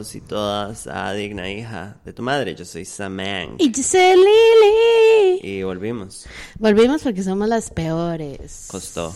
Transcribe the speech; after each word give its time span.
Todos 0.00 0.14
y 0.14 0.20
todas 0.22 0.86
a 0.86 1.12
Digna 1.12 1.50
Hija 1.50 1.98
de 2.06 2.14
tu 2.14 2.22
Madre. 2.22 2.54
Yo 2.54 2.64
soy 2.64 2.86
Samang. 2.86 3.56
Y 3.58 3.70
yo 3.70 3.82
soy 3.82 4.16
Lili. 4.16 5.40
Y 5.42 5.62
volvimos. 5.62 6.26
Volvimos 6.58 7.02
porque 7.02 7.22
somos 7.22 7.46
las 7.46 7.68
peores. 7.68 8.68
Costó. 8.70 9.14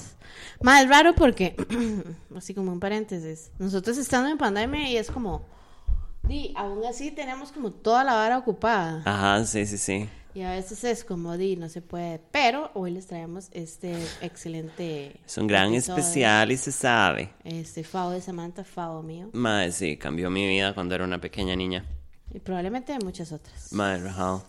Más 0.60 0.86
raro 0.86 1.14
porque, 1.14 1.56
así 2.36 2.52
como 2.52 2.70
un 2.70 2.80
paréntesis, 2.80 3.50
nosotros 3.58 3.96
estando 3.96 4.28
en 4.28 4.36
pandemia 4.36 4.90
y 4.90 4.98
es 4.98 5.11
como, 5.11 5.46
di, 6.22 6.52
aún 6.54 6.84
así 6.84 7.11
tenemos 7.12 7.50
como 7.50 7.70
toda 7.72 8.04
la 8.04 8.12
vara 8.12 8.36
ocupada. 8.36 9.00
Ajá, 9.06 9.42
sí, 9.46 9.64
sí, 9.64 9.78
sí. 9.78 10.06
Y 10.34 10.43
a 10.43 10.50
veces 10.50 10.82
es 10.82 11.04
como, 11.04 11.36
di, 11.36 11.54
no 11.54 11.68
se 11.68 11.80
puede. 11.80 12.20
Pero 12.32 12.72
hoy 12.75 12.90
les 12.90 13.06
traemos 13.06 13.48
este 13.52 13.94
excelente. 14.20 15.14
Es 15.25 15.38
un 15.38 15.46
gran 15.46 15.72
episodio. 15.72 16.00
especial 16.00 16.50
y 16.50 16.56
se 16.56 16.72
sabe. 16.72 17.30
Este 17.44 17.84
Fao 17.84 18.11
de 18.11 18.20
Samantha, 18.20 18.64
Fao 18.64 19.00
mío. 19.00 19.30
Madre, 19.32 19.70
sí, 19.70 19.96
cambió 19.96 20.30
mi 20.30 20.44
vida 20.48 20.75
cuando 20.75 20.96
era 20.96 21.04
una 21.04 21.20
pequeña 21.20 21.54
niña. 21.54 21.84
Y 22.32 22.40
probablemente 22.40 22.92
de 22.92 22.98
muchas 22.98 23.30
otras. 23.30 23.72
Madre, 23.72 24.02
Rahal. 24.02 24.42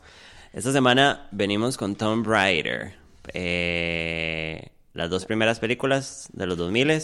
Esta 0.53 0.71
semana 0.71 1.27
venimos 1.31 1.77
con 1.77 1.95
Tomb 1.95 2.26
Raider. 2.26 2.95
Eh, 3.34 4.70
las 4.93 5.12
dos 5.12 5.26
primeras 5.26 5.59
películas 5.59 6.29
de 6.34 6.48
los 6.48 6.57
2000 6.57 7.02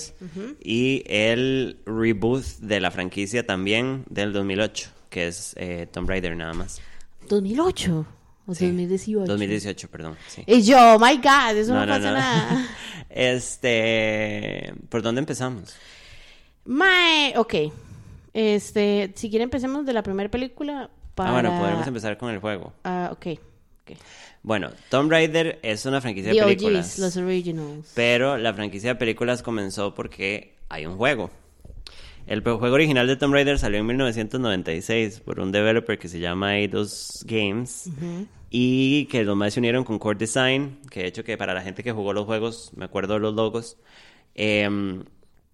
y 0.59 1.03
el 1.05 1.77
reboot 1.85 2.43
de 2.59 2.79
la 2.79 2.89
franquicia 2.89 3.45
también 3.45 4.05
del 4.09 4.33
2008, 4.33 4.89
que 5.11 5.27
es 5.27 5.53
eh, 5.57 5.87
Tomb 5.91 6.09
Raider 6.09 6.35
nada 6.35 6.53
más. 6.53 6.81
2008 7.29 8.07
o 8.47 8.53
Sí, 8.55 8.65
2018. 8.67 9.25
2018, 9.25 9.89
perdón. 9.89 10.17
Sí. 10.27 10.43
Y 10.47 10.61
yo, 10.63 10.95
oh 10.95 10.99
my 10.99 11.17
God, 11.17 11.55
eso 11.57 11.73
no, 11.73 11.85
No, 11.85 11.93
pasa 11.93 11.99
no. 12.11 12.13
nada. 12.17 12.67
Este, 13.09 14.73
¿por 14.89 15.01
dónde 15.01 15.19
empezamos? 15.19 15.75
Mae, 16.65 17.33
ok. 17.37 17.53
Este, 18.33 19.11
si 19.15 19.29
quieren 19.29 19.45
empecemos 19.47 19.85
de 19.85 19.93
la 19.93 20.03
primera 20.03 20.29
película 20.29 20.89
para... 21.15 21.29
Ah, 21.29 21.33
bueno, 21.33 21.59
podemos 21.59 21.85
empezar 21.87 22.17
con 22.17 22.31
el 22.31 22.39
juego. 22.39 22.73
Ah, 22.83 23.09
ok, 23.11 23.27
ok. 23.83 23.97
Bueno, 24.43 24.69
Tomb 24.89 25.11
Raider 25.11 25.59
es 25.61 25.85
una 25.85 25.99
franquicia 26.01 26.31
de 26.31 26.37
The 26.39 26.43
películas. 26.45 26.87
OGs, 26.93 26.99
los 26.99 27.17
originals. 27.17 27.91
Pero 27.93 28.37
la 28.37 28.53
franquicia 28.53 28.91
de 28.91 28.95
películas 28.95 29.43
comenzó 29.43 29.93
porque 29.93 30.55
hay 30.69 30.85
un 30.85 30.97
juego. 30.97 31.29
El 32.27 32.41
juego 32.41 32.73
original 32.73 33.07
de 33.07 33.15
Tomb 33.15 33.33
Raider 33.33 33.59
salió 33.59 33.79
en 33.79 33.85
1996 33.87 35.21
por 35.21 35.39
un 35.39 35.51
developer 35.51 35.97
que 35.97 36.07
se 36.07 36.19
llama 36.19 36.57
Eidos 36.57 37.25
Games 37.27 37.89
y 38.49 39.05
que 39.05 39.23
los 39.23 39.35
más 39.35 39.53
se 39.53 39.59
unieron 39.59 39.83
con 39.83 39.99
Core 39.99 40.19
Design, 40.19 40.79
que 40.89 41.01
de 41.01 41.07
hecho 41.07 41.23
que 41.23 41.37
para 41.37 41.53
la 41.53 41.61
gente 41.61 41.83
que 41.83 41.91
jugó 41.91 42.13
los 42.13 42.25
juegos, 42.25 42.71
me 42.75 42.85
acuerdo 42.85 43.15
de 43.15 43.19
los 43.21 43.33
logos, 43.33 43.77
em, 44.35 45.03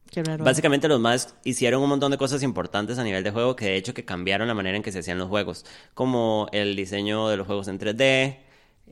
Qué 0.10 0.24
raro. 0.24 0.44
Básicamente 0.44 0.88
los 0.88 1.02
más 1.02 1.36
hicieron 1.44 1.84
un 1.84 1.90
montón 1.90 2.12
de 2.12 2.18
cosas 2.18 2.42
importantes 2.42 2.98
a 2.98 3.04
nivel 3.04 3.26
de 3.26 3.32
juego 3.32 3.58
que 3.58 3.66
de 3.66 3.76
hecho 3.76 3.94
que 3.94 4.06
cambiaron 4.06 4.48
la 4.48 4.54
manera 4.54 4.78
en 4.78 4.84
que 4.84 4.92
se 4.92 5.00
hacían 5.00 5.18
los 5.18 5.28
juegos, 5.28 5.66
como 5.94 6.48
el 6.54 6.76
diseño 6.76 7.28
de 7.28 7.36
los 7.36 7.46
juegos 7.46 7.68
en 7.68 7.78
3D, 7.78 8.38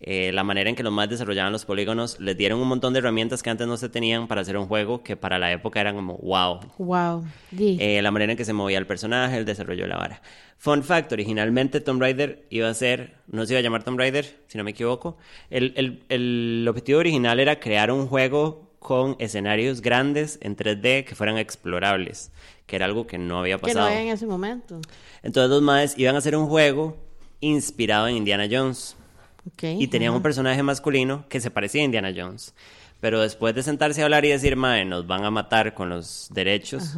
eh, 0.01 0.31
la 0.33 0.43
manera 0.43 0.69
en 0.69 0.75
que 0.75 0.83
los 0.83 0.91
más 0.93 1.09
desarrollaban 1.09 1.51
los 1.51 1.65
polígonos, 1.65 2.19
les 2.19 2.38
dieron 2.38 2.59
un 2.59 2.67
montón 2.67 2.93
de 2.93 2.99
herramientas 2.99 3.41
que 3.41 3.49
antes 3.49 3.65
no 3.67 3.77
se 3.77 3.89
tenían 3.89 4.27
para 4.27 4.41
hacer 4.41 4.57
un 4.57 4.67
juego 4.67 5.01
que 5.03 5.15
para 5.15 5.39
la 5.39 5.51
época 5.51 5.81
eran 5.81 5.95
como 5.95 6.17
wow. 6.17 6.59
Wow. 6.77 7.25
Eh, 7.57 8.01
la 8.01 8.11
manera 8.11 8.33
en 8.33 8.38
que 8.38 8.45
se 8.45 8.53
movía 8.53 8.77
el 8.77 8.85
personaje, 8.88 9.38
el 9.38 9.45
desarrollo 9.45 9.83
de 9.83 9.89
la 9.89 9.97
vara. 9.97 10.21
Fun 10.57 10.83
fact, 10.83 11.11
originalmente 11.11 11.81
Tomb 11.81 12.01
Raider 12.01 12.45
iba 12.49 12.69
a 12.69 12.73
ser, 12.73 13.16
no 13.27 13.45
se 13.45 13.53
iba 13.53 13.59
a 13.59 13.63
llamar 13.63 13.83
Tomb 13.83 13.97
Raider, 14.00 14.25
si 14.47 14.57
no 14.57 14.63
me 14.63 14.72
equivoco. 14.72 15.17
El, 15.50 15.73
el- 15.75 16.03
el 16.09 16.66
objetivo 16.69 17.00
original 17.00 17.39
era 17.39 17.59
crear 17.59 17.91
un 17.91 18.07
juego 18.07 18.72
con 18.79 19.16
escenarios 19.19 19.81
grandes 19.81 20.38
en 20.41 20.56
3D 20.56 21.06
que 21.06 21.16
fueran 21.16 21.38
explorables, 21.38 22.31
que 22.67 22.75
era 22.75 22.85
algo 22.85 23.07
que 23.07 23.17
no 23.17 23.39
había 23.39 23.56
que 23.57 23.62
no 23.62 23.67
pasado. 23.67 23.88
había 23.88 24.01
en 24.03 24.07
ese 24.09 24.27
momento. 24.27 24.79
Entonces 25.23 25.50
los 25.50 25.62
maes 25.62 25.97
iban 25.97 26.16
a 26.16 26.19
hacer 26.19 26.35
un 26.35 26.47
juego 26.47 26.95
inspirado 27.41 28.07
en 28.07 28.16
Indiana 28.17 28.47
Jones 28.50 28.95
Ok. 29.47 29.63
y 29.79 29.88
tenían 29.88 30.13
un 30.13 30.22
personaje 30.22 30.61
masculino 30.63 31.25
que 31.29 31.39
se 31.39 31.51
parecía 31.51 31.81
a 31.81 31.85
Indiana 31.85 32.11
Jones. 32.16 32.53
Pero 33.00 33.22
después 33.22 33.53
de 33.53 33.61
sentarse 33.61 34.01
a 34.01 34.06
hablar 34.06 34.25
y 34.25 34.29
decir, 34.29 34.56
mae, 34.56 34.85
nos 34.85 35.06
van 35.06 35.23
a 35.25 35.31
matar 35.31 35.73
con 35.73 35.89
los 35.89 36.29
derechos, 36.33 36.95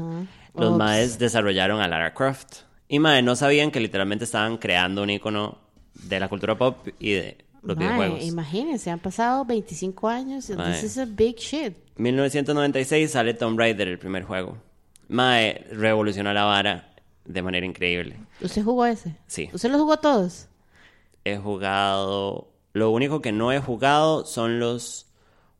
los 0.55 0.69
Ops. 0.69 0.77
maes 0.77 1.19
desarrollaron 1.19 1.81
a 1.81 1.87
Lara 1.87 2.13
Croft. 2.13 2.59
Y 2.87 2.99
mae, 2.99 3.21
no 3.21 3.35
sabían 3.35 3.71
que 3.71 3.79
literalmente 3.79 4.23
estaban 4.25 4.57
creando 4.57 5.03
un 5.03 5.09
icono 5.09 5.57
de 5.93 6.19
la 6.19 6.29
cultura 6.29 6.57
pop 6.57 6.87
y 6.99 7.11
de 7.13 7.37
los 7.63 7.75
Mae, 7.75 7.85
videojuegos. 7.87 8.23
Imagínense, 8.23 8.89
han 8.91 8.99
pasado 8.99 9.43
25 9.43 10.07
años. 10.07 10.49
Mae. 10.51 10.71
This 10.73 10.83
is 10.83 10.97
a 10.97 11.05
big 11.05 11.35
shit. 11.37 11.73
1996 11.97 13.11
sale 13.11 13.33
Tomb 13.33 13.57
Raider, 13.59 13.87
el 13.87 13.99
primer 13.99 14.23
juego. 14.23 14.57
Mae, 15.09 15.65
revolucionó 15.71 16.31
la 16.33 16.43
vara 16.45 16.93
de 17.25 17.41
manera 17.41 17.65
increíble. 17.65 18.15
¿Usted 18.39 18.63
jugó 18.63 18.85
ese? 18.85 19.15
Sí. 19.25 19.49
¿Usted 19.51 19.69
los 19.71 19.81
jugó 19.81 19.97
todos? 19.97 20.47
He 21.33 21.37
jugado... 21.37 22.53
Lo 22.73 22.91
único 22.91 23.21
que 23.21 23.31
no 23.31 23.51
he 23.51 23.59
jugado 23.59 24.25
son 24.25 24.59
los 24.59 25.07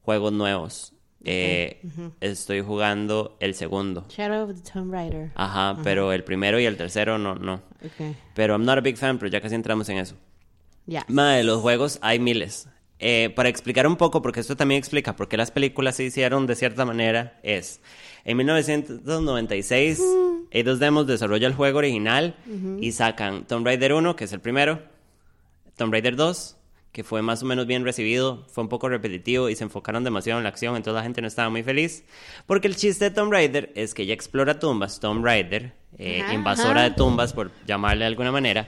juegos 0.04 0.32
nuevos. 0.34 0.94
Eh, 1.24 1.82
Estoy 2.22 2.62
jugando 2.62 3.38
el 3.40 3.56
segundo. 3.56 4.06
Shadow 4.10 4.50
of 4.50 4.56
the 4.56 4.72
Tomb 4.72 4.94
Raider. 4.94 5.32
Ajá, 5.36 5.78
pero 5.84 6.14
el 6.14 6.24
primero 6.24 6.60
y 6.60 6.66
el 6.66 6.78
tercero 6.78 7.18
no, 7.18 7.36
no. 7.36 7.56
Ok. 7.84 8.16
Pero 8.36 8.54
I'm 8.54 8.66
not 8.66 8.78
a 8.78 8.82
big 8.82 8.98
fan, 8.98 9.18
pero 9.18 9.30
ya 9.32 9.42
casi 9.42 9.56
entramos 9.56 9.90
en 9.90 9.98
eso. 9.98 10.16
Ya. 10.86 11.06
Mae, 11.10 11.44
los 11.44 11.62
juegos 11.62 11.98
hay 12.02 12.20
miles. 12.20 12.70
Eh, 13.00 13.32
para 13.36 13.50
explicar 13.50 13.86
un 13.88 13.96
poco, 13.96 14.22
porque 14.22 14.40
esto 14.40 14.56
también 14.56 14.80
explica 14.80 15.16
por 15.16 15.28
qué 15.28 15.38
las 15.38 15.52
películas 15.52 15.96
se 15.96 16.04
hicieron 16.04 16.48
de 16.48 16.56
cierta 16.56 16.84
manera, 16.86 17.40
es 17.44 17.80
en 18.26 18.38
1996, 18.38 20.02
Eidos 20.50 20.80
Demos 20.80 21.06
desarrolla 21.06 21.48
el 21.48 21.54
juego 21.54 21.78
original 21.78 22.36
y 22.82 22.92
sacan 22.94 23.46
Tomb 23.46 23.66
Raider 23.66 23.94
1, 23.94 24.16
que 24.16 24.24
es 24.24 24.34
el 24.34 24.40
primero, 24.40 24.82
Tomb 25.78 25.94
Raider 25.94 26.18
2, 26.18 26.58
que 26.92 27.04
fue 27.06 27.22
más 27.22 27.42
o 27.44 27.46
menos 27.46 27.66
bien 27.68 27.86
recibido, 27.86 28.46
fue 28.52 28.64
un 28.64 28.70
poco 28.70 28.90
repetitivo 28.90 29.48
y 29.50 29.56
se 29.56 29.64
enfocaron 29.64 30.04
demasiado 30.04 30.40
en 30.40 30.44
la 30.44 30.50
acción, 30.50 30.76
entonces 30.76 30.96
la 30.96 31.04
gente 31.04 31.22
no 31.22 31.28
estaba 31.28 31.50
muy 31.50 31.64
feliz, 31.64 32.04
porque 32.46 32.68
el 32.68 32.76
chiste 32.76 33.06
de 33.06 33.12
Tomb 33.12 33.32
Raider 33.32 33.72
es 33.76 33.94
que 33.94 34.04
ella 34.04 34.14
explora 34.14 34.60
tumbas, 34.60 35.00
Tomb 35.00 35.24
Raider, 35.24 35.74
eh, 35.98 36.22
Ajá, 36.22 36.34
invasora 36.34 36.82
ajá. 36.82 36.90
de 36.90 36.96
tumbas, 36.96 37.32
por 37.32 37.52
llamarle 37.66 38.02
de 38.02 38.08
alguna 38.08 38.34
manera. 38.34 38.68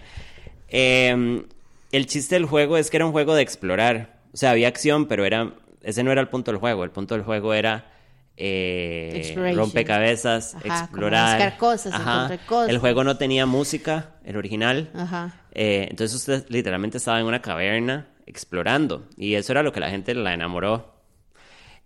Eh, 0.69 1.43
el 1.91 2.05
chiste 2.05 2.35
del 2.35 2.45
juego 2.45 2.77
es 2.77 2.89
que 2.89 2.97
era 2.97 3.05
un 3.05 3.11
juego 3.11 3.35
de 3.35 3.41
explorar. 3.41 4.19
O 4.31 4.37
sea, 4.37 4.51
había 4.51 4.67
acción, 4.67 5.07
pero 5.07 5.25
era 5.25 5.53
ese 5.81 6.03
no 6.03 6.11
era 6.11 6.21
el 6.21 6.27
punto 6.27 6.51
del 6.51 6.59
juego. 6.59 6.83
El 6.83 6.91
punto 6.91 7.15
del 7.15 7.23
juego 7.23 7.53
era 7.53 7.91
eh, 8.37 9.53
rompecabezas, 9.55 10.55
Ajá, 10.55 10.81
explorar. 10.81 11.37
buscar 11.37 11.57
cosas, 11.57 11.93
encontrar 11.93 12.39
cosas. 12.45 12.69
El 12.69 12.77
juego 12.79 13.03
no 13.03 13.17
tenía 13.17 13.45
música, 13.45 14.15
el 14.23 14.37
original. 14.37 14.89
Ajá. 14.93 15.41
Eh, 15.53 15.87
entonces 15.89 16.15
usted 16.15 16.45
literalmente 16.49 16.97
estaba 16.97 17.19
en 17.19 17.25
una 17.25 17.41
caverna 17.41 18.09
explorando. 18.25 19.07
Y 19.17 19.35
eso 19.35 19.51
era 19.53 19.63
lo 19.63 19.71
que 19.71 19.79
la 19.79 19.89
gente 19.89 20.13
la 20.13 20.33
enamoró. 20.33 20.93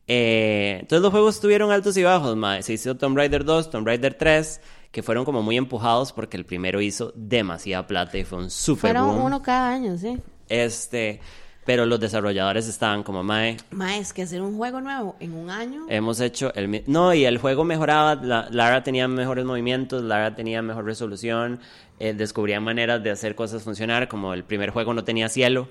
Eh, 0.08 0.78
entonces 0.82 1.02
los 1.02 1.12
juegos 1.12 1.40
tuvieron 1.40 1.72
altos 1.72 1.96
y 1.98 2.04
bajos. 2.04 2.38
Se 2.66 2.74
hizo 2.74 2.96
Tomb 2.96 3.18
Raider 3.18 3.46
2, 3.46 3.70
Tomb 3.70 3.88
Raider 3.88 4.14
3, 4.14 4.62
que 4.92 5.02
fueron 5.04 5.26
como 5.26 5.42
muy 5.42 5.58
empujados 5.58 6.12
porque 6.12 6.38
el 6.38 6.46
primero 6.46 6.82
hizo 6.82 7.14
demasiada 7.16 7.88
plata 7.88 8.18
y 8.18 8.26
fue 8.26 8.40
un 8.40 8.50
super 8.50 8.92
Fueron 8.92 9.08
boom. 9.08 9.26
uno 9.26 9.42
cada 9.42 9.72
año, 9.72 9.98
sí. 9.98 10.18
Este, 10.50 11.22
pero 11.66 11.86
los 11.86 12.00
desarrolladores 12.00 12.68
estaban 12.68 13.04
como, 13.04 13.24
mae, 13.24 13.58
Ma, 13.72 13.98
es 13.98 14.14
que 14.14 14.24
hacer 14.24 14.42
un 14.42 14.58
juego 14.58 14.82
nuevo 14.82 15.16
en 15.20 15.34
un 15.34 15.50
año. 15.50 15.86
hemos 15.90 16.20
hecho 16.20 16.54
el... 16.56 16.68
mi-". 16.68 16.84
No, 16.88 17.14
y 17.14 17.26
el 17.26 17.38
juego 17.38 17.64
mejoraba, 17.64 18.16
la- 18.16 18.48
Lara 18.52 18.84
tenía 18.84 19.08
mejores 19.08 19.46
movimientos, 19.46 20.02
Lara 20.04 20.36
tenía 20.36 20.62
mejor 20.62 20.86
resolución, 20.86 21.60
eh, 22.00 22.14
descubrían 22.14 22.64
maneras 22.64 23.02
de 23.04 23.12
hacer 23.12 23.36
cosas 23.36 23.64
funcionar, 23.64 24.08
como 24.08 24.34
el 24.34 24.44
primer 24.44 24.72
juego 24.72 24.94
no 24.94 25.04
tenía 25.04 25.30
cielo, 25.30 25.70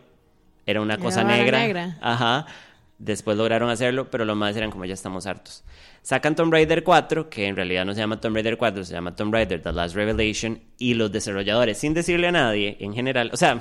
era 0.67 0.81
una 0.81 0.95
Era 0.95 1.03
cosa 1.03 1.25
negra. 1.25 1.59
negra. 1.59 1.99
Ajá. 2.01 2.47
Después 2.99 3.37
lograron 3.37 3.69
hacerlo, 3.69 4.09
pero 4.11 4.25
los 4.25 4.37
más 4.37 4.57
eran 4.57 4.71
como 4.71 4.85
ya 4.85 4.95
estamos 4.95 5.27
hartos. 5.27 5.65
Sacan 6.03 6.37
Tomb 6.37 6.53
Raider 6.53 6.85
4, 6.85 7.29
que 7.31 7.47
en 7.49 7.57
realidad 7.57 7.85
no 7.85 7.95
se 7.95 8.01
llama 8.01 8.21
Tomb 8.21 8.35
Raider 8.37 8.57
4, 8.57 8.85
se 8.85 8.93
llama 8.93 9.17
Tomb 9.17 9.33
Raider 9.35 9.61
The 9.61 9.73
Last 9.73 9.97
Revelation, 9.97 10.61
y 10.79 10.95
los 10.95 11.11
desarrolladores, 11.11 11.79
sin 11.79 11.95
decirle 11.95 12.29
a 12.29 12.33
nadie, 12.33 12.77
en 12.81 12.95
general, 12.95 13.31
o 13.33 13.37
sea, 13.37 13.61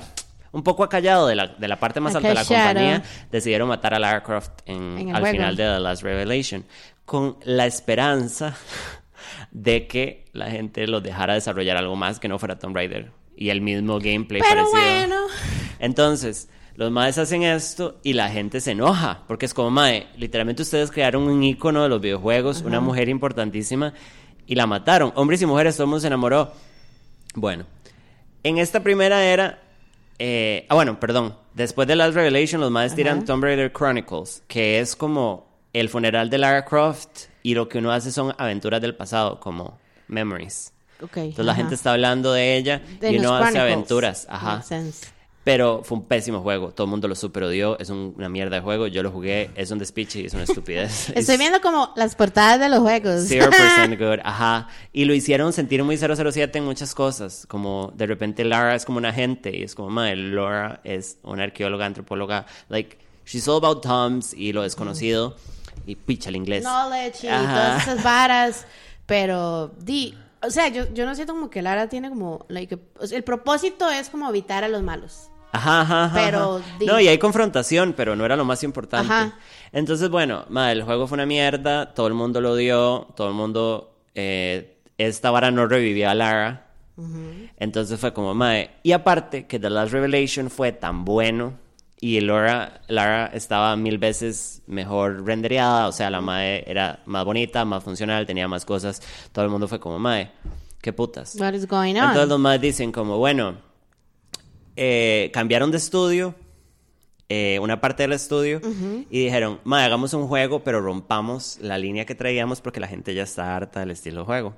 un 0.52 0.62
poco 0.62 0.84
acallado 0.84 1.26
de 1.26 1.34
la, 1.34 1.48
de 1.48 1.68
la 1.68 1.78
parte 1.80 2.00
más 2.00 2.14
alta 2.14 2.28
de 2.28 2.34
la 2.34 2.44
compañía, 2.44 3.02
decidieron 3.30 3.68
matar 3.68 3.94
a 3.94 3.98
Lara 3.98 4.22
Croft 4.22 4.50
en, 4.66 4.98
En 4.98 5.08
el 5.08 5.16
al 5.16 5.22
juego. 5.22 5.36
final 5.36 5.56
de 5.56 5.64
The 5.64 5.80
Last 5.80 6.02
Revelation, 6.02 6.64
con 7.04 7.36
la 7.44 7.66
esperanza 7.66 8.54
de 9.50 9.86
que 9.86 10.26
la 10.32 10.50
gente 10.50 10.86
los 10.86 11.02
dejara 11.02 11.34
desarrollar 11.34 11.76
algo 11.76 11.96
más 11.96 12.20
que 12.20 12.28
no 12.28 12.38
fuera 12.38 12.58
Tomb 12.58 12.76
Raider 12.76 13.10
y 13.36 13.50
el 13.50 13.60
mismo 13.60 13.98
gameplay 13.98 14.42
Pero 14.42 14.70
parecido. 14.70 15.08
bueno. 15.08 15.16
Entonces, 15.78 16.48
los 16.76 16.90
maes 16.90 17.18
hacen 17.18 17.42
esto 17.42 17.98
y 18.02 18.12
la 18.12 18.28
gente 18.30 18.60
se 18.60 18.72
enoja, 18.72 19.22
porque 19.26 19.46
es 19.46 19.54
como, 19.54 19.70
mae, 19.70 20.06
literalmente 20.16 20.62
ustedes 20.62 20.90
crearon 20.90 21.24
un 21.24 21.42
icono 21.42 21.82
de 21.82 21.88
los 21.88 22.00
videojuegos, 22.00 22.62
una 22.62 22.80
mujer 22.80 23.08
importantísima, 23.08 23.94
y 24.46 24.54
la 24.54 24.66
mataron. 24.66 25.12
Hombres 25.16 25.40
y 25.42 25.46
mujeres, 25.46 25.76
todo 25.76 25.84
el 25.84 25.88
mundo 25.88 26.00
se 26.00 26.06
enamoró. 26.08 26.52
Bueno, 27.34 27.64
en 28.42 28.58
esta 28.58 28.80
primera 28.82 29.24
era, 29.24 29.61
eh, 30.24 30.66
ah, 30.68 30.76
bueno, 30.76 31.00
perdón, 31.00 31.34
después 31.52 31.88
de 31.88 31.96
Last 31.96 32.14
Revelation, 32.14 32.60
los 32.60 32.70
maes 32.70 32.94
tiran. 32.94 33.24
Tomb 33.24 33.42
Raider 33.42 33.72
Chronicles, 33.72 34.44
que 34.46 34.78
es 34.78 34.94
como 34.94 35.48
el 35.72 35.88
funeral 35.88 36.30
de 36.30 36.38
Lara 36.38 36.64
Croft, 36.64 37.22
y 37.42 37.54
lo 37.54 37.68
que 37.68 37.78
uno 37.78 37.90
hace 37.90 38.12
son 38.12 38.32
aventuras 38.38 38.80
del 38.80 38.94
pasado, 38.94 39.40
como 39.40 39.80
memories. 40.06 40.72
Ok, 41.02 41.16
Entonces 41.16 41.44
la 41.44 41.56
gente 41.56 41.74
está 41.74 41.90
hablando 41.90 42.32
de 42.32 42.56
ella 42.56 42.80
De 43.00 43.10
y 43.10 43.18
uno 43.18 43.34
hace 43.34 43.58
aventuras. 43.58 44.28
Ajá. 44.30 44.62
Pero 45.44 45.82
fue 45.82 45.98
un 45.98 46.04
pésimo 46.04 46.40
juego. 46.40 46.70
Todo 46.70 46.84
el 46.84 46.90
mundo 46.90 47.08
lo 47.08 47.16
super 47.16 47.42
odió. 47.42 47.76
Es 47.80 47.90
un- 47.90 48.14
una 48.16 48.28
mierda 48.28 48.56
de 48.56 48.62
juego. 48.62 48.86
Yo 48.86 49.02
lo 49.02 49.10
jugué. 49.10 49.50
Es 49.56 49.72
un 49.72 49.78
despiche 49.78 50.20
y 50.20 50.26
es 50.26 50.34
una 50.34 50.44
estupidez. 50.44 51.08
Estoy 51.16 51.34
Es 51.34 51.38
viendo 51.40 51.60
como 51.60 51.92
las 51.96 52.14
portadas 52.14 52.60
de 52.60 52.68
los 52.68 52.78
juegos. 52.78 53.28
0% 53.28 53.98
good. 53.98 54.20
Ajá. 54.24 54.68
Y 54.92 55.04
lo 55.04 55.14
hicieron 55.14 55.52
sentir 55.52 55.82
muy 55.82 55.96
007 55.96 56.58
en 56.58 56.64
muchas 56.64 56.94
cosas. 56.94 57.44
Como 57.48 57.92
de 57.96 58.06
repente 58.06 58.44
Lara 58.44 58.76
es 58.76 58.84
como 58.84 58.98
una 58.98 59.08
agente. 59.08 59.56
Y 59.56 59.64
es 59.64 59.74
como, 59.74 59.90
madre, 59.90 60.14
Laura 60.14 60.80
es 60.84 61.18
una 61.24 61.42
arqueóloga, 61.42 61.86
antropóloga. 61.86 62.46
Like, 62.68 62.98
she's 63.26 63.48
all 63.48 63.56
about 63.64 63.82
Toms 63.82 64.34
y 64.34 64.52
lo 64.52 64.62
desconocido. 64.62 65.34
Y 65.86 65.96
picha 65.96 66.28
el 66.28 66.36
inglés. 66.36 66.62
knowledge 66.62 67.24
y 67.26 67.28
Ajá. 67.28 67.52
todas 67.52 67.82
esas 67.82 68.04
varas, 68.04 68.66
pero 69.06 69.72
di, 69.80 70.16
o 70.40 70.50
sea, 70.50 70.68
yo, 70.68 70.84
yo 70.94 71.04
no 71.06 71.14
siento 71.16 71.32
como 71.32 71.50
que 71.50 71.60
Lara 71.62 71.88
tiene 71.88 72.08
como, 72.08 72.46
like, 72.48 72.78
el 73.10 73.24
propósito 73.24 73.90
es 73.90 74.08
como 74.08 74.28
evitar 74.28 74.62
a 74.62 74.68
los 74.68 74.82
malos. 74.84 75.28
Ajá, 75.52 75.82
ajá, 75.82 76.04
ajá, 76.04 76.14
Pero 76.24 76.60
No, 76.86 76.98
y 77.00 77.08
hay 77.08 77.18
confrontación, 77.18 77.94
pero 77.96 78.16
no 78.16 78.24
era 78.24 78.36
lo 78.36 78.44
más 78.44 78.64
importante. 78.64 79.12
Ajá. 79.12 79.38
Entonces, 79.70 80.08
bueno, 80.08 80.44
madre, 80.48 80.72
el 80.72 80.82
juego 80.82 81.06
fue 81.06 81.16
una 81.16 81.26
mierda, 81.26 81.94
todo 81.94 82.06
el 82.06 82.14
mundo 82.14 82.40
lo 82.40 82.52
odió, 82.52 83.08
todo 83.16 83.28
el 83.28 83.34
mundo... 83.34 83.94
eh, 84.14 84.68
esta 84.98 85.30
vara 85.30 85.50
no 85.50 85.66
revivía 85.66 86.10
a 86.10 86.14
Lara. 86.14 86.66
Entonces 87.58 87.98
fue 87.98 88.12
como, 88.12 88.34
madre... 88.34 88.70
Y 88.82 88.92
aparte, 88.92 89.46
que 89.46 89.58
The 89.58 89.70
Last 89.70 89.92
Revelation 89.92 90.50
fue 90.50 90.72
tan 90.72 91.04
bueno 91.04 91.54
y 92.04 92.20
Laura, 92.20 92.80
Lara 92.88 93.26
estaba 93.26 93.76
mil 93.76 93.96
veces 93.98 94.62
mejor 94.66 95.24
rendereada, 95.24 95.86
o 95.86 95.92
sea, 95.92 96.10
la 96.10 96.20
madre 96.20 96.64
era 96.68 97.00
más 97.06 97.24
bonita, 97.24 97.64
más 97.64 97.84
funcional, 97.84 98.26
tenía 98.26 98.48
más 98.48 98.64
cosas. 98.64 99.00
Todo 99.30 99.44
el 99.44 99.52
mundo 99.52 99.68
fue 99.68 99.78
como, 99.78 100.00
madre, 100.00 100.32
qué 100.80 100.92
putas. 100.92 101.36
What 101.38 101.54
is 101.54 101.66
going 101.66 101.94
on? 101.94 102.08
Entonces 102.08 102.28
los 102.28 102.40
más 102.40 102.60
dicen 102.60 102.90
como, 102.90 103.18
bueno, 103.18 103.54
eh, 104.76 105.30
cambiaron 105.32 105.70
de 105.70 105.76
estudio, 105.76 106.34
eh, 107.28 107.58
una 107.60 107.80
parte 107.80 108.02
del 108.02 108.12
estudio, 108.12 108.60
y 109.10 109.24
dijeron, 109.24 109.60
"Mae, 109.64 109.84
hagamos 109.84 110.12
un 110.14 110.26
juego, 110.26 110.62
pero 110.64 110.80
rompamos 110.80 111.58
la 111.60 111.78
línea 111.78 112.04
que 112.04 112.14
traíamos 112.14 112.60
porque 112.60 112.80
la 112.80 112.88
gente 112.88 113.14
ya 113.14 113.22
está 113.22 113.56
harta 113.56 113.80
del 113.80 113.90
estilo 113.90 114.24
juego. 114.24 114.54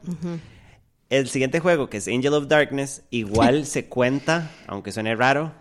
El 1.11 1.29
siguiente 1.29 1.61
juego, 1.61 1.89
que 1.89 1.99
es 1.99 2.09
Angel 2.09 2.35
of 2.35 2.49
Darkness, 2.49 3.05
igual 3.11 3.67
se 3.67 3.87
cuenta, 3.87 4.51
aunque 4.67 4.91
suene 4.91 5.15
raro, 5.15 5.53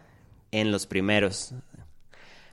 en 0.52 0.72
los 0.72 0.88
primeros. 0.88 1.54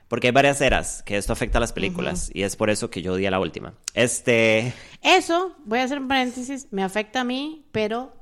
Porque 0.07 0.27
hay 0.27 0.33
varias 0.33 0.59
eras 0.59 1.03
que 1.03 1.17
esto 1.17 1.31
afecta 1.31 1.57
a 1.57 1.61
las 1.61 1.71
películas, 1.71 2.29
y 2.33 2.43
es 2.43 2.57
por 2.57 2.69
eso 2.69 2.89
que 2.89 3.01
yo 3.01 3.13
odié 3.13 3.31
la 3.31 3.39
última. 3.39 3.73
Este... 3.93 4.73
Eso, 5.01 5.55
voy 5.65 5.79
a 5.79 5.83
hacer 5.85 5.99
un 5.99 6.09
paréntesis, 6.09 6.67
me 6.71 6.83
afecta 6.83 7.21
a 7.21 7.23
mí, 7.23 7.65
pero 7.71 8.13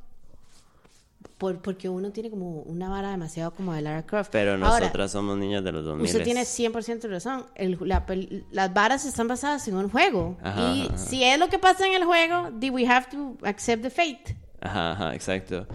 por, 1.40 1.60
porque 1.62 1.90
uno 1.90 2.12
tiene 2.12 2.30
como 2.30 2.62
una 2.62 2.90
vara 2.90 3.10
demasiado 3.10 3.52
como 3.52 3.74
de 3.74 3.82
Lara 3.82 4.06
Croft. 4.06 4.30
Pero 4.32 4.52
Ahora, 4.52 4.80
nosotras 4.82 5.12
somos 5.12 5.38
niños 5.38 5.64
de 5.64 5.72
los 5.72 5.84
2000. 5.86 6.06
Usted 6.06 6.24
tiene 6.24 6.42
100% 6.44 7.10
razón. 7.10 7.46
El- 7.56 7.78
la 7.82 8.06
las 8.52 8.74
varas 8.74 9.06
están 9.06 9.28
basadas 9.28 9.68
en 9.68 9.76
un 9.78 9.90
juego. 9.90 10.38
Ajá, 10.44 10.62
y 10.74 10.82
ajá, 10.88 10.98
si 10.98 11.24
es 11.24 11.40
lo 11.40 11.48
que 11.50 11.58
pasa 11.58 11.88
en 11.88 11.94
el 11.94 12.04
juego, 12.06 12.50
we 12.72 12.86
have 12.88 13.08
to 13.10 13.38
accept 13.44 13.82
the 13.82 13.90
fate. 13.90 14.36
Ajá, 14.62 14.92
ajá, 14.92 15.16
exacto. 15.16 15.66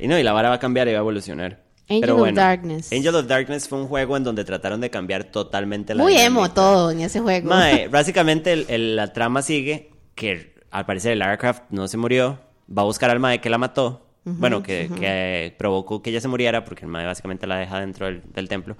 Y 0.00 0.08
no, 0.08 0.18
y 0.18 0.22
la 0.24 0.32
vara 0.32 0.48
va 0.48 0.54
a 0.56 0.58
cambiar 0.58 0.88
y 0.88 0.92
va 0.92 0.98
a 0.98 1.00
evolucionar. 1.02 1.60
Angel 1.88 2.00
Pero 2.02 2.14
of 2.14 2.20
bueno, 2.20 2.40
Darkness. 2.40 2.92
Angel 2.92 3.14
of 3.16 3.26
Darkness 3.26 3.68
fue 3.68 3.78
un 3.80 3.88
juego 3.88 4.16
en 4.16 4.24
donde 4.24 4.44
trataron 4.44 4.80
de 4.80 4.90
cambiar 4.90 5.24
totalmente 5.24 5.94
la 5.94 6.02
Muy 6.02 6.12
dinámica. 6.12 6.26
emo 6.44 6.50
todo 6.52 6.90
en 6.92 7.00
ese 7.00 7.20
juego. 7.20 7.48
Mae, 7.50 7.88
básicamente 7.88 8.52
el- 8.52 8.66
el- 8.68 8.96
la 8.96 9.12
trama 9.12 9.42
sigue 9.42 9.90
que 10.14 10.54
al 10.70 10.86
parecer 10.86 11.16
Lara 11.16 11.36
Croft 11.36 11.62
no 11.70 11.88
se 11.88 11.96
murió, 11.96 12.38
va 12.74 12.82
a 12.82 12.84
buscar 12.84 13.10
al 13.10 13.18
Mae 13.18 13.40
que 13.40 13.50
la 13.50 13.58
mató, 13.58 14.06
bueno, 14.24 14.62
que, 14.62 14.90
que 14.98 15.54
provocó 15.58 16.02
que 16.02 16.10
ella 16.10 16.20
se 16.20 16.28
muriera 16.28 16.64
porque 16.64 16.84
el 16.84 16.90
Mae 16.90 17.06
básicamente 17.06 17.46
la 17.46 17.56
deja 17.56 17.80
dentro 17.80 18.06
del, 18.06 18.22
del 18.32 18.48
templo. 18.48 18.76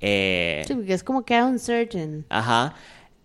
Eh, 0.00 0.62
Sí, 0.66 0.74
porque 0.74 0.94
es 0.94 1.02
como 1.04 1.24
que 1.24 1.34
era 1.34 1.46
un 1.46 1.58
surgeon. 1.58 2.24
Ajá. 2.28 2.74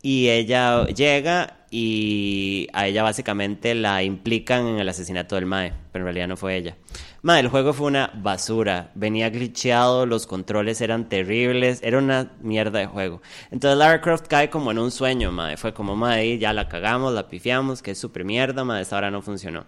Y 0.01 0.30
ella 0.30 0.86
llega 0.88 1.65
y 1.71 2.68
a 2.74 2.88
ella 2.88 3.04
básicamente 3.04 3.74
la 3.74 4.04
implican 4.04 4.68
en 4.68 4.77
el 4.77 4.89
asesinato 4.89 5.36
del 5.36 5.45
Mae, 5.45 5.74
pero 5.92 6.04
en 6.04 6.07
realidad 6.07 6.27
no 6.27 6.36
fue 6.36 6.57
ella. 6.57 6.75
Mae, 7.21 7.39
el 7.39 7.48
juego 7.48 7.71
fue 7.71 7.88
una 7.88 8.12
basura. 8.13 8.92
Venía 8.95 9.30
glitcheado, 9.30 10.06
los 10.06 10.27
controles 10.27 10.81
eran 10.81 11.07
terribles, 11.07 11.80
era 11.81 12.00
una 12.00 12.33
mierda 12.42 12.80
de 12.80 12.86
juego. 12.86 13.21
Entonces 13.50 13.77
Lara 13.77 14.01
Croft 14.01 14.27
cae 14.27 14.50
como 14.50 14.71
en 14.71 14.80
un 14.80 14.92
sueño, 14.92 15.31
Mae. 15.31 15.56
Fue 15.56 15.74
como, 15.74 15.95
Mae, 15.95 16.38
ya 16.38 16.51
la 16.51 16.68
cagamos, 16.68 17.13
la 17.13 17.30
pifiamos, 17.30 17.81
que 17.81 17.92
es 17.92 17.98
súper 17.98 18.25
mierda, 18.25 18.66
Mae, 18.66 18.81
esta 18.81 18.98
hora 18.98 19.09
no 19.09 19.21
funcionó. 19.21 19.66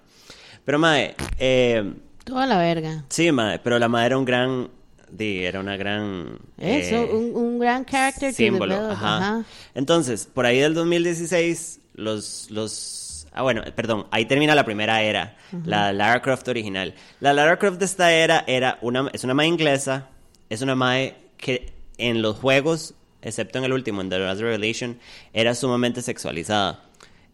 Pero 0.66 0.80
Mae, 0.80 1.16
eh, 1.38 1.94
Toda 2.24 2.46
la 2.48 2.58
verga. 2.58 3.06
sí, 3.10 3.32
Mae, 3.32 3.60
pero 3.60 3.78
la 3.80 3.88
Mae 3.88 4.08
era 4.08 4.18
un 4.18 4.26
gran... 4.26 4.70
era 5.18 5.60
una 5.60 5.78
gran... 5.78 6.40
Eso, 6.58 6.96
eh, 6.96 7.10
un, 7.14 7.36
un 7.36 7.60
gran 7.60 7.86
character 7.86 8.34
símbolo. 8.34 8.76
Ajá. 8.76 9.18
ajá. 9.18 9.46
Entonces, 9.76 10.28
por 10.32 10.46
ahí 10.46 10.60
del 10.60 10.74
2016, 10.74 11.80
los, 11.94 12.50
los... 12.50 13.28
Ah, 13.32 13.42
bueno, 13.42 13.64
perdón, 13.76 14.08
ahí 14.12 14.26
termina 14.26 14.56
la 14.56 14.64
primera 14.64 15.02
era, 15.02 15.36
la 15.66 15.92
Lara 15.92 16.22
Croft 16.22 16.48
original. 16.48 16.94
La 17.20 17.34
Lara 17.34 17.60
Croft 17.60 17.80
de 17.80 17.86
esta 17.86 18.14
era 18.14 18.46
era 18.48 18.80
una, 18.82 19.10
es 19.12 19.26
una 19.26 19.34
mae 19.34 19.48
inglesa, 19.48 20.08
es 20.50 20.62
una 20.62 20.74
mae 20.74 21.16
que 21.36 21.74
en 21.98 22.22
los 22.22 22.38
juegos, 22.38 22.94
excepto 23.22 23.58
en 23.58 23.66
el 23.66 23.74
último, 23.74 24.00
en 24.00 24.10
The 24.10 24.20
Last 24.20 24.40
Revelation, 24.40 25.00
era 25.34 25.54
sumamente 25.54 26.02
sexualizada. 26.02 26.82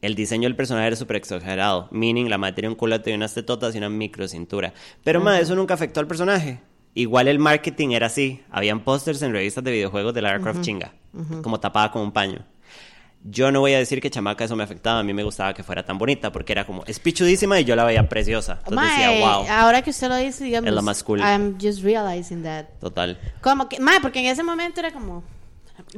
El 0.01 0.15
diseño 0.15 0.47
del 0.47 0.55
personaje 0.55 0.87
era 0.87 0.95
súper 0.95 1.17
exagerado, 1.17 1.87
meaning 1.91 2.27
la 2.27 2.37
mae 2.39 2.53
tenía 2.53 2.69
un 2.69 2.75
culote 2.75 3.11
y 3.11 3.13
unas 3.13 3.33
tetotas 3.35 3.75
y 3.75 3.77
una 3.77 3.89
micro 3.89 4.27
cintura. 4.27 4.73
Pero 5.03 5.21
mae, 5.21 5.41
eso 5.41 5.55
nunca 5.55 5.75
afectó 5.75 5.99
al 5.99 6.07
personaje. 6.07 6.59
Igual 6.95 7.27
el 7.27 7.37
marketing 7.39 7.89
era 7.91 8.07
así. 8.07 8.41
Habían 8.49 8.81
pósters 8.83 9.21
en 9.21 9.31
revistas 9.31 9.63
de 9.63 9.71
videojuegos 9.71 10.13
de 10.13 10.21
Lara 10.23 10.39
Croft 10.39 10.61
chinga, 10.61 10.93
como 11.43 11.59
tapada 11.59 11.91
con 11.91 12.01
un 12.01 12.11
paño. 12.11 12.43
Yo 13.23 13.51
no 13.51 13.59
voy 13.59 13.73
a 13.73 13.77
decir 13.77 14.01
que 14.01 14.09
chamaca 14.09 14.45
eso 14.45 14.55
me 14.55 14.63
afectaba, 14.63 14.99
a 14.99 15.03
mí 15.03 15.13
me 15.13 15.23
gustaba 15.23 15.53
que 15.53 15.61
fuera 15.61 15.85
tan 15.85 15.99
bonita, 15.99 16.31
porque 16.31 16.53
era 16.53 16.65
como, 16.65 16.83
es 16.87 16.99
pichudísima 16.99 17.59
y 17.59 17.65
yo 17.65 17.75
la 17.75 17.83
veía 17.83 18.09
preciosa. 18.09 18.59
Entonces 18.65 18.89
decía, 18.89 19.19
wow, 19.19 19.45
ahora 19.47 19.83
que 19.83 19.91
usted 19.91 20.09
lo 20.09 20.15
dice, 20.15 20.43
digamos, 20.43 20.67
Es 20.67 20.73
la 20.73 20.81
más 20.81 21.03
cool. 21.03 21.19
I'm 21.19 21.55
just 21.61 21.83
realizing 21.83 22.41
that. 22.41 22.65
total. 22.79 23.19
Como 23.41 23.69
que, 23.69 23.79
mae, 23.79 24.01
porque 24.01 24.19
en 24.21 24.25
ese 24.25 24.41
momento 24.41 24.79
era 24.79 24.91
como, 24.91 25.23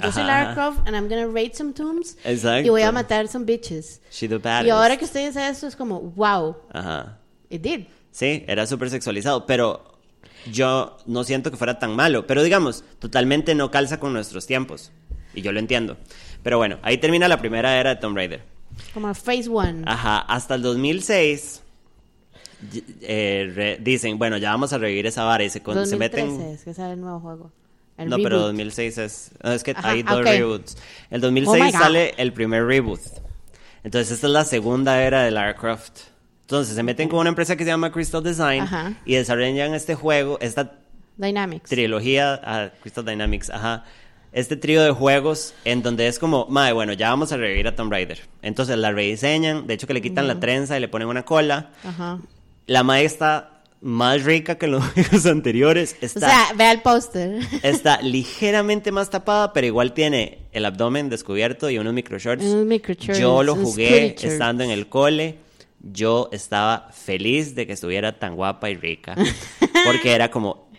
yo 0.02 0.12
soy 0.12 0.24
Lara. 0.24 0.54
Croft 0.54 0.80
and 0.88 0.96
I'm 0.96 1.08
gonna 1.10 1.28
raid 1.28 1.54
some 1.54 1.74
tombs 1.74 2.18
Exacto. 2.24 2.66
y 2.66 2.70
voy 2.70 2.82
a 2.82 2.92
matar 2.92 3.28
some 3.28 3.46
bitches. 3.46 4.02
She 4.12 4.28
the 4.28 4.38
baddest. 4.38 4.68
Y 4.68 4.70
ahora 4.72 4.98
que 4.98 5.06
usted 5.06 5.26
dice 5.28 5.48
esto 5.48 5.68
es 5.68 5.76
como, 5.76 6.00
wow, 6.02 6.56
Ajá. 6.72 7.18
it 7.50 7.62
did. 7.62 7.86
Sí, 8.12 8.44
era 8.48 8.66
súper 8.68 8.90
sexualizado, 8.90 9.46
pero 9.46 9.84
yo 10.52 10.98
no 11.08 11.24
siento 11.24 11.50
que 11.52 11.58
fuera 11.58 11.80
tan 11.80 11.96
malo. 11.96 12.28
Pero 12.28 12.44
digamos, 12.44 12.84
totalmente 13.00 13.56
no 13.56 13.72
calza 13.72 14.00
con 14.00 14.14
nuestros 14.14 14.46
tiempos. 14.46 14.92
Y 15.34 15.42
yo 15.42 15.52
lo 15.52 15.60
entiendo. 15.60 15.98
Pero 16.44 16.58
bueno, 16.58 16.78
ahí 16.84 16.98
termina 17.00 17.28
la 17.28 17.38
primera 17.38 17.80
era 17.80 17.92
de 17.92 17.96
Tomb 18.02 18.16
Raider. 18.16 18.44
Como 18.94 19.12
phase 19.16 19.48
one. 19.50 19.84
Ajá, 19.86 20.20
hasta 20.20 20.56
el 20.56 20.62
2006 20.62 21.62
y- 22.74 22.84
eh, 23.02 23.52
re- 23.56 23.78
dicen, 23.82 24.18
bueno, 24.20 24.38
ya 24.38 24.52
vamos 24.52 24.74
a 24.74 24.78
revivir 24.78 25.06
esa 25.08 25.24
vara 25.24 25.44
y 25.44 25.50
se, 25.50 25.62
con- 25.62 25.74
se 25.74 25.80
2013 25.98 26.28
meten... 26.28 26.42
es 26.54 26.64
que 26.64 26.74
sale 26.74 26.94
el 26.94 27.02
nuevo 27.02 27.20
juego. 27.20 27.52
El 27.98 28.10
No, 28.10 28.18
pero 28.18 28.30
reboot. 28.38 28.46
2006 28.48 28.98
es... 28.98 29.32
no, 29.44 29.52
es 29.52 29.64
que 29.64 29.72
Ajá, 29.72 29.90
hay 29.92 30.04
dos 30.04 30.24
reboots. 30.24 30.78
El 31.12 31.20
Oh 31.20 31.28
2006 31.28 31.64
my 31.64 31.72
God. 31.72 31.80
sale 31.80 32.14
el 32.18 32.34
primer 32.34 32.66
reboot. 32.66 33.00
Entonces 33.84 34.12
esta 34.12 34.28
es 34.28 34.34
la 34.34 34.46
segunda 34.46 35.02
era 35.04 35.24
de 35.24 35.32
Lara 35.32 35.56
Croft. 35.56 36.00
Entonces 36.42 36.76
se 36.76 36.84
meten 36.84 37.10
con 37.10 37.20
una 37.20 37.30
empresa 37.30 37.56
que 37.56 37.64
se 37.64 37.70
llama 37.70 37.92
Crystal 37.92 38.24
Design 38.24 38.62
Ajá. 38.64 38.94
y 39.06 39.16
desarrollan 39.16 39.74
este 39.74 39.96
juego, 39.96 40.38
esta 40.42 40.74
Dynamics. 41.18 41.70
trilogía, 41.70 42.40
ah, 42.44 42.70
Crystal 42.82 43.06
Dynamics, 43.06 43.50
ajá. 43.50 43.86
Este 44.32 44.56
trío 44.56 44.82
de 44.84 44.92
juegos 44.92 45.54
en 45.64 45.84
donde 45.84 46.08
es 46.08 46.18
como, 46.18 46.48
madre, 46.48 46.74
bueno, 46.74 46.94
ya 46.94 47.10
vamos 47.12 47.32
a 47.32 47.38
revivir 47.38 47.68
a 47.68 47.76
Tomb 47.76 47.92
Raider. 47.92 48.20
Entonces 48.42 48.78
la 48.78 48.92
rediseñan, 48.92 49.68
de 49.68 49.76
hecho 49.76 49.86
que 49.86 49.94
le 49.94 50.02
quitan 50.02 50.28
la 50.28 50.40
trenza 50.40 50.76
y 50.76 50.80
le 50.82 50.88
ponen 50.88 51.08
una 51.08 51.24
cola. 51.24 51.70
Ajá. 51.84 52.18
La 52.66 52.82
madre 52.84 53.06
está 53.06 53.53
más 53.84 54.24
rica 54.24 54.58
que 54.58 54.66
en 54.68 54.72
los 54.72 54.84
juegos 54.86 55.26
anteriores. 55.26 55.96
O 56.02 56.06
Está, 56.06 56.20
sea, 56.22 56.54
vea 56.56 56.72
el 56.72 56.82
póster. 56.82 57.40
está 57.62 58.02
ligeramente 58.02 58.92
más 58.92 59.10
tapada, 59.10 59.54
pero 59.54 59.68
igual 59.68 59.94
tiene 59.94 60.40
el 60.54 60.66
abdomen 60.66 61.10
descubierto 61.10 61.70
y 61.70 61.78
unos 61.78 61.94
microshorts. 61.94 62.44
Unos 62.44 62.66
microshorts, 62.66 63.20
Yo 63.20 63.44
lo 63.44 63.56
jugué 63.56 64.16
estando 64.22 64.64
en 64.64 64.72
el 64.72 64.88
cole. 64.88 65.38
Yo 65.82 66.30
estaba 66.32 66.90
feliz 66.94 67.56
de 67.56 67.68
que 67.68 67.74
estuviera 67.74 68.18
tan 68.18 68.36
guapa 68.38 68.70
y 68.70 68.76
rica. 68.76 69.16
Porque 69.86 70.14
era 70.14 70.32
como, 70.32 70.70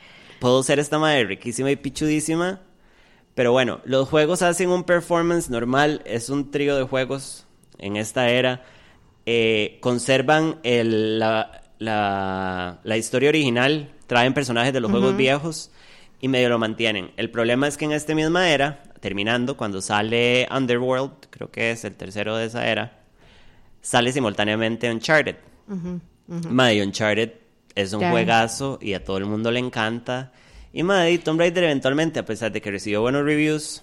puedo 0.40 0.62
ser 0.62 0.78
esta 0.78 0.98
madre 0.98 1.24
riquísima 1.24 1.70
y 1.70 1.76
pichudísima. 1.76 2.60
Pero 3.34 3.52
bueno, 3.52 3.80
los 3.84 4.08
juegos 4.08 4.40
hacen 4.40 4.70
un 4.70 4.84
performance 4.84 5.50
normal. 5.50 6.00
Es 6.06 6.30
un 6.30 6.50
trío 6.50 6.74
de 6.76 6.84
juegos 6.84 7.46
en 7.78 7.96
esta 7.96 8.30
era. 8.30 8.64
Eh, 9.26 9.76
conservan 9.82 10.60
el- 10.62 11.18
la, 11.18 11.60
la- 11.84 12.80
la 12.82 12.96
historia 12.96 13.28
original. 13.28 13.90
Traen 14.06 14.34
personajes 14.34 14.72
de 14.72 14.80
los 14.80 14.90
juegos 14.90 15.12
viejos 15.16 15.70
y 16.20 16.28
medio 16.28 16.48
lo 16.48 16.58
mantienen. 16.58 17.10
El 17.16 17.30
problema 17.30 17.66
es 17.68 17.76
que 17.76 17.84
en 17.84 17.92
esta 17.92 18.14
misma 18.14 18.50
era, 18.50 18.82
terminando, 19.00 19.56
cuando 19.56 19.80
sale 19.80 20.46
Underworld, 20.54 21.12
creo 21.30 21.50
que 21.50 21.70
es 21.70 21.84
el 21.84 21.94
tercero 21.94 22.36
de 22.36 22.46
esa 22.46 22.66
era, 22.66 23.00
sale 23.82 24.12
simultáneamente 24.12 24.90
Uncharted. 24.90 25.36
Mae, 26.28 26.82
Uncharted 26.82 27.32
Es 27.76 27.92
un 27.92 28.00
juegazo 28.12 28.78
y 28.80 28.94
a 28.94 29.02
todo 29.04 29.16
el 29.18 29.24
mundo 29.26 29.50
le 29.50 29.58
encanta. 29.58 30.32
Y 30.72 30.82
madre, 30.84 31.18
Tomb 31.18 31.40
Raider 31.40 31.64
eventualmente, 31.64 32.20
a 32.20 32.24
pesar 32.24 32.52
de 32.52 32.60
que 32.60 32.70
recibió 32.70 33.00
buenos 33.00 33.24
reviews 33.24 33.82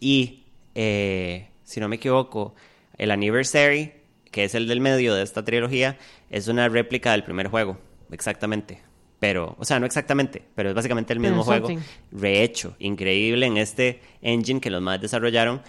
y, 0.00 0.44
eh, 0.74 1.48
si 1.64 1.80
no 1.80 1.88
me 1.88 1.96
equivoco, 1.96 2.54
el 2.98 3.10
Anniversary, 3.10 3.92
que 4.30 4.44
es 4.44 4.54
el 4.54 4.68
del 4.68 4.80
medio 4.80 5.14
de 5.14 5.22
esta 5.22 5.44
trilogía, 5.44 5.98
es 6.30 6.48
una 6.48 6.68
réplica 6.68 7.12
del 7.12 7.24
primer 7.24 7.48
juego, 7.48 7.78
exactamente. 8.10 8.82
Pero, 9.18 9.54
o 9.58 9.64
sea, 9.66 9.78
no 9.78 9.86
exactamente, 9.86 10.42
pero 10.54 10.70
es 10.70 10.74
básicamente 10.74 11.12
el 11.12 11.20
mismo 11.20 11.44
juego, 11.44 11.68
rehecho, 12.10 12.74
increíble 12.78 13.44
en 13.44 13.58
este 13.58 14.00
engine 14.22 14.60
que 14.60 14.70
los 14.70 14.80
más 14.80 15.00
desarrollaron. 15.00 15.60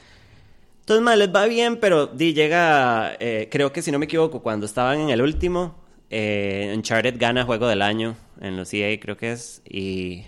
Entonces, 0.79 1.03
más 1.03 1.17
les 1.17 1.35
va 1.35 1.45
bien, 1.47 1.77
pero 1.77 2.07
di, 2.07 2.33
llega, 2.33 3.15
eh, 3.19 3.49
creo 3.51 3.73
que 3.73 3.81
si 3.81 3.91
no 3.91 3.99
me 3.99 4.05
equivoco, 4.05 4.41
cuando 4.41 4.65
estaban 4.65 5.01
en 5.01 5.09
el 5.09 5.21
último, 5.21 5.75
eh, 6.09 6.71
Uncharted 6.73 7.15
gana 7.19 7.43
Juego 7.43 7.67
del 7.67 7.81
Año 7.81 8.15
en 8.39 8.55
los 8.55 8.73
EA, 8.73 8.97
creo 8.99 9.17
que 9.17 9.33
es, 9.33 9.61
y 9.69 10.23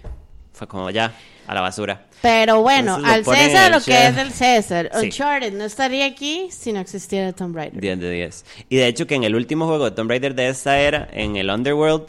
fue 0.52 0.68
como 0.68 0.90
ya, 0.90 1.16
a 1.48 1.54
la 1.54 1.62
basura. 1.62 2.06
Pero 2.22 2.62
bueno, 2.62 3.00
al 3.04 3.26
César 3.26 3.70
lo 3.70 3.82
que 3.82 4.08
es 4.08 4.16
del 4.16 4.32
César. 4.32 4.90
Sí. 4.94 5.08
Uncharted 5.08 5.54
no 5.54 5.66
estaría 5.66 6.06
aquí 6.06 6.48
si 6.52 6.72
no 6.72 6.80
existiera 6.80 7.34
Tomb 7.34 7.56
Raider. 7.56 7.82
10 7.82 8.00
de 8.00 8.12
10. 8.12 8.46
Y 8.70 8.78
de 8.78 8.88
hecho 8.88 9.08
que 9.08 9.16
en 9.16 9.26
el 9.26 9.36
último 9.36 9.68
juego 9.68 9.86
de 9.86 9.92
Tomb 9.92 10.10
Raider 10.10 10.34
de 10.34 10.48
esta 10.48 10.80
era, 10.80 11.08
en 11.12 11.36
el 11.36 11.50
Underworld, 11.50 12.06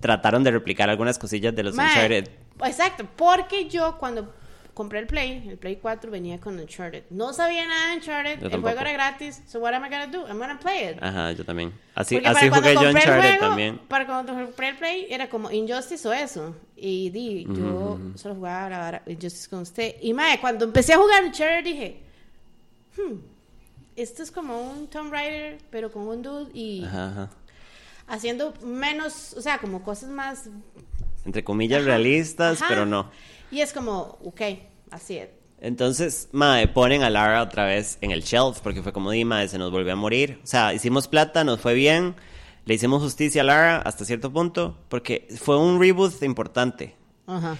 trataron 0.00 0.44
de 0.44 0.52
replicar 0.52 0.88
algunas 0.88 1.18
cosillas 1.18 1.54
de 1.56 1.64
los 1.64 1.74
Mae, 1.74 1.88
Uncharted. 1.88 2.28
Exacto, 2.64 3.06
porque 3.16 3.68
yo 3.68 3.98
cuando 3.98 4.32
compré 4.76 4.98
el 4.98 5.06
Play, 5.06 5.48
el 5.48 5.56
Play 5.56 5.76
4 5.76 6.10
venía 6.10 6.38
con 6.38 6.60
Uncharted. 6.60 7.04
No 7.08 7.32
sabía 7.32 7.66
nada 7.66 7.88
de 7.88 7.96
Uncharted, 7.96 8.42
el 8.44 8.60
juego 8.60 8.78
era 8.78 8.92
gratis. 8.92 9.42
So 9.48 9.58
what 9.58 9.72
am 9.72 9.82
I 9.86 9.88
gonna 9.88 10.06
do? 10.06 10.26
I'm 10.28 10.38
gonna 10.38 10.58
play 10.60 10.90
it. 10.90 11.02
Ajá, 11.02 11.32
yo 11.32 11.46
también. 11.46 11.72
Así, 11.94 12.16
Porque 12.16 12.28
así 12.28 12.48
jugué 12.50 12.74
yo 12.74 12.90
Uncharted 12.90 13.20
juego, 13.20 13.40
también. 13.40 13.78
Para 13.88 14.04
cuando 14.06 14.34
compré 14.34 14.68
el 14.68 14.76
Play 14.76 15.06
era 15.08 15.30
como 15.30 15.50
Injustice 15.50 16.06
o 16.06 16.12
eso. 16.12 16.54
Y 16.76 17.08
di, 17.08 17.46
yo 17.48 17.98
solo 18.16 18.34
jugaba 18.34 18.68
la 18.68 18.78
vara 18.78 19.02
Injustice 19.06 19.48
con 19.48 19.60
usted. 19.60 19.96
Y 20.02 20.12
mae, 20.12 20.38
cuando 20.40 20.66
empecé 20.66 20.92
a 20.92 20.98
jugar 20.98 21.24
Uncharted 21.24 21.64
dije, 21.64 22.02
hmm, 22.98 23.14
esto 23.96 24.22
es 24.22 24.30
como 24.30 24.60
un 24.60 24.88
Tomb 24.88 25.10
Raider, 25.10 25.56
pero 25.70 25.90
con 25.90 26.06
un 26.06 26.20
dude 26.20 26.50
y 26.52 26.84
Ajá, 26.84 27.08
ajá. 27.12 27.30
haciendo 28.08 28.52
menos, 28.62 29.32
o 29.32 29.40
sea, 29.40 29.56
como 29.56 29.82
cosas 29.82 30.10
más 30.10 30.50
Entre 31.24 31.42
comillas 31.42 31.82
realistas, 31.82 32.60
Ajá. 32.60 32.66
pero 32.68 32.84
no. 32.84 33.10
Y 33.50 33.60
es 33.60 33.72
como, 33.72 34.18
ok, 34.24 34.40
así 34.90 35.18
es. 35.18 35.28
Entonces, 35.60 36.28
mae, 36.32 36.68
ponen 36.68 37.02
a 37.02 37.10
Lara 37.10 37.42
otra 37.42 37.64
vez 37.64 37.98
en 38.00 38.10
el 38.10 38.22
shelf, 38.22 38.60
porque 38.60 38.82
fue 38.82 38.92
como 38.92 39.10
di, 39.10 39.24
mae, 39.24 39.48
se 39.48 39.58
nos 39.58 39.70
volvió 39.70 39.92
a 39.92 39.96
morir. 39.96 40.38
O 40.44 40.46
sea, 40.46 40.74
hicimos 40.74 41.08
plata, 41.08 41.44
nos 41.44 41.60
fue 41.60 41.74
bien, 41.74 42.14
le 42.66 42.74
hicimos 42.74 43.02
justicia 43.02 43.42
a 43.42 43.44
Lara 43.44 43.78
hasta 43.78 44.04
cierto 44.04 44.32
punto, 44.32 44.76
porque 44.88 45.26
fue 45.40 45.58
un 45.58 45.80
reboot 45.80 46.22
importante. 46.22 46.94
Ajá. 47.26 47.56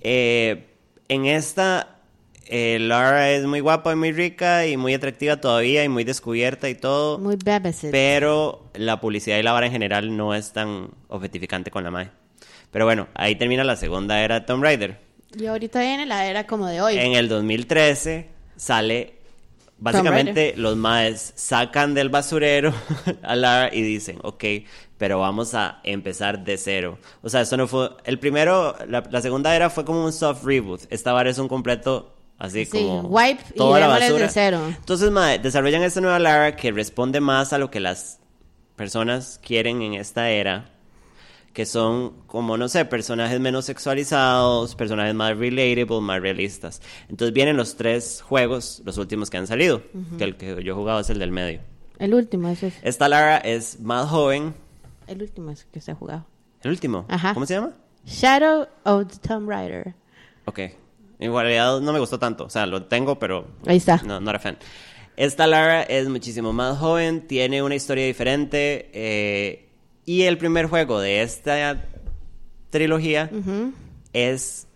Eh, 0.00 0.68
en 1.08 1.26
esta, 1.26 1.98
eh, 2.46 2.78
Lara 2.80 3.30
es 3.30 3.44
muy 3.46 3.60
guapa 3.60 3.92
y 3.92 3.96
muy 3.96 4.12
rica 4.12 4.66
y 4.66 4.76
muy 4.76 4.94
atractiva 4.94 5.38
todavía 5.38 5.82
y 5.82 5.88
muy 5.88 6.04
descubierta 6.04 6.68
y 6.68 6.74
todo. 6.74 7.18
Muy 7.18 7.36
babysit. 7.36 7.90
Pero 7.90 8.70
la 8.74 9.00
publicidad 9.00 9.38
y 9.38 9.42
la 9.42 9.52
vara 9.52 9.66
en 9.66 9.72
general 9.72 10.16
no 10.16 10.34
es 10.34 10.52
tan 10.52 10.90
objetificante 11.08 11.70
con 11.70 11.82
la 11.82 11.90
mae. 11.90 12.10
Pero 12.70 12.84
bueno, 12.84 13.08
ahí 13.14 13.34
termina 13.34 13.64
la 13.64 13.76
segunda 13.76 14.22
era 14.22 14.40
de 14.40 14.46
Tomb 14.46 14.62
Raider. 14.62 15.09
Y 15.38 15.46
ahorita 15.46 15.80
viene 15.80 16.06
la 16.06 16.26
era 16.26 16.46
como 16.46 16.66
de 16.66 16.80
hoy. 16.80 16.98
En 16.98 17.12
el 17.14 17.28
2013 17.28 18.28
sale, 18.56 19.14
básicamente 19.78 20.54
los 20.56 20.76
maes 20.76 21.32
sacan 21.36 21.94
del 21.94 22.08
basurero 22.08 22.72
a 23.22 23.36
Lara 23.36 23.74
y 23.74 23.82
dicen, 23.82 24.18
ok, 24.22 24.44
pero 24.98 25.20
vamos 25.20 25.54
a 25.54 25.80
empezar 25.84 26.44
de 26.44 26.58
cero. 26.58 26.98
O 27.22 27.28
sea, 27.28 27.42
eso 27.42 27.56
no 27.56 27.66
fue, 27.68 27.90
el 28.04 28.18
primero, 28.18 28.76
la, 28.88 29.02
la 29.10 29.20
segunda 29.22 29.54
era 29.54 29.70
fue 29.70 29.84
como 29.84 30.04
un 30.04 30.12
soft 30.12 30.44
reboot. 30.44 30.82
Esta 30.90 31.12
vara 31.12 31.30
es 31.30 31.38
un 31.38 31.48
completo, 31.48 32.14
así 32.38 32.64
Sí, 32.66 32.72
como... 32.72 33.02
wipe 33.08 33.42
y 33.54 33.56
toda 33.56 33.78
la 33.80 33.86
démosle 33.86 34.06
basura. 34.06 34.26
de 34.26 34.32
cero. 34.32 34.60
Entonces, 34.66 35.10
mae, 35.10 35.38
desarrollan 35.38 35.82
esta 35.82 36.00
nueva 36.00 36.18
Lara 36.18 36.56
que 36.56 36.72
responde 36.72 37.20
más 37.20 37.52
a 37.52 37.58
lo 37.58 37.70
que 37.70 37.80
las 37.80 38.18
personas 38.76 39.40
quieren 39.42 39.80
en 39.82 39.94
esta 39.94 40.28
era 40.30 40.70
que 41.52 41.66
son 41.66 42.12
como, 42.26 42.56
no 42.56 42.68
sé, 42.68 42.84
personajes 42.84 43.40
menos 43.40 43.64
sexualizados, 43.64 44.74
personajes 44.76 45.14
más 45.14 45.36
relatable, 45.36 46.00
más 46.00 46.20
realistas. 46.20 46.80
Entonces 47.08 47.32
vienen 47.34 47.56
los 47.56 47.76
tres 47.76 48.22
juegos, 48.22 48.82
los 48.84 48.98
últimos 48.98 49.30
que 49.30 49.36
han 49.36 49.46
salido, 49.46 49.82
que 50.18 50.24
el 50.24 50.36
que 50.36 50.62
yo 50.62 50.72
he 50.72 50.76
jugado 50.76 51.00
es 51.00 51.10
el 51.10 51.18
del 51.18 51.32
medio. 51.32 51.60
El 51.98 52.14
último, 52.14 52.48
ese 52.48 52.68
es. 52.68 52.74
Esta 52.82 53.08
Lara 53.08 53.36
es 53.38 53.80
más 53.80 54.08
joven. 54.08 54.54
El 55.06 55.22
último 55.22 55.50
es 55.50 55.64
que 55.64 55.80
se 55.80 55.90
ha 55.90 55.94
jugado. 55.94 56.24
¿El 56.62 56.70
último? 56.70 57.04
Ajá. 57.08 57.34
¿Cómo 57.34 57.46
se 57.46 57.54
llama? 57.54 57.72
Shadow 58.06 58.66
of 58.84 59.08
the 59.08 59.28
Tomb 59.28 59.48
Raider. 59.48 59.94
Ok. 60.46 60.60
En 61.18 61.32
realidad 61.32 61.80
no 61.80 61.92
me 61.92 61.98
gustó 61.98 62.18
tanto. 62.18 62.44
O 62.44 62.50
sea, 62.50 62.64
lo 62.64 62.84
tengo, 62.84 63.18
pero 63.18 63.46
Ahí 63.66 63.76
está. 63.76 64.00
no, 64.04 64.20
no 64.20 64.30
era 64.30 64.38
fan. 64.38 64.56
Esta 65.16 65.46
Lara 65.46 65.82
es 65.82 66.08
muchísimo 66.08 66.52
más 66.54 66.78
joven, 66.78 67.26
tiene 67.26 67.62
una 67.62 67.74
historia 67.74 68.06
diferente. 68.06 68.88
eh, 68.94 69.66
y 70.04 70.22
el 70.22 70.38
primer 70.38 70.66
juego 70.66 71.00
de 71.00 71.22
esta 71.22 71.84
trilogía 72.70 73.30
es 74.12 74.66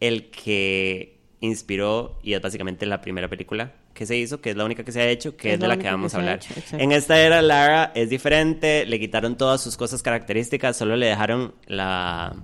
el 0.00 0.30
que 0.30 1.18
inspiró 1.40 2.18
y 2.22 2.34
es 2.34 2.42
básicamente 2.42 2.86
la 2.86 3.00
primera 3.00 3.28
película 3.28 3.72
que 3.94 4.06
se 4.06 4.16
hizo, 4.16 4.40
que 4.40 4.50
es 4.50 4.56
la 4.56 4.64
única 4.64 4.84
que 4.84 4.92
se 4.92 5.00
ha 5.00 5.08
hecho, 5.08 5.36
que 5.36 5.48
Es 5.48 5.54
es, 5.54 5.60
de 5.60 5.68
la 5.68 5.76
que 5.76 5.90
vamos 5.90 6.14
a 6.14 6.18
ha 6.18 6.20
hablar. 6.20 6.36
hecho, 6.40 6.76
en 6.78 6.92
esta 6.92 7.20
era 7.20 7.42
Lara 7.42 7.92
es 7.94 8.08
diferente, 8.08 8.86
le 8.86 8.98
quitaron 9.00 9.36
todas 9.36 9.60
sus 9.62 9.76
cosas 9.76 10.02
características, 10.02 10.76
solo 10.76 10.96
le 10.96 11.06
dejaron 11.06 11.54
la 11.66 12.34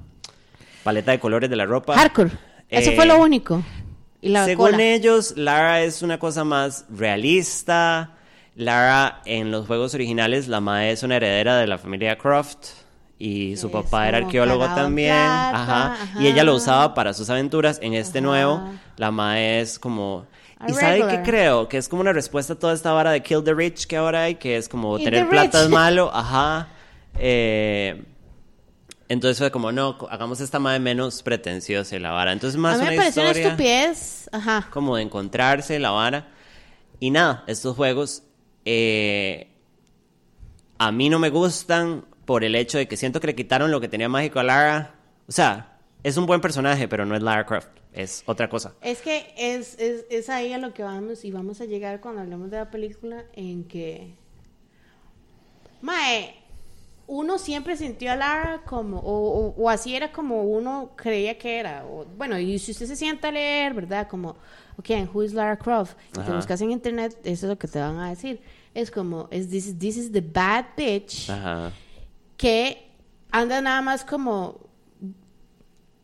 paleta 0.83 1.13
de 1.13 1.19
colores 1.21 1.49
de 1.49 1.57
la 1.57 1.65
ropa. 1.65 1.95
Hardcore. 1.97 2.31
Eso 2.69 2.91
Eh, 2.91 2.97
fue 2.97 3.07
lo 3.07 3.19
único. 3.21 3.63
Y 4.21 4.31
la 4.31 4.45
Según 4.45 4.73
cola. 4.73 4.83
ellos, 4.83 5.35
Lara 5.37 5.83
es 5.83 6.03
una 6.03 6.19
cosa 6.19 6.45
más 6.45 6.85
realista. 6.91 8.16
Lara, 8.57 9.21
en 9.27 9.51
los 9.51 9.67
juegos 9.67 9.95
originales, 9.95 10.49
la 10.49 10.61
madre 10.61 10.91
es 10.91 11.03
una 11.03 11.17
heredera 11.17 11.59
de 11.59 11.67
la 11.67 11.79
familia 11.79 12.17
Croft. 12.19 12.69
Y 13.19 13.57
su 13.57 13.71
papá 13.71 14.09
era 14.09 14.19
arqueólogo 14.19 14.67
también. 14.75 15.15
plata, 15.15 15.63
ajá. 15.63 15.93
ajá. 15.95 16.23
Y 16.23 16.27
ella 16.27 16.45
lo 16.45 16.55
usaba 16.55 16.93
para 16.93 17.15
sus 17.15 17.31
aventuras. 17.31 17.79
En 17.83 17.95
este 17.95 18.19
Ajá. 18.19 18.27
nuevo, 18.27 18.63
la 18.97 19.11
madre 19.11 19.61
es 19.61 19.79
como. 19.79 20.27
A 20.59 20.71
¿Y 20.71 20.75
sabe 20.75 21.07
qué 21.09 21.23
creo? 21.23 21.67
Que 21.69 21.79
es 21.79 21.89
como 21.89 22.03
una 22.03 22.13
respuesta 22.13 22.55
a 22.55 22.59
toda 22.59 22.75
esta 22.75 22.93
vara 22.93 23.11
de 23.13 23.23
Kill 23.23 23.43
the 23.43 23.55
Rich 23.55 23.87
que 23.87 23.97
ahora 23.97 24.25
hay, 24.25 24.35
que 24.35 24.57
es 24.57 24.69
como 24.69 24.99
tener 24.99 25.29
plata 25.29 25.63
es 25.63 25.69
malo. 25.71 26.11
Ajá. 26.13 26.69
Eh, 27.19 28.03
entonces 29.09 29.39
fue 29.39 29.51
como, 29.51 29.73
no, 29.73 29.97
hagamos 30.11 30.41
esta 30.41 30.59
madre 30.59 30.81
menos 30.81 31.23
pretenciosa 31.23 31.97
y 31.97 31.99
la 31.99 32.11
vara. 32.11 32.33
Entonces, 32.33 32.59
más 32.59 32.75
a 32.75 32.79
mí 32.79 32.83
una 32.83 32.91
me 32.91 32.97
pareció 32.99 33.23
una 33.23 33.31
estupidez. 33.33 34.29
Ajá. 34.33 34.67
como 34.71 34.97
de 34.97 35.03
encontrarse 35.03 35.79
la 35.79 35.91
vara. 35.91 36.29
Y 37.01 37.11
nada, 37.11 37.45
estos 37.47 37.77
juegos 37.77 38.23
eh, 38.67 39.49
a 40.79 40.93
mí 40.93 41.09
no 41.09 41.19
me 41.19 41.31
gustan 41.31 42.05
por 42.27 42.45
el 42.45 42.55
hecho 42.55 42.77
de 42.77 42.87
que 42.89 42.97
siento 42.99 43.21
que 43.21 43.29
le 43.29 43.35
quitaron 43.35 43.71
lo 43.71 43.81
que 43.81 43.89
tenía 43.89 44.09
mágico 44.11 44.39
a 44.41 44.43
Lara. 44.43 44.95
O 45.29 45.33
sea, 45.33 45.79
es 46.03 46.17
un 46.19 46.27
buen 46.27 46.41
personaje, 46.41 46.87
pero 46.89 47.07
no 47.07 47.17
es 47.17 47.23
Lara 47.23 47.47
Croft, 47.47 47.69
es 47.93 48.23
otra 48.27 48.49
cosa. 48.51 48.75
Es 48.83 49.01
que 49.01 49.33
es, 49.37 49.79
es, 49.79 50.05
es 50.11 50.29
ahí 50.29 50.53
a 50.53 50.59
lo 50.59 50.75
que 50.75 50.83
vamos 50.83 51.25
y 51.25 51.31
vamos 51.31 51.61
a 51.61 51.65
llegar 51.65 52.01
cuando 52.01 52.21
hablemos 52.21 52.51
de 52.51 52.59
la 52.59 52.71
película 52.71 53.25
en 53.33 53.65
que... 53.65 54.15
Mae, 55.83 56.35
uno 57.07 57.39
siempre 57.39 57.77
sintió 57.77 58.11
a 58.13 58.17
Lara 58.17 58.63
como, 58.67 58.99
o, 58.99 59.47
o- 59.49 59.55
o 59.57 59.71
así 59.71 59.95
era 59.95 60.11
como 60.13 60.43
uno 60.43 60.91
creía 60.97 61.39
que 61.39 61.59
era. 61.59 61.85
O, 61.87 62.05
bueno, 62.17 62.39
y 62.39 62.59
si 62.59 62.73
usted 62.73 62.87
se 62.87 62.97
sienta 62.97 63.29
a 63.29 63.33
leer, 63.33 63.75
¿verdad? 63.75 64.09
Como, 64.09 64.31
ok, 64.79 64.91
who 65.13 65.23
is 65.23 65.33
Lara 65.33 65.57
Croft? 65.57 65.97
Y 66.13 66.21
te 66.25 66.33
buscas 66.33 66.61
en 66.61 66.73
internet, 66.73 67.17
eso 67.25 67.47
es 67.47 67.51
lo 67.51 67.59
que 67.59 67.69
te 67.69 67.79
van 67.79 67.99
a 67.99 68.11
decir. 68.11 68.41
Es 68.77 68.91
como, 68.91 69.27
es, 69.31 69.49
this, 69.49 69.67
is- 69.69 69.79
this 69.79 69.97
is 69.97 70.13
the 70.13 70.21
bad 70.21 70.67
bitch 70.77 71.31
Ajá. 71.31 71.73
que 72.37 72.91
anda 73.31 73.61
nada 73.63 73.81
más 73.81 74.05
como 74.05 74.61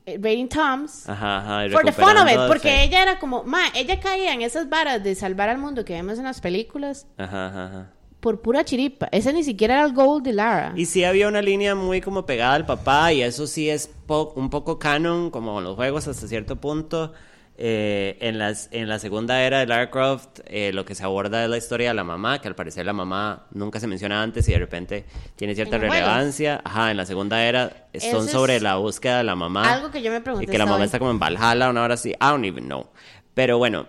eh, 0.07 0.19
rating 0.21 0.49
toms. 0.49 1.09
Ajá, 1.09 1.69
For 1.71 1.85
the 1.85 1.93
fun 1.93 2.17
of 2.17 2.29
it, 2.31 2.39
porque 2.49 2.83
ella 2.83 3.03
era 3.03 3.19
como, 3.19 3.45
ma, 3.45 3.61
ella 3.75 4.01
caía 4.01 4.33
en 4.33 4.43
esas 4.43 4.69
varas 4.69 5.03
de 5.05 5.15
salvar 5.15 5.49
al 5.49 5.59
mundo 5.59 5.85
que 5.85 5.93
vemos 5.93 6.19
en 6.19 6.25
las 6.25 6.41
películas 6.41 7.07
Ajá, 7.19 7.93
por 8.21 8.41
pura 8.41 8.65
chiripa. 8.65 9.09
Ese 9.13 9.33
ni 9.33 9.45
siquiera 9.45 9.75
era 9.75 9.85
el 9.85 9.93
goal 9.93 10.23
de 10.23 10.33
Lara. 10.33 10.73
Y 10.75 10.87
sí 10.87 11.05
había 11.05 11.29
una 11.29 11.43
línea 11.43 11.75
muy 11.75 12.01
como 12.01 12.25
pegada 12.27 12.55
al 12.55 12.65
papá 12.67 13.13
y 13.13 13.21
eso 13.23 13.47
sí 13.47 13.69
es 13.69 13.87
po- 14.07 14.33
un 14.35 14.49
poco 14.51 14.79
canon, 14.79 15.31
como 15.31 15.61
los 15.61 15.77
juegos 15.77 16.09
hasta 16.09 16.27
cierto 16.27 16.57
punto. 16.57 17.13
Eh, 17.59 18.17
en, 18.21 18.39
las, 18.39 18.69
en 18.73 18.89
la 18.89 18.99
segunda 18.99 19.43
era 19.43 19.59
de 19.61 19.67
Lara 19.67 19.91
Croft 19.91 20.41
eh, 20.47 20.73
lo 20.73 20.87
que 20.87 20.95
se 20.95 21.05
aborda 21.05 21.45
es 21.45 21.51
la 21.51 21.59
historia 21.59 21.89
de 21.89 21.95
la 21.95 22.03
mamá, 22.03 22.41
que 22.41 22.49
al 22.49 22.55
parecer 22.55 22.87
la 22.87 22.95
mamá 22.95 23.47
nunca 23.53 23.79
se 23.79 23.87
menciona 23.87 24.23
antes 24.23 24.49
y 24.49 24.53
de 24.53 24.59
repente 24.59 25.05
tiene 25.37 25.55
cierta 25.55 25.79
juegos. 25.79 25.95
relevancia. 25.95 26.61
Ajá, 26.65 26.91
en 26.91 26.97
la 26.97 27.05
segunda 27.07 27.45
era 27.45 27.89
son 28.11 28.27
sobre 28.27 28.59
la 28.61 28.77
búsqueda 28.77 29.19
de 29.19 29.25
la 29.25 29.37
mamá. 29.37 29.71
Algo 29.71 29.91
que 29.91 30.03
yo 30.03 30.11
me 30.11 30.21
pregunté 30.23 30.47
Y 30.47 30.49
que 30.51 30.59
la 30.59 30.65
mamá 30.65 30.79
hoy. 30.79 30.85
está 30.87 30.99
como 30.99 31.11
en 31.11 31.19
Valhalla, 31.19 31.69
una 31.69 31.83
hora 31.83 31.95
así. 31.95 32.11
I 32.11 32.17
don't 32.21 32.45
even 32.47 32.65
know. 32.65 32.87
Pero 33.35 33.59
bueno. 33.59 33.87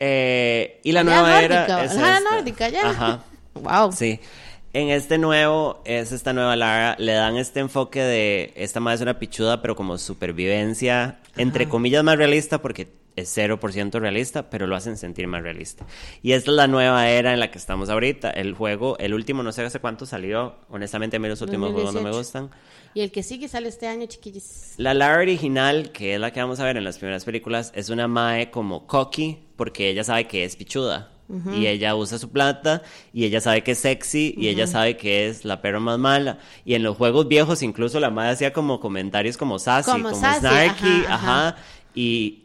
eh, 0.00 0.80
y 0.84 0.92
la 0.92 1.04
nueva 1.04 1.28
nórdica, 1.40 1.64
era. 1.64 1.84
es 1.84 1.92
esta. 1.92 2.20
nórdica, 2.20 2.68
ya. 2.68 2.90
Ajá. 2.90 3.20
Wow. 3.54 3.90
Sí. 3.90 4.20
En 4.74 4.90
este 4.90 5.16
nuevo, 5.16 5.80
es 5.86 6.12
esta 6.12 6.34
nueva 6.34 6.54
Lara, 6.54 6.94
le 6.98 7.12
dan 7.12 7.36
este 7.38 7.60
enfoque 7.60 8.02
de 8.02 8.52
esta 8.54 8.80
madre 8.80 8.96
es 8.96 9.00
una 9.00 9.18
pichuda, 9.18 9.62
pero 9.62 9.74
como 9.74 9.96
supervivencia, 9.96 11.20
entre 11.36 11.68
comillas 11.68 12.04
más 12.04 12.18
realista, 12.18 12.60
porque 12.60 12.88
es 13.16 13.36
0% 13.36 13.98
realista, 13.98 14.50
pero 14.50 14.66
lo 14.66 14.76
hacen 14.76 14.96
sentir 14.96 15.26
más 15.26 15.42
realista. 15.42 15.86
Y 16.22 16.32
esta 16.32 16.50
es 16.50 16.56
la 16.56 16.66
nueva 16.66 17.08
era 17.08 17.32
en 17.32 17.40
la 17.40 17.50
que 17.50 17.58
estamos 17.58 17.88
ahorita. 17.88 18.30
El 18.30 18.54
juego, 18.54 18.96
el 18.98 19.14
último, 19.14 19.42
no 19.42 19.52
sé 19.52 19.62
hace 19.62 19.80
cuánto 19.80 20.06
salió. 20.06 20.56
Honestamente, 20.68 21.16
a 21.16 21.20
mí 21.20 21.28
los 21.28 21.40
últimos 21.40 21.72
juegos 21.72 21.94
no 21.94 22.02
me 22.02 22.10
2018. 22.10 22.18
gustan. 22.18 22.60
Y 22.94 23.00
el 23.00 23.10
que 23.10 23.22
sigue 23.22 23.48
sale 23.48 23.68
este 23.68 23.86
año, 23.86 24.06
chiquillos. 24.06 24.74
La 24.76 24.94
Lara 24.94 25.18
original, 25.18 25.92
que 25.92 26.14
es 26.14 26.20
la 26.20 26.30
que 26.30 26.40
vamos 26.40 26.60
a 26.60 26.64
ver 26.64 26.76
en 26.76 26.84
las 26.84 26.98
primeras 26.98 27.24
películas, 27.24 27.72
es 27.74 27.88
una 27.88 28.06
Mae 28.06 28.50
como 28.50 28.86
cocky, 28.86 29.38
porque 29.56 29.88
ella 29.88 30.04
sabe 30.04 30.26
que 30.26 30.44
es 30.44 30.56
pichuda. 30.56 31.10
Y 31.54 31.66
ella 31.66 31.94
usa 31.94 32.18
su 32.18 32.30
plata, 32.30 32.82
y 33.12 33.24
ella 33.26 33.40
sabe 33.42 33.62
que 33.62 33.72
es 33.72 33.78
sexy, 33.80 34.34
y 34.38 34.48
ella 34.48 34.66
sabe 34.66 34.96
que 34.96 35.28
es 35.28 35.44
la 35.44 35.60
perra 35.60 35.78
más 35.78 35.98
mala. 35.98 36.38
Y 36.64 36.72
en 36.74 36.82
los 36.82 36.96
juegos 36.96 37.28
viejos, 37.28 37.62
incluso 37.62 38.00
la 38.00 38.08
Mae 38.10 38.30
hacía 38.30 38.52
como 38.54 38.80
comentarios 38.80 39.36
como 39.36 39.58
sassy, 39.58 39.90
Como 39.90 40.10
como, 40.10 40.20
sassy, 40.20 40.40
snarky, 40.40 40.86
ajá, 41.06 41.14
ajá. 41.14 41.48
ajá. 41.48 41.56
Y, 41.94 42.44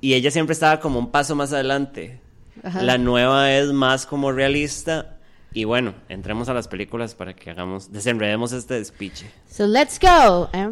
y 0.00 0.14
ella 0.14 0.30
siempre 0.30 0.54
estaba 0.54 0.80
como 0.80 0.98
un 0.98 1.10
paso 1.10 1.34
más 1.36 1.52
adelante. 1.52 2.20
Ajá. 2.62 2.82
La 2.82 2.96
nueva 2.96 3.52
es 3.52 3.66
más 3.72 4.06
como 4.06 4.32
realista. 4.32 5.12
Y 5.52 5.64
bueno, 5.64 5.94
entremos 6.08 6.48
a 6.48 6.54
las 6.54 6.68
películas 6.68 7.14
para 7.14 7.34
que 7.34 7.50
hagamos, 7.50 7.90
desenredemos 7.92 8.52
este 8.52 8.74
despiche. 8.74 9.30
So 9.50 9.66
let's 9.66 9.98
go. 10.00 10.48
¿eh? 10.52 10.70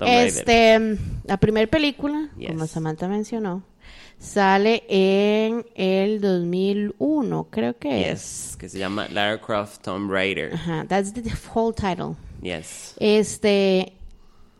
Este, 0.00 0.98
la 1.24 1.36
primera 1.38 1.66
película, 1.70 2.28
Yes. 2.38 2.48
como 2.50 2.66
Samantha 2.66 3.08
mencionó, 3.08 3.62
sale 4.18 4.84
en 4.88 5.66
el 5.74 6.20
2001, 6.20 7.48
creo 7.50 7.78
que 7.78 8.10
es. 8.10 8.50
Yes, 8.50 8.56
que 8.58 8.68
se 8.68 8.78
llama 8.78 9.08
Lara 9.08 9.40
Croft 9.40 9.82
Tomb 9.82 10.10
Raider. 10.10 10.54
Ajá, 10.54 10.84
that's 10.88 11.12
the 11.12 11.22
whole 11.54 11.72
title. 11.74 12.16
Yes. 12.42 12.94
Este 12.98 13.92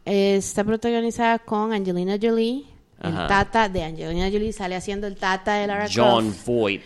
está 0.04 0.64
protagonizada 0.64 1.38
con 1.38 1.72
Angelina 1.72 2.16
Jolie. 2.20 2.66
El 3.02 3.12
tata 3.12 3.68
de 3.68 3.82
Angelina 3.82 4.30
Jolie 4.30 4.52
sale 4.52 4.74
haciendo 4.74 5.06
el 5.06 5.16
tata 5.16 5.54
de 5.54 5.66
Lara 5.66 5.86
John 5.92 6.30
Croft. 6.30 6.46
Voight. 6.46 6.82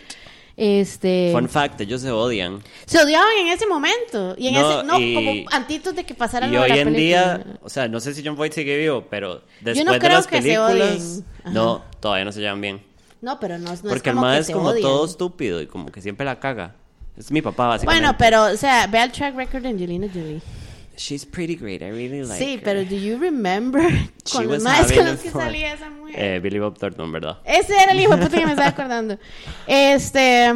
Este 0.63 1.31
Fun 1.33 1.49
fact, 1.49 1.81
ellos 1.81 2.01
se 2.01 2.11
odian. 2.11 2.61
se 2.85 3.01
odiaban 3.01 3.31
en 3.39 3.47
ese 3.47 3.65
momento 3.65 4.35
y 4.37 4.49
en 4.49 4.53
No, 4.53 4.71
ese 4.79 4.83
no 4.87 4.99
y- 4.99 5.13
como 5.15 5.31
antitos 5.49 5.95
de 5.95 6.03
que 6.03 6.13
pasara 6.13 6.45
Y 6.45 6.51
lo 6.51 6.57
de 6.57 6.63
hoy 6.63 6.69
la 6.69 6.75
en 6.77 6.93
película. 6.93 7.37
día, 7.39 7.45
o 7.63 7.69
sea, 7.69 7.87
no 7.87 7.99
sé 7.99 8.13
si 8.13 8.23
John 8.23 8.35
Voight 8.35 8.53
sigue 8.53 8.77
vivo, 8.77 9.05
pero 9.09 9.41
después 9.61 9.83
no 9.85 9.93
de 9.93 9.99
creo 9.99 10.11
las 10.17 10.27
que 10.27 10.35
se 10.39 10.49
películas, 10.49 10.69
odien. 11.01 11.25
Ajá. 11.39 11.49
no, 11.49 11.83
todavía 11.99 12.25
no 12.25 12.31
se 12.31 12.41
llevan 12.41 12.61
bien. 12.61 12.83
No, 13.21 13.39
pero 13.39 13.57
no, 13.57 13.71
no 13.71 13.75
Porque 13.81 13.95
es 13.95 14.05
el 14.05 14.11
como 14.13 14.21
mae 14.21 14.35
que 14.35 14.39
es 14.41 14.45
se 14.47 14.53
como 14.53 14.73
todo 14.75 15.05
estúpido 15.05 15.61
y 15.61 15.65
como 15.65 15.91
que 15.91 15.99
siempre 16.01 16.25
la 16.27 16.39
caga. 16.39 16.75
Es 17.17 17.31
mi 17.31 17.41
papá, 17.41 17.67
básicamente. 17.67 18.03
Bueno, 18.05 18.17
pero, 18.19 18.43
o 18.53 18.57
sea, 18.57 18.85
ve 18.85 18.99
al 18.99 19.11
track 19.11 19.35
record 19.35 19.63
de 19.63 19.69
Angelina 19.69 20.07
Jolie. 20.13 20.41
She's 20.97 21.25
pretty 21.25 21.55
great, 21.55 21.81
I 21.81 21.89
really 21.89 22.23
like 22.23 22.43
sí, 22.43 22.55
her. 22.55 22.61
pero 22.63 22.83
do 22.85 22.95
you 22.95 23.17
remember 23.17 23.81
con 24.31 24.47
los 24.47 24.61
más 24.63 24.91
con 24.91 25.05
los 25.05 25.19
que 25.19 25.31
fun. 25.31 25.41
salía 25.41 25.73
esa 25.73 25.89
mujer? 25.89 26.15
Eh, 26.17 26.39
Billy 26.39 26.59
Bob 26.59 26.77
Thornton, 26.77 27.11
¿verdad? 27.11 27.39
Ese 27.45 27.73
era 27.73 27.91
el 27.93 27.99
hijo 27.99 28.11
puta 28.17 28.29
que 28.29 28.45
me 28.45 28.51
estaba 28.51 28.67
acordando. 28.69 29.17
Este. 29.67 30.51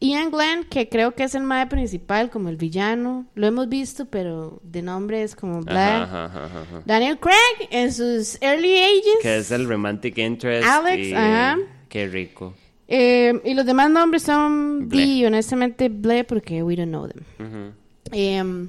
Ian 0.00 0.30
Glenn, 0.30 0.64
que 0.64 0.88
creo 0.90 1.14
que 1.14 1.24
es 1.24 1.34
el 1.34 1.44
mae 1.44 1.66
principal, 1.66 2.28
como 2.28 2.50
el 2.50 2.56
villano. 2.56 3.26
Lo 3.34 3.46
hemos 3.46 3.68
visto, 3.70 4.04
pero 4.04 4.60
de 4.62 4.82
nombre 4.82 5.22
es 5.22 5.34
como 5.34 5.62
Black. 5.62 6.02
Ajá, 6.02 6.24
ajá, 6.26 6.44
ajá. 6.44 6.82
Daniel 6.84 7.18
Craig, 7.18 7.68
en 7.70 7.90
sus 7.90 8.36
early 8.42 8.76
ages. 8.76 9.18
Que 9.22 9.38
es 9.38 9.50
el 9.50 9.66
romantic 9.66 10.18
interest. 10.18 10.66
Alex, 10.68 11.06
y, 11.06 11.14
ajá. 11.14 11.58
Qué 11.88 12.06
rico. 12.06 12.52
Eh, 12.86 13.40
y 13.44 13.54
los 13.54 13.64
demás 13.64 13.88
nombres 13.90 14.24
son 14.24 14.90
Ble. 14.90 15.06
D, 15.06 15.26
honestamente, 15.26 15.88
Ble, 15.88 16.24
porque 16.24 16.62
we 16.62 16.76
don't 16.76 16.90
know 16.90 17.08
them. 17.08 17.22
Ujú. 17.38 17.72
Em, 18.12 18.68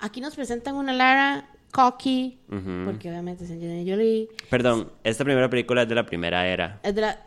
aquí 0.00 0.20
nos 0.20 0.34
presentan 0.34 0.74
una 0.76 0.92
Lara 0.92 1.48
cocky, 1.72 2.38
Ujú. 2.48 2.82
porque 2.84 3.08
obviamente 3.10 3.44
es 3.44 3.50
Angelina 3.50 3.88
Jolie. 3.90 4.28
Perdón, 4.50 4.90
esta 5.04 5.24
primera 5.24 5.48
película 5.48 5.82
es 5.82 5.88
de 5.88 5.94
la 5.94 6.04
primera 6.06 6.46
era. 6.46 6.80
Es 6.82 6.94
de 6.94 7.00
la- 7.02 7.20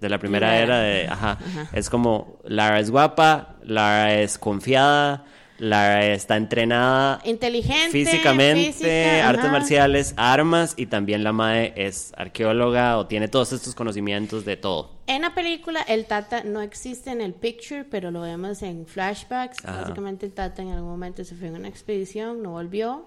De 0.00 0.08
la 0.08 0.18
primera 0.18 0.48
Primera 0.48 0.62
era 0.64 0.88
era. 0.88 1.02
de. 1.04 1.08
Ajá. 1.08 1.30
Ajá. 1.32 1.68
Es 1.72 1.88
como 1.90 2.38
Lara 2.44 2.80
es 2.80 2.90
guapa, 2.90 3.56
Lara 3.64 4.14
es 4.14 4.36
confiada, 4.38 5.24
Lara 5.62 6.04
está 6.06 6.36
entrenada 6.36 7.20
inteligente, 7.24 7.92
físicamente, 7.92 8.72
física, 8.72 9.28
artes 9.28 9.44
ajá. 9.44 9.52
marciales, 9.52 10.12
armas 10.16 10.74
y 10.76 10.86
también 10.86 11.22
la 11.22 11.32
Mae 11.32 11.72
es 11.76 12.12
arqueóloga 12.16 12.98
o 12.98 13.06
tiene 13.06 13.28
todos 13.28 13.52
estos 13.52 13.76
conocimientos 13.76 14.44
de 14.44 14.56
todo. 14.56 14.90
En 15.06 15.22
la 15.22 15.36
película, 15.36 15.80
el 15.82 16.06
Tata 16.06 16.42
no 16.42 16.62
existe 16.62 17.10
en 17.10 17.20
el 17.20 17.32
picture, 17.32 17.84
pero 17.84 18.10
lo 18.10 18.22
vemos 18.22 18.60
en 18.62 18.86
flashbacks. 18.86 19.64
Ajá. 19.64 19.82
Básicamente, 19.82 20.26
el 20.26 20.32
Tata 20.32 20.62
en 20.62 20.70
algún 20.70 20.90
momento 20.90 21.22
se 21.22 21.36
fue 21.36 21.46
en 21.46 21.54
una 21.54 21.68
expedición, 21.68 22.42
no 22.42 22.50
volvió. 22.50 23.06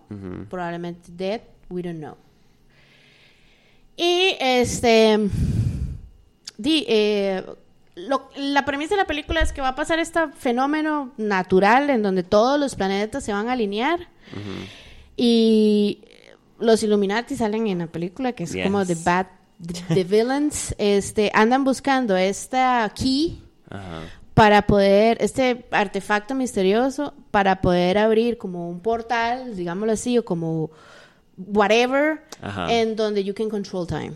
Probablemente 0.49 1.11
dead, 1.11 1.41
we 1.69 1.81
don't 1.81 1.99
know. 1.99 2.15
Y 3.97 4.37
este. 4.39 5.29
Di, 6.57 6.85
eh, 6.87 7.43
lo- 7.95 8.29
la 8.35 8.65
premisa 8.65 8.95
de 8.95 9.01
la 9.01 9.07
película 9.07 9.39
es 9.41 9.51
que 9.53 9.61
va 9.61 9.69
a 9.69 9.75
pasar 9.75 9.99
este 9.99 10.19
fenómeno 10.37 11.11
natural 11.17 11.89
en 11.89 12.01
donde 12.03 12.23
todos 12.23 12.59
los 12.59 12.75
planetas 12.75 13.23
se 13.23 13.31
van 13.33 13.49
a 13.49 13.53
alinear. 13.53 13.99
Y 15.17 16.01
los 16.59 16.83
Illuminati 16.83 17.35
salen 17.35 17.67
en 17.67 17.79
la 17.79 17.87
película, 17.87 18.33
que 18.33 18.43
es 18.43 18.53
Yes. 18.53 18.63
como 18.65 18.85
The 18.85 18.95
Bad, 18.95 19.27
The, 19.65 19.93
the 19.95 20.03
Villains, 20.03 20.75
este, 20.77 21.31
andan 21.33 21.63
buscando 21.63 22.15
esta 22.17 22.91
key 22.93 23.41
Ajá. 23.69 24.01
para 24.33 24.63
poder, 24.67 25.17
este 25.21 25.65
artefacto 25.71 26.35
misterioso, 26.35 27.13
para 27.31 27.61
poder 27.61 27.97
abrir 27.97 28.37
como 28.37 28.69
un 28.69 28.81
portal, 28.81 29.55
digámoslo 29.55 29.93
así, 29.93 30.17
o 30.17 30.25
como 30.25 30.71
whatever, 31.37 32.23
Ajá. 32.41 32.71
en 32.73 32.95
donde 32.97 33.23
you 33.23 33.33
can 33.33 33.49
control 33.49 33.87
time, 33.87 34.11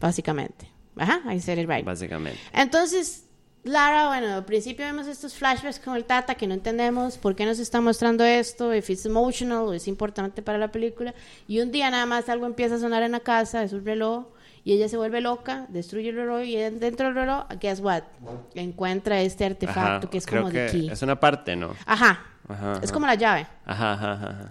básicamente. 0.00 0.68
Ajá, 0.98 1.22
I 1.32 1.40
said 1.40 1.58
it 1.58 1.68
right. 1.68 1.84
Básicamente. 1.84 2.38
Entonces, 2.52 3.24
Lara, 3.64 4.08
bueno, 4.08 4.34
al 4.34 4.44
principio 4.44 4.86
vemos 4.86 5.06
estos 5.06 5.34
flashbacks 5.34 5.78
con 5.80 5.96
el 5.96 6.04
Tata 6.04 6.34
que 6.34 6.46
no 6.46 6.54
entendemos 6.54 7.18
por 7.18 7.34
qué 7.34 7.44
nos 7.44 7.58
está 7.58 7.80
mostrando 7.80 8.24
esto, 8.24 8.74
if 8.74 8.88
it's 8.90 9.04
emotional 9.04 9.68
o 9.68 9.72
es 9.72 9.88
importante 9.88 10.42
para 10.42 10.58
la 10.58 10.70
película. 10.70 11.14
Y 11.46 11.60
un 11.60 11.70
día 11.70 11.90
nada 11.90 12.06
más 12.06 12.28
algo 12.28 12.46
empieza 12.46 12.76
a 12.76 12.78
sonar 12.78 13.02
en 13.02 13.12
la 13.12 13.20
casa, 13.20 13.62
es 13.62 13.72
un 13.72 13.84
reloj, 13.84 14.26
y 14.64 14.72
ella 14.72 14.88
se 14.88 14.96
vuelve 14.96 15.20
loca, 15.20 15.66
destruye 15.68 16.10
el 16.10 16.16
reloj 16.16 16.42
y 16.42 16.56
dentro 16.56 17.06
del 17.06 17.14
reloj, 17.14 17.46
guess 17.60 17.80
what? 17.80 18.02
Encuentra 18.54 19.20
este 19.20 19.46
artefacto 19.46 19.80
Ajá. 19.80 20.10
que 20.10 20.18
es 20.18 20.26
Creo 20.26 20.42
como 20.42 20.52
de 20.52 20.66
que 20.66 20.72
key. 20.72 20.90
Es 20.90 21.02
una 21.02 21.18
parte, 21.18 21.56
¿no? 21.56 21.74
Ajá. 21.86 22.22
Ajá, 22.48 22.80
Es 22.82 22.92
como 22.92 23.06
la 23.06 23.14
llave. 23.14 23.46
Ajá, 23.66 23.92
ajá, 23.92 24.12
ajá, 24.12 24.30
ajá. 24.30 24.50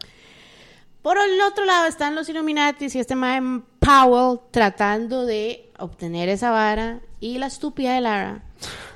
Por 1.01 1.17
el 1.17 1.39
otro 1.41 1.65
lado 1.65 1.85
están 1.87 2.15
los 2.15 2.27
Illuminatis 2.29 2.93
y 2.95 2.99
este 2.99 3.15
Mae 3.15 3.41
Powell 3.87 4.39
tratando 4.51 5.25
de 5.25 5.71
obtener 5.79 6.27
esa 6.29 6.51
vara 6.51 6.99
y 7.21 7.37
la 7.37 7.47
estúpida 7.47 7.93
de 7.95 8.01
Lara 8.01 8.43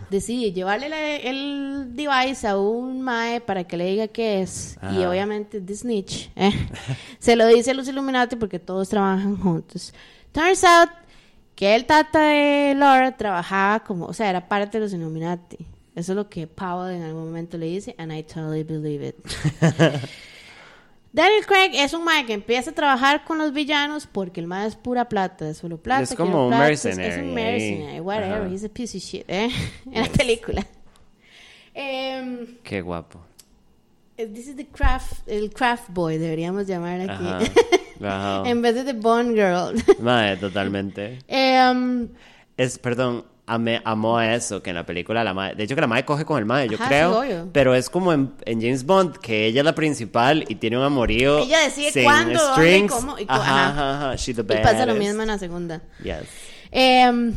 decide 0.09 0.51
llevarle 0.51 0.89
la- 0.89 1.15
el 1.15 1.91
device 1.95 2.45
a 2.47 2.57
un 2.57 3.01
Mae 3.01 3.39
para 3.39 3.63
que 3.63 3.77
le 3.77 3.85
diga 3.85 4.07
qué 4.09 4.41
es 4.41 4.77
y 4.91 5.03
obviamente 5.05 5.61
The 5.61 5.75
Snitch 5.75 6.29
¿eh? 6.35 6.51
se 7.19 7.37
lo 7.37 7.47
dice 7.47 7.71
a 7.71 7.73
los 7.73 7.87
Illuminati 7.87 8.35
porque 8.35 8.59
todos 8.59 8.89
trabajan 8.89 9.37
juntos. 9.37 9.93
Turns 10.33 10.63
out 10.65 10.89
que 11.55 11.73
el 11.75 11.85
tata 11.85 12.19
de 12.23 12.73
Laura 12.75 13.15
trabajaba 13.15 13.81
como, 13.85 14.05
o 14.07 14.13
sea, 14.13 14.29
era 14.29 14.47
parte 14.49 14.77
de 14.77 14.83
los 14.83 14.93
Illuminati. 14.93 15.57
Eso 15.95 16.11
es 16.13 16.15
lo 16.15 16.29
que 16.29 16.47
Powell 16.47 16.95
en 16.95 17.03
algún 17.03 17.25
momento 17.25 17.57
le 17.57 17.67
dice 17.67 17.95
and 17.97 18.11
I 18.11 18.23
totally 18.23 18.63
believe 18.63 19.07
it. 19.07 19.15
Daniel 21.13 21.45
Craig 21.45 21.71
es 21.73 21.93
un 21.93 22.05
mae 22.05 22.25
que 22.25 22.33
empieza 22.33 22.71
a 22.71 22.73
trabajar 22.73 23.25
con 23.25 23.37
los 23.37 23.51
villanos 23.51 24.07
porque 24.07 24.39
el 24.39 24.47
mae 24.47 24.67
es 24.67 24.75
pura 24.77 25.09
plata, 25.09 25.49
es 25.49 25.57
solo 25.57 25.77
plata. 25.77 26.03
Es 26.03 26.15
como 26.15 26.45
un 26.45 26.51
plata, 26.51 26.71
es- 26.71 26.85
un 26.85 26.99
ahí. 26.99 27.21
mercenary, 27.33 27.99
whatever, 27.99 28.51
he's 28.51 28.63
a 28.63 28.69
piece 28.69 28.97
of 28.97 29.03
shit, 29.03 29.25
¿eh? 29.27 29.49
En 29.91 30.01
la 30.03 30.09
película. 30.09 30.65
Em, 31.73 32.57
Qué 32.63 32.81
guapo. 32.81 33.19
this 34.17 34.47
is 34.47 34.55
the 34.55 34.67
craft, 34.67 35.27
el 35.27 35.51
craft 35.51 35.89
boy, 35.89 36.17
deberíamos 36.17 36.67
llamar 36.67 37.01
aquí. 37.01 37.25
Ajá. 38.03 38.43
En 38.49 38.61
vez 38.63 38.73
de 38.73 38.83
the 38.83 38.93
Bond 38.93 39.35
Girl. 39.35 39.75
Mae, 39.99 40.35
totalmente. 40.37 41.19
Em, 41.27 42.07
Es, 42.57 42.79
perdón, 42.79 43.25
ame, 43.53 43.81
amó 43.83 44.17
a 44.17 44.33
eso, 44.35 44.61
que 44.63 44.69
en 44.71 44.75
la 44.75 44.85
película 44.85 45.23
la 45.23 45.33
mae, 45.33 45.55
de 45.55 45.63
hecho 45.63 45.75
que 45.75 45.81
la 45.81 45.87
mae 45.87 46.05
coge 46.05 46.25
con 46.25 46.37
el 46.39 46.45
mae, 46.45 46.67
yo 46.69 46.75
Ajá, 46.75 46.87
creo, 46.87 47.21
sí, 47.23 47.49
pero 47.51 47.75
es 47.75 47.89
como 47.89 48.13
en, 48.13 48.33
en 48.45 48.61
James 48.61 48.85
Bond, 48.85 49.17
que 49.17 49.45
ella 49.45 49.61
es 49.61 49.65
la 49.65 49.75
principal 49.75 50.45
y 50.47 50.55
tiene 50.55 50.77
un 50.77 50.83
amorío 50.83 51.39
Ella 51.39 51.59
decide 51.59 51.91
sin 51.91 52.03
cuándo, 52.03 52.39
dónde, 52.41 52.53
strings. 52.67 52.93
cómo 52.93 53.19
y 53.19 53.25
ajá, 53.27 53.69
ajá. 54.09 54.15
she 54.15 54.33
the 54.33 54.41
y 54.41 54.43
pasa 54.63 54.85
lo 54.85 54.95
mismo 54.95 55.21
en 55.21 55.27
la 55.27 55.37
segunda. 55.37 55.81
Yes. 56.03 56.23
Em, 56.71 57.33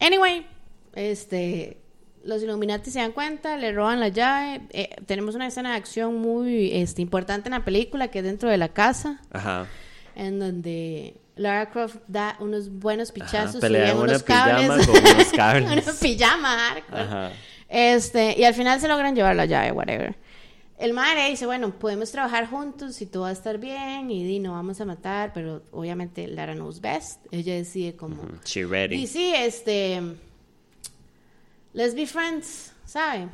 anyway, 0.00 0.46
este, 0.94 1.78
los 2.24 2.42
Illuminati 2.42 2.90
se 2.90 2.98
dan 3.00 3.12
cuenta, 3.12 3.56
le 3.56 3.72
roban 3.72 4.00
la 4.00 4.08
llave. 4.08 4.60
eh, 4.70 4.90
tenemos 5.06 5.34
una 5.34 5.46
escena 5.46 5.70
de 5.70 5.76
acción 5.76 6.16
muy 6.20 6.70
este, 6.74 7.00
importante 7.02 7.48
en 7.48 7.52
la 7.54 7.64
película 7.64 8.08
que 8.08 8.18
es 8.18 8.24
dentro 8.24 8.50
de 8.50 8.58
la 8.58 8.68
casa, 8.68 9.20
Ajá. 9.32 9.66
en 10.16 10.38
donde 10.38 11.14
Lara 11.38 11.70
Croft 11.70 11.96
da 12.06 12.36
unos 12.40 12.68
buenos 12.68 13.12
pichazos, 13.12 13.60
pelea 13.60 13.92
subiendo 13.92 14.04
en 14.04 14.10
una 14.10 14.24
cables, 14.24 14.86
pijama 14.86 14.86
con 14.86 15.14
unos 15.14 15.32
cables. 15.36 15.86
una 15.86 15.92
pijama 15.94 16.58
hardcore. 16.58 17.02
Ajá. 17.02 17.30
Este, 17.68 18.38
y 18.38 18.44
al 18.44 18.54
final 18.54 18.80
se 18.80 18.88
logran 18.88 19.14
llevar 19.14 19.36
la 19.36 19.46
llave, 19.46 19.72
whatever. 19.72 20.16
El 20.78 20.92
madre 20.92 21.28
dice, 21.28 21.44
bueno, 21.44 21.70
podemos 21.76 22.10
trabajar 22.12 22.48
juntos 22.48 23.02
y 23.02 23.06
todo 23.06 23.24
va 23.24 23.30
a 23.30 23.32
estar 23.32 23.58
bien 23.58 24.10
y 24.10 24.24
di, 24.24 24.38
no 24.38 24.52
vamos 24.52 24.80
a 24.80 24.84
matar, 24.84 25.32
pero 25.32 25.62
obviamente 25.72 26.28
Lara 26.28 26.54
knows 26.54 26.80
best. 26.80 27.20
Ella 27.32 27.54
decide 27.54 27.96
como... 27.96 28.22
She 28.44 28.64
ready. 28.64 28.96
Y 28.96 29.06
sí, 29.08 29.32
este... 29.36 30.00
Let's 31.72 31.94
be 31.94 32.06
friends, 32.06 32.72
¿sabe? 32.84 33.28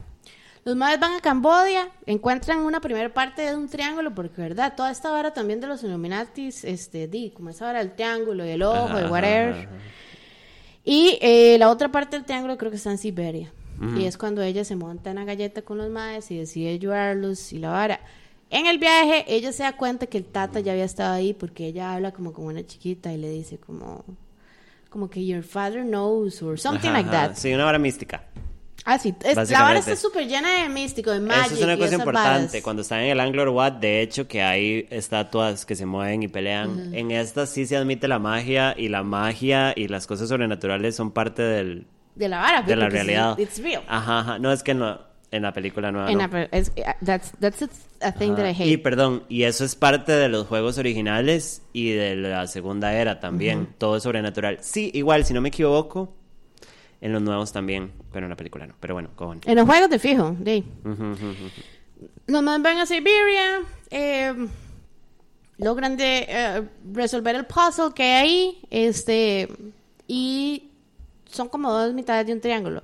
Los 0.64 0.76
madres 0.76 0.98
van 0.98 1.12
a 1.14 1.20
Cambodia, 1.20 1.90
encuentran 2.06 2.60
una 2.60 2.80
primera 2.80 3.12
parte 3.12 3.42
de 3.42 3.54
un 3.54 3.68
triángulo, 3.68 4.14
porque, 4.14 4.40
¿verdad? 4.40 4.74
Toda 4.74 4.90
esta 4.90 5.10
vara 5.10 5.34
también 5.34 5.60
de 5.60 5.66
los 5.66 5.82
Illuminatis, 5.82 6.64
este, 6.64 7.06
di, 7.06 7.30
como 7.30 7.50
esa 7.50 7.66
vara 7.66 7.80
del 7.80 7.92
triángulo 7.94 8.46
y 8.46 8.50
el 8.50 8.62
ojo 8.62 8.76
ajá, 8.96 9.10
whatever. 9.10 9.52
ajá. 9.54 9.68
Y 10.84 11.18
eh, 11.20 11.56
la 11.58 11.70
otra 11.70 11.90
parte 11.90 12.16
del 12.16 12.24
triángulo 12.24 12.56
creo 12.56 12.70
que 12.70 12.76
está 12.78 12.90
en 12.90 12.98
Siberia. 12.98 13.52
Y 13.98 14.04
es 14.04 14.16
cuando 14.16 14.40
ella 14.40 14.64
se 14.64 14.76
monta 14.76 15.10
en 15.10 15.16
la 15.16 15.24
galleta 15.24 15.60
con 15.62 15.78
los 15.78 15.90
madres 15.90 16.30
y 16.30 16.38
decide 16.38 16.70
ayudarlos 16.70 17.52
y 17.52 17.58
la 17.58 17.70
vara. 17.70 18.00
En 18.48 18.66
el 18.66 18.78
viaje, 18.78 19.24
ella 19.26 19.52
se 19.52 19.64
da 19.64 19.76
cuenta 19.76 20.06
que 20.06 20.16
el 20.16 20.24
tata 20.24 20.60
ya 20.60 20.72
había 20.72 20.84
estado 20.84 21.12
ahí 21.12 21.34
porque 21.34 21.66
ella 21.66 21.92
habla 21.92 22.12
como 22.12 22.32
con 22.32 22.44
una 22.46 22.64
chiquita 22.64 23.12
y 23.12 23.18
le 23.18 23.28
dice 23.30 23.58
como, 23.58 24.04
como 24.90 25.10
que 25.10 25.26
your 25.26 25.42
father 25.42 25.82
knows 25.82 26.40
or 26.40 26.58
something 26.58 26.88
Ajá, 26.90 26.98
like 26.98 27.10
ajá. 27.10 27.28
that. 27.30 27.36
Sí, 27.36 27.52
una 27.52 27.64
vara 27.64 27.78
mística. 27.80 28.22
Ah, 28.86 28.98
sí. 28.98 29.14
Es- 29.24 29.50
la 29.50 29.62
vara 29.62 29.78
está 29.78 29.96
súper 29.96 30.26
llena 30.28 30.62
de 30.62 30.68
místico, 30.68 31.10
de 31.10 31.20
magic. 31.20 31.46
Eso 31.46 31.54
es 31.54 31.62
una 31.62 31.76
cosa 31.78 31.94
importante. 31.94 32.46
varas. 32.48 32.62
Cuando 32.62 32.82
están 32.82 33.00
en 33.00 33.10
el 33.10 33.20
Anglo 33.20 33.50
Wat, 33.52 33.72
de 33.74 34.02
hecho, 34.02 34.28
que 34.28 34.42
hay 34.42 34.86
estatuas 34.90 35.64
que 35.64 35.74
se 35.74 35.86
mueven 35.86 36.22
y 36.22 36.28
pelean. 36.28 36.94
En 36.94 37.10
estas 37.10 37.48
sí 37.50 37.66
se 37.66 37.76
admite 37.76 38.08
la 38.08 38.18
magia 38.18 38.74
y 38.76 38.88
la 38.88 39.02
magia 39.02 39.72
y 39.74 39.88
las 39.88 40.06
cosas 40.06 40.28
sobrenaturales 40.28 40.94
son 40.96 41.12
parte 41.12 41.40
del, 41.42 41.86
De 42.14 42.28
la 42.28 42.38
vara. 42.40 42.62
de 42.62 42.76
la 42.76 42.88
realidad. 42.90 43.38
It's 43.38 43.62
real. 43.62 43.82
Ajá, 43.88 44.18
ajá. 44.20 44.38
No 44.38 44.52
es 44.52 44.62
que 44.62 44.74
no, 44.74 45.00
en 45.30 45.42
la 45.42 45.52
película 45.54 45.90
nueva 45.90 46.10
En 46.12 46.18
no. 46.18 46.26
la- 46.28 46.42
es- 46.52 46.70
that's, 47.04 47.32
that's 47.40 47.62
a 48.02 48.12
thing 48.12 48.34
that 48.36 48.44
I 48.46 48.50
hate. 48.50 48.66
Y 48.66 48.76
perdón, 48.76 49.22
y 49.30 49.44
eso 49.44 49.64
es 49.64 49.76
parte 49.76 50.12
de 50.12 50.28
los 50.28 50.46
juegos 50.46 50.76
originales 50.76 51.62
y 51.72 51.92
de 51.92 52.16
la 52.16 52.46
segunda 52.48 52.92
era 52.92 53.18
también. 53.18 53.68
Todo 53.78 53.96
es 53.96 54.02
sobrenatural. 54.02 54.58
Sí, 54.60 54.90
igual, 54.92 55.24
si 55.24 55.32
no 55.32 55.40
me 55.40 55.48
equivoco, 55.48 56.14
en 57.04 57.12
los 57.12 57.20
nuevos 57.20 57.52
también, 57.52 57.92
pero 58.10 58.24
en 58.24 58.30
la 58.30 58.36
película 58.36 58.66
no. 58.66 58.74
Pero 58.80 58.94
bueno, 58.94 59.10
cojones. 59.14 59.46
En 59.46 59.56
los 59.56 59.66
juegos 59.66 59.90
de 59.90 59.98
fijo, 59.98 60.28
ujú. 60.30 61.14
Los 62.26 62.42
más 62.42 62.62
van 62.62 62.78
a 62.78 62.86
Siberia, 62.86 63.60
eh, 63.90 64.34
logran 65.58 65.98
de, 65.98 66.24
eh, 66.26 66.62
resolver 66.94 67.36
el 67.36 67.44
puzzle 67.44 67.92
que 67.94 68.04
hay 68.04 68.10
ahí, 68.14 68.58
este, 68.70 69.50
y 70.08 70.70
son 71.26 71.50
como 71.50 71.70
dos 71.70 71.92
mitades 71.92 72.26
de 72.26 72.32
un 72.32 72.40
triángulo. 72.40 72.82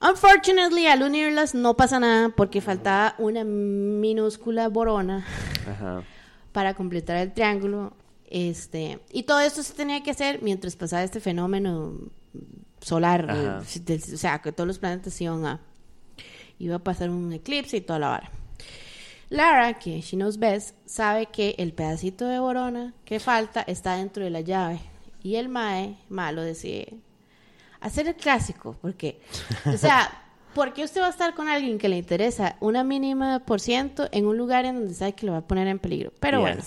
Unfortunately, 0.00 0.86
al 0.86 1.02
unirlas 1.02 1.52
no 1.52 1.76
pasa 1.76 1.98
nada 1.98 2.28
porque 2.28 2.60
faltaba 2.60 3.16
una 3.18 3.42
minúscula 3.42 4.68
borona 4.68 5.26
Ajá. 5.68 6.04
para 6.52 6.74
completar 6.74 7.16
el 7.16 7.32
triángulo. 7.32 7.92
Este, 8.28 9.00
y 9.10 9.24
todo 9.24 9.40
esto 9.40 9.64
se 9.64 9.74
tenía 9.74 10.00
que 10.04 10.12
hacer 10.12 10.40
mientras 10.42 10.76
pasaba 10.76 11.02
este 11.02 11.18
fenómeno 11.18 11.94
solar, 12.80 13.30
Ajá. 13.30 13.62
eh, 13.86 14.00
o 14.14 14.16
sea, 14.16 14.40
que 14.40 14.52
todos 14.52 14.66
los 14.66 14.78
planetas 14.78 15.20
iban 15.20 15.46
a 15.46 15.60
iba 16.58 16.76
a 16.76 16.78
pasar 16.78 17.10
un 17.10 17.32
eclipse 17.32 17.78
y 17.78 17.80
toda 17.80 17.98
la 17.98 18.08
vara. 18.08 18.30
Lara, 19.30 19.78
que 19.78 20.00
she 20.00 20.16
knows 20.16 20.38
best, 20.38 20.76
sabe 20.84 21.26
que 21.26 21.54
el 21.58 21.72
pedacito 21.72 22.26
de 22.26 22.38
borona 22.38 22.94
que 23.04 23.20
falta 23.20 23.62
está 23.62 23.96
dentro 23.96 24.24
de 24.24 24.30
la 24.30 24.40
llave 24.40 24.80
y 25.22 25.36
el 25.36 25.48
mae 25.48 25.96
malo 26.08 26.42
decide 26.42 26.98
hacer 27.80 28.08
el 28.08 28.14
clásico, 28.16 28.76
porque, 28.82 29.20
o 29.66 29.76
sea, 29.76 30.10
¿por 30.54 30.72
qué 30.72 30.84
usted 30.84 31.00
va 31.00 31.06
a 31.06 31.10
estar 31.10 31.34
con 31.34 31.48
alguien 31.48 31.78
que 31.78 31.88
le 31.88 31.96
interesa 31.96 32.56
una 32.60 32.84
mínima 32.84 33.38
por 33.40 33.60
ciento 33.60 34.08
en 34.12 34.26
un 34.26 34.36
lugar 34.36 34.64
en 34.64 34.80
donde 34.80 34.94
sabe 34.94 35.14
que 35.14 35.26
lo 35.26 35.32
va 35.32 35.38
a 35.38 35.46
poner 35.46 35.68
en 35.68 35.78
peligro? 35.78 36.12
Pero 36.20 36.40
bueno. 36.40 36.60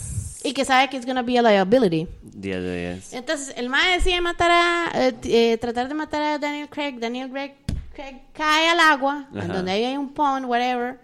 Y 0.43 0.53
que 0.53 0.65
sabe 0.65 0.89
que 0.89 0.97
es 0.97 1.05
gonna 1.05 1.21
be 1.21 1.37
a 1.37 1.41
liability. 1.41 2.07
10 2.21 2.61
de 2.61 2.93
10. 2.95 3.13
Entonces, 3.13 3.53
el 3.57 3.69
mae 3.69 3.97
decide 3.97 4.19
matar 4.21 4.51
a, 4.51 4.91
eh, 5.07 5.15
eh, 5.23 5.57
tratar 5.57 5.87
de 5.87 5.93
matar 5.93 6.21
a 6.21 6.39
Daniel 6.39 6.69
Craig. 6.69 6.99
Daniel 6.99 7.29
Craig, 7.29 7.53
Craig 7.93 8.21
cae 8.33 8.69
al 8.69 8.79
agua, 8.79 9.27
en 9.33 9.47
donde 9.47 9.71
ahí 9.71 9.85
hay 9.85 9.97
un 9.97 10.13
pond, 10.13 10.45
whatever, 10.45 10.99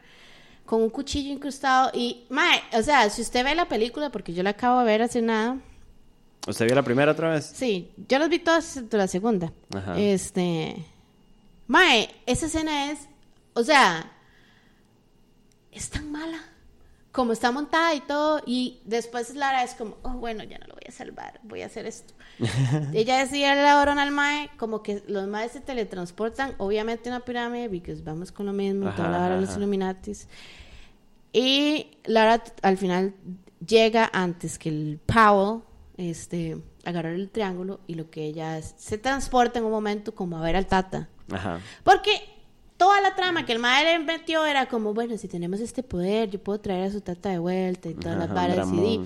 con 0.66 0.82
un 0.82 0.90
cuchillo 0.90 1.32
incrustado. 1.32 1.92
Y, 1.94 2.26
mae, 2.30 2.62
o 2.74 2.84
sea, 2.84 3.10
si 3.10 3.22
usted 3.22 3.44
ve 3.44 3.56
la 3.56 3.68
película, 3.68 4.10
porque 4.10 4.34
yo 4.34 4.44
la 4.44 4.52
acabo 4.52 4.80
de 4.80 4.86
ver 4.86 5.02
hace 5.02 5.22
nada, 5.22 5.58
¿Usted 6.48 6.66
vio 6.66 6.76
la 6.76 6.84
primera 6.84 7.12
otra 7.12 7.30
vez? 7.30 7.52
Sí, 7.54 7.92
yo 8.08 8.18
los 8.18 8.30
vi 8.30 8.40
todas 8.40 8.66
excepto 8.66 8.98
la 8.98 9.08
segunda. 9.08 9.52
Ajá. 9.76 10.00
Este. 10.00 10.84
Mae, 11.68 12.10
esa 12.26 12.48
escena 12.48 12.92
es. 12.92 13.00
O 13.54 13.64
sea. 13.64 14.12
Es 15.72 15.90
tan 15.90 16.12
mala. 16.12 16.49
Como 17.12 17.34
está 17.34 17.52
montada 17.52 17.96
y 17.96 18.02
todo. 18.02 18.42
Y 18.46 18.82
después 18.86 19.34
Lara 19.36 19.64
es 19.64 19.74
como, 19.74 19.98
oh, 20.04 20.12
bueno, 20.12 20.44
ya 20.44 20.58
no 20.60 20.68
lo 20.68 20.74
voy 20.76 20.84
a 20.88 20.92
salvar. 20.92 21.40
Voy 21.44 21.64
a 21.64 21.66
hacer 21.66 21.86
esto. 21.88 22.14
Ella 22.94 23.18
decía 23.18 23.56
la 23.56 23.76
varón 23.76 23.98
al 24.00 24.12
Mae. 24.12 24.50
Como 24.58 24.84
que 24.84 25.04
los 25.08 25.28
Maes 25.28 25.52
se 25.54 25.60
teletransportan. 25.62 26.54
Obviamente 26.60 27.10
en 27.10 27.16
una 27.16 27.26
pirámide. 27.26 27.68
Porque 27.70 27.96
vamos 28.04 28.32
con 28.32 28.46
lo 28.46 28.54
mismo. 28.54 28.88
Ajá, 28.90 28.96
toda 28.98 29.10
la 29.10 29.30
de 29.36 29.42
los. 29.42 29.58
Illuminatis. 29.58 30.28
Y 31.34 31.88
Lara 32.06 32.44
al 32.62 32.78
final 32.78 33.14
llega 33.66 34.10
antes 34.14 34.58
que 34.58 34.70
el 34.70 35.00
Powell 35.06 35.62
este, 35.98 36.62
agarrar 36.86 37.14
el 37.14 37.30
triángulo 37.30 37.82
y 37.88 37.96
lo 37.96 38.10
que 38.10 38.24
ella 38.24 38.58
es- 38.58 38.74
se 38.78 38.98
transporta 38.98 39.60
en 39.60 39.66
un 39.66 39.72
momento 39.72 40.16
como 40.16 40.38
a 40.38 40.42
ver 40.42 40.56
al 40.56 40.66
Tata. 40.66 41.10
Ajá. 41.32 41.60
Porque 41.84 42.12
toda 42.80 43.02
la 43.02 43.14
trama 43.14 43.46
que 43.46 43.52
el 43.52 43.60
madre 43.60 44.00
le 44.00 44.04
metió 44.06 44.46
era 44.46 44.68
como, 44.68 44.94
bueno, 44.94 45.18
si 45.18 45.28
tenemos 45.28 45.60
este 45.60 45.84
poder, 45.84 46.30
yo 46.32 46.40
puedo 46.40 46.60
traer 46.60 46.86
a 46.86 46.92
su 46.92 47.02
Tata 47.02 47.30
de 47.30 47.38
vuelta 47.38 47.90
y 47.90 47.94
todas 47.94 48.18
las 48.18 48.34
varas. 48.34 48.68
Y. 48.74 49.02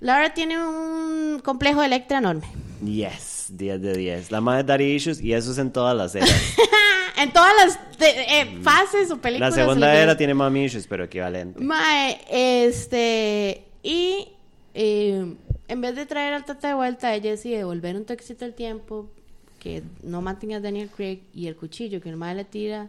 Laura 0.00 0.34
tiene 0.34 0.58
un 0.58 1.40
complejo 1.42 1.80
de 1.80 1.86
Electra 1.86 2.18
enorme. 2.18 2.46
Yes, 2.84 3.46
10 3.50 3.80
de 3.80 3.96
10. 3.96 4.30
La 4.30 4.40
madre 4.42 4.64
Daddy 4.64 4.84
Issues 4.96 5.22
y 5.22 5.32
eso 5.32 5.52
es 5.52 5.58
en 5.58 5.70
todas 5.72 5.96
las 5.96 6.14
eras. 6.16 6.28
en 7.16 7.32
todas 7.32 7.52
las 7.56 7.98
de- 7.98 8.40
eh, 8.40 8.58
fases 8.62 9.10
o 9.10 9.18
películas. 9.18 9.56
la 9.56 9.62
segunda 9.64 9.94
era 9.94 10.16
tiene 10.16 10.34
mami 10.34 10.64
issues, 10.64 10.86
pero 10.86 11.04
equivalente. 11.04 11.60
Mae, 11.62 12.20
este. 12.30 13.64
Y 13.82 14.28
eh, 14.74 15.34
en 15.68 15.80
vez 15.80 15.94
de 15.94 16.04
traer 16.06 16.34
al 16.34 16.44
tata 16.44 16.68
de 16.68 16.74
vuelta, 16.74 17.14
ella 17.14 17.30
decide 17.30 17.64
volver 17.64 17.96
un 17.96 18.04
toquecito 18.04 18.44
al 18.44 18.52
tiempo, 18.54 19.08
que 19.66 19.82
no 20.04 20.22
maten 20.22 20.52
a 20.52 20.60
Daniel 20.60 20.88
Craig 20.94 21.22
y 21.34 21.48
el 21.48 21.56
cuchillo 21.56 22.00
que 22.00 22.08
el 22.08 22.16
mae 22.16 22.36
le 22.36 22.44
tira, 22.44 22.88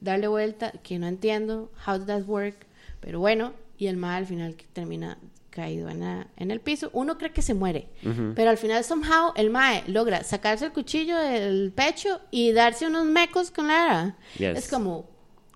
darle 0.00 0.28
vuelta, 0.28 0.72
que 0.82 0.98
no 0.98 1.06
entiendo 1.06 1.70
how 1.86 1.94
does 1.96 2.06
that 2.06 2.24
work, 2.26 2.66
pero 3.00 3.18
bueno, 3.18 3.52
y 3.78 3.86
el 3.86 3.96
mae 3.96 4.18
al 4.18 4.26
final 4.26 4.54
que 4.54 4.66
termina 4.74 5.16
caído 5.50 5.88
en, 5.88 6.00
la- 6.00 6.26
en 6.36 6.50
el 6.50 6.60
piso. 6.60 6.90
Uno 6.92 7.16
cree 7.16 7.32
que 7.32 7.40
se 7.40 7.54
muere, 7.54 7.88
pero 8.34 8.50
al 8.50 8.58
final 8.58 8.84
somehow 8.84 9.32
el 9.36 9.48
mae 9.48 9.84
logra 9.86 10.22
sacarse 10.22 10.66
el 10.66 10.72
cuchillo 10.72 11.16
del 11.16 11.72
pecho 11.74 12.20
y 12.30 12.52
darse 12.52 12.86
unos 12.86 13.06
mecos 13.06 13.50
con 13.50 13.68
Lara. 13.68 14.14
Yes. 14.38 14.58
Es 14.58 14.68
como, 14.68 15.06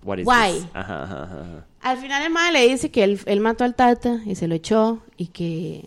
What 0.01 0.17
is 0.17 0.25
Why? 0.27 0.53
this? 0.59 0.65
Ajá, 0.73 1.03
ajá, 1.03 1.23
ajá. 1.23 1.65
al 1.81 1.97
final 1.99 2.23
el 2.23 2.29
mae 2.31 2.51
le 2.51 2.67
dice 2.67 2.89
que 2.89 3.03
él, 3.03 3.19
él 3.27 3.39
mató 3.41 3.63
al 3.63 3.75
tata 3.75 4.21
y 4.25 4.33
se 4.35 4.47
lo 4.47 4.55
echó 4.55 5.03
y 5.17 5.27
que 5.27 5.85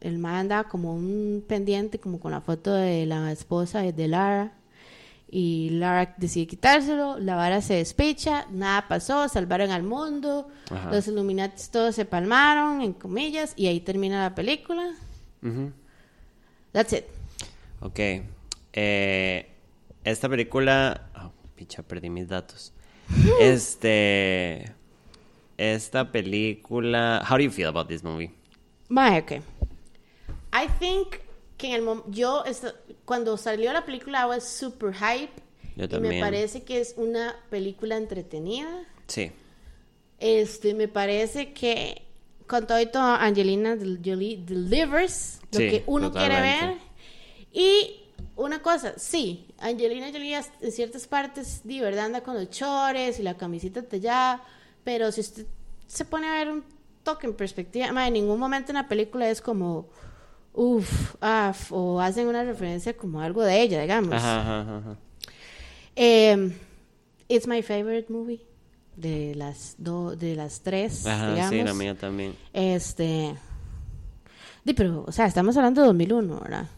el 0.00 0.18
mae 0.18 0.40
andaba 0.40 0.68
como 0.68 0.94
un 0.94 1.44
pendiente 1.46 1.98
como 1.98 2.18
con 2.20 2.32
la 2.32 2.40
foto 2.40 2.72
de 2.72 3.06
la 3.06 3.30
esposa 3.32 3.80
de 3.82 4.08
Lara 4.08 4.52
y 5.30 5.70
Lara 5.70 6.14
decide 6.18 6.46
quitárselo, 6.48 7.18
la 7.18 7.36
vara 7.36 7.60
se 7.62 7.74
despecha, 7.74 8.46
nada 8.50 8.88
pasó, 8.88 9.28
salvaron 9.28 9.70
al 9.70 9.84
mundo, 9.84 10.48
Ajá. 10.70 10.90
los 10.90 11.06
Illuminatis 11.06 11.70
todos 11.70 11.94
se 11.94 12.04
palmaron, 12.04 12.80
en 12.80 12.92
comillas, 12.92 13.52
y 13.56 13.68
ahí 13.68 13.80
termina 13.80 14.22
la 14.22 14.34
película. 14.34 14.92
That's 16.72 16.92
it. 16.92 17.04
Ok. 17.80 18.00
Eh, 18.72 19.50
esta 20.04 20.28
película. 20.28 21.08
Oh, 21.16 21.30
picha, 21.54 21.82
perdí 21.82 22.10
mis 22.10 22.28
datos. 22.28 22.72
Este. 23.40 24.72
Esta 25.56 26.10
película. 26.10 27.22
How 27.28 27.36
do 27.36 27.44
you 27.44 27.50
feel 27.50 27.68
about 27.68 27.88
this 27.88 28.02
movie? 28.02 28.32
Mae, 28.88 29.20
ok. 29.20 29.32
I 30.52 30.68
think 30.78 31.16
que 31.56 31.68
en 31.68 31.72
el 31.74 31.82
mom- 31.82 32.04
yo 32.08 32.42
cuando 33.04 33.36
salió 33.36 33.72
la 33.72 33.84
película 33.84 34.22
I 34.22 34.28
was 34.28 34.44
super 34.44 34.92
hype 34.94 35.30
Yo 35.76 35.84
y 35.84 36.00
me 36.00 36.20
parece 36.20 36.62
que 36.64 36.80
es 36.80 36.94
una 36.96 37.36
película 37.50 37.96
entretenida. 37.96 38.84
Sí. 39.06 39.32
Este, 40.18 40.74
me 40.74 40.88
parece 40.88 41.52
que 41.52 42.02
con 42.46 42.66
todo 42.66 42.80
y 42.80 42.86
todo 42.86 43.02
Angelina 43.04 43.76
Jolie 44.04 44.38
delivers 44.44 45.40
lo 45.52 45.58
Sí, 45.58 45.68
que 45.70 45.84
uno 45.86 46.10
quiere 46.12 46.40
ver. 46.40 46.54
totalmente. 46.60 46.84
Y 47.52 47.96
una 48.36 48.60
cosa, 48.62 48.94
sí, 48.98 49.46
Angelina 49.58 50.10
Jolie 50.12 50.40
en 50.60 50.72
ciertas 50.72 51.06
partes, 51.06 51.60
de 51.64 51.80
verdad 51.80 52.06
anda 52.06 52.22
con 52.22 52.34
los 52.34 52.50
chores 52.50 53.18
y 53.18 53.22
la 53.22 53.36
camiseta 53.36 53.82
tallada, 53.82 54.42
pero 54.84 55.10
si 55.12 55.20
usted 55.20 55.46
se 55.86 56.04
pone 56.04 56.26
a 56.26 56.32
ver 56.34 56.48
un 56.50 56.64
toque 57.02 57.26
en 57.26 57.34
perspectiva, 57.34 57.86
en 58.06 58.12
ningún 58.12 58.38
momento 58.38 58.72
en 58.72 58.76
la 58.76 58.88
película 58.88 59.28
es 59.30 59.40
como, 59.40 59.88
uff, 60.52 61.14
af, 61.20 61.70
o 61.72 62.00
hacen 62.00 62.26
una 62.26 62.44
referencia 62.44 62.96
como 62.96 63.20
algo 63.20 63.42
de 63.42 63.60
ella, 63.62 63.80
digamos. 63.80 64.14
Ajá, 64.14 64.40
ajá, 64.60 64.76
ajá. 64.78 64.96
Eh, 65.96 66.52
It's 67.28 67.46
my 67.46 67.62
favorite 67.62 68.12
movie. 68.12 68.40
De 68.96 69.34
las, 69.36 69.76
do, 69.78 70.14
de 70.16 70.34
las 70.34 70.60
tres, 70.62 71.06
Ajá, 71.06 71.30
digamos. 71.30 71.50
sí, 71.50 71.62
la 71.62 71.74
mía 71.74 71.94
también. 71.94 72.34
Este. 72.52 73.34
Di, 74.64 74.74
pero, 74.74 75.04
o 75.06 75.12
sea, 75.12 75.26
estamos 75.26 75.56
hablando 75.56 75.80
de 75.80 75.86
2001, 75.86 76.40
¿verdad? 76.40 76.68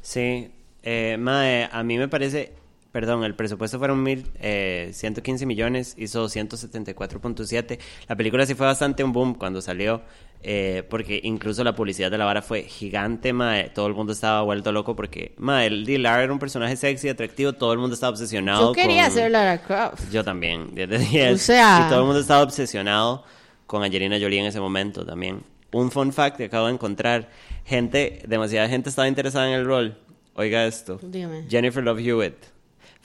Sí, 0.00 0.50
eh, 0.82 1.16
mae, 1.20 1.68
a 1.70 1.82
mí 1.84 1.98
me 1.98 2.08
parece, 2.08 2.52
perdón, 2.92 3.24
el 3.24 3.34
presupuesto 3.34 3.78
fueron 3.78 4.02
mil, 4.02 4.26
eh, 4.40 4.90
115 4.92 5.46
millones, 5.46 5.94
hizo 5.98 6.28
174.7. 6.28 7.78
La 8.08 8.16
película 8.16 8.46
sí 8.46 8.54
fue 8.54 8.66
bastante 8.66 9.04
un 9.04 9.12
boom 9.12 9.34
cuando 9.34 9.60
salió, 9.60 10.02
eh, 10.42 10.84
porque 10.88 11.20
incluso 11.22 11.64
la 11.64 11.74
publicidad 11.74 12.10
de 12.10 12.18
la 12.18 12.24
vara 12.24 12.42
fue 12.42 12.62
gigante, 12.62 13.32
mae, 13.32 13.70
todo 13.70 13.86
el 13.88 13.94
mundo 13.94 14.12
estaba 14.12 14.42
vuelto 14.42 14.72
loco 14.72 14.94
porque, 14.96 15.34
mae, 15.38 15.66
el 15.66 15.84
D. 15.84 15.98
Lara 15.98 16.22
era 16.22 16.32
un 16.32 16.38
personaje 16.38 16.76
sexy, 16.76 17.08
atractivo, 17.08 17.52
todo 17.52 17.72
el 17.72 17.78
mundo 17.78 17.94
estaba 17.94 18.10
obsesionado 18.10 18.68
Yo 18.68 18.72
quería 18.72 19.04
con- 19.04 19.12
ser 19.12 19.30
Lara 19.30 19.60
Croft. 19.62 20.10
Yo 20.10 20.24
también, 20.24 20.74
desde 20.74 20.98
10. 21.10 21.34
O 21.34 21.38
sea- 21.38 21.84
Y 21.86 21.90
todo 21.90 22.00
el 22.00 22.04
mundo 22.06 22.20
estaba 22.20 22.42
obsesionado 22.42 23.24
con 23.66 23.82
Angelina 23.82 24.16
Jolie 24.20 24.40
en 24.40 24.46
ese 24.46 24.60
momento 24.60 25.04
también. 25.04 25.42
Un 25.72 25.90
fun 25.90 26.12
fact 26.12 26.36
que 26.38 26.44
acabo 26.44 26.66
de 26.68 26.72
encontrar. 26.72 27.28
Gente, 27.66 28.22
demasiada 28.26 28.66
gente 28.68 28.88
estaba 28.88 29.06
interesada 29.08 29.46
en 29.48 29.52
el 29.54 29.66
rol. 29.66 29.98
Oiga 30.34 30.64
esto. 30.66 30.98
Dime. 31.02 31.44
Jennifer 31.50 31.84
Love 31.84 31.98
Hewitt, 32.00 32.36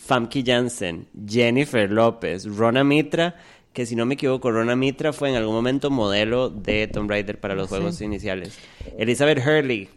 Famke 0.06 0.44
Janssen, 0.44 1.08
Jennifer 1.28 1.90
López, 1.90 2.46
Rona 2.46 2.84
Mitra, 2.84 3.36
que 3.72 3.86
si 3.86 3.96
no 3.96 4.06
me 4.06 4.16
equivoco, 4.16 4.52
Rona 4.52 4.76
Mitra 4.76 5.14
fue 5.14 5.30
en 5.30 5.36
algún 5.36 5.56
momento 5.56 5.90
modelo 5.90 6.50
de 6.50 6.88
Tomb 6.88 7.10
Raider 7.10 7.40
para 7.40 7.56
los 7.56 7.70
Sí. 7.70 7.76
juegos 7.76 8.02
iniciales. 8.02 8.58
Elizabeth 8.98 9.40
Hurley, 9.40 9.90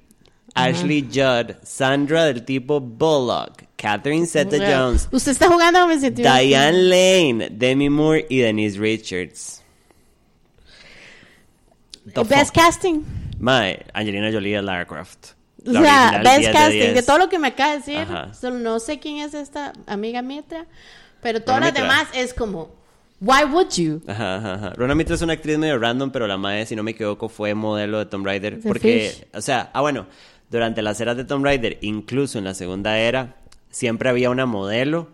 Ashley 0.55 1.03
Judd, 1.13 1.57
Sandra 1.63 2.25
del 2.25 2.45
tipo 2.45 2.81
Bullock, 2.81 3.65
Catherine 3.77 4.27
Zeta-Jones, 4.27 5.09
Usted 5.13 5.33
está 5.33 5.49
jugando 5.49 5.81
a 5.81 5.87
me 5.87 5.99
sentí. 5.99 6.23
Diane 6.23 6.73
Lane, 6.73 7.49
Demi 7.51 7.91
Moore 7.91 8.27
y 8.31 8.39
Denise 8.39 8.79
Richards. 8.79 9.63
The 12.15 12.23
Best 12.25 12.55
casting. 12.55 13.05
Mae, 13.39 13.85
Angelina 13.93 14.31
Jolie 14.33 14.63
Lara 14.63 14.87
Croft. 14.87 15.33
O 15.67 15.73
sea, 15.73 16.21
best 16.23 16.39
10 16.39 16.47
de 16.47 16.53
casting. 16.53 16.79
De, 16.79 16.93
10. 16.93 17.07
todo 17.07 17.19
lo 17.19 17.29
que 17.29 17.39
me 17.39 17.49
acaba 17.49 17.73
de 17.73 17.79
decir. 17.79 17.99
Ajá. 17.99 18.35
Solo 18.35 18.59
no 18.59 18.79
sé 18.79 18.99
quién 18.99 19.19
es 19.19 19.35
esta 19.35 19.73
amiga 19.87 20.23
Mitra. 20.23 20.67
Pero 21.23 21.41
todas 21.41 21.61
Rona 21.61 21.73
las 21.73 21.75
Mitra. 21.75 21.83
demás 21.83 22.09
es 22.15 22.35
como. 22.35 22.71
Why 23.21 23.45
would 23.51 23.71
you? 23.77 24.03
Ajá, 24.07 24.37
ajá, 24.37 24.55
ajá. 24.55 24.73
Rona 24.77 24.95
Mitra 24.95 25.15
es 25.15 25.23
una 25.23 25.33
actriz 25.33 25.57
medio 25.57 25.79
random, 25.79 26.11
pero 26.11 26.27
la 26.27 26.37
mae, 26.37 26.67
si 26.67 26.77
no 26.77 26.83
me 26.83 26.91
equivoco, 26.91 27.29
fue 27.29 27.55
modelo 27.55 27.99
de 27.99 28.07
Tomb 28.07 28.27
Raider. 28.27 28.61
The 28.61 28.69
Porque, 28.69 29.13
Fish. 29.15 29.27
o 29.33 29.41
sea, 29.41 29.71
ah, 29.73 29.81
bueno, 29.81 30.07
durante 30.51 30.83
las 30.83 31.01
eras 31.01 31.17
de 31.17 31.25
Tomb 31.25 31.45
Raider, 31.45 31.79
incluso 31.81 32.39
en 32.39 32.45
la 32.45 32.53
segunda 32.53 32.99
era, 32.99 33.37
siempre 33.71 34.11
había 34.11 34.29
una 34.31 34.45
modelo 34.45 35.09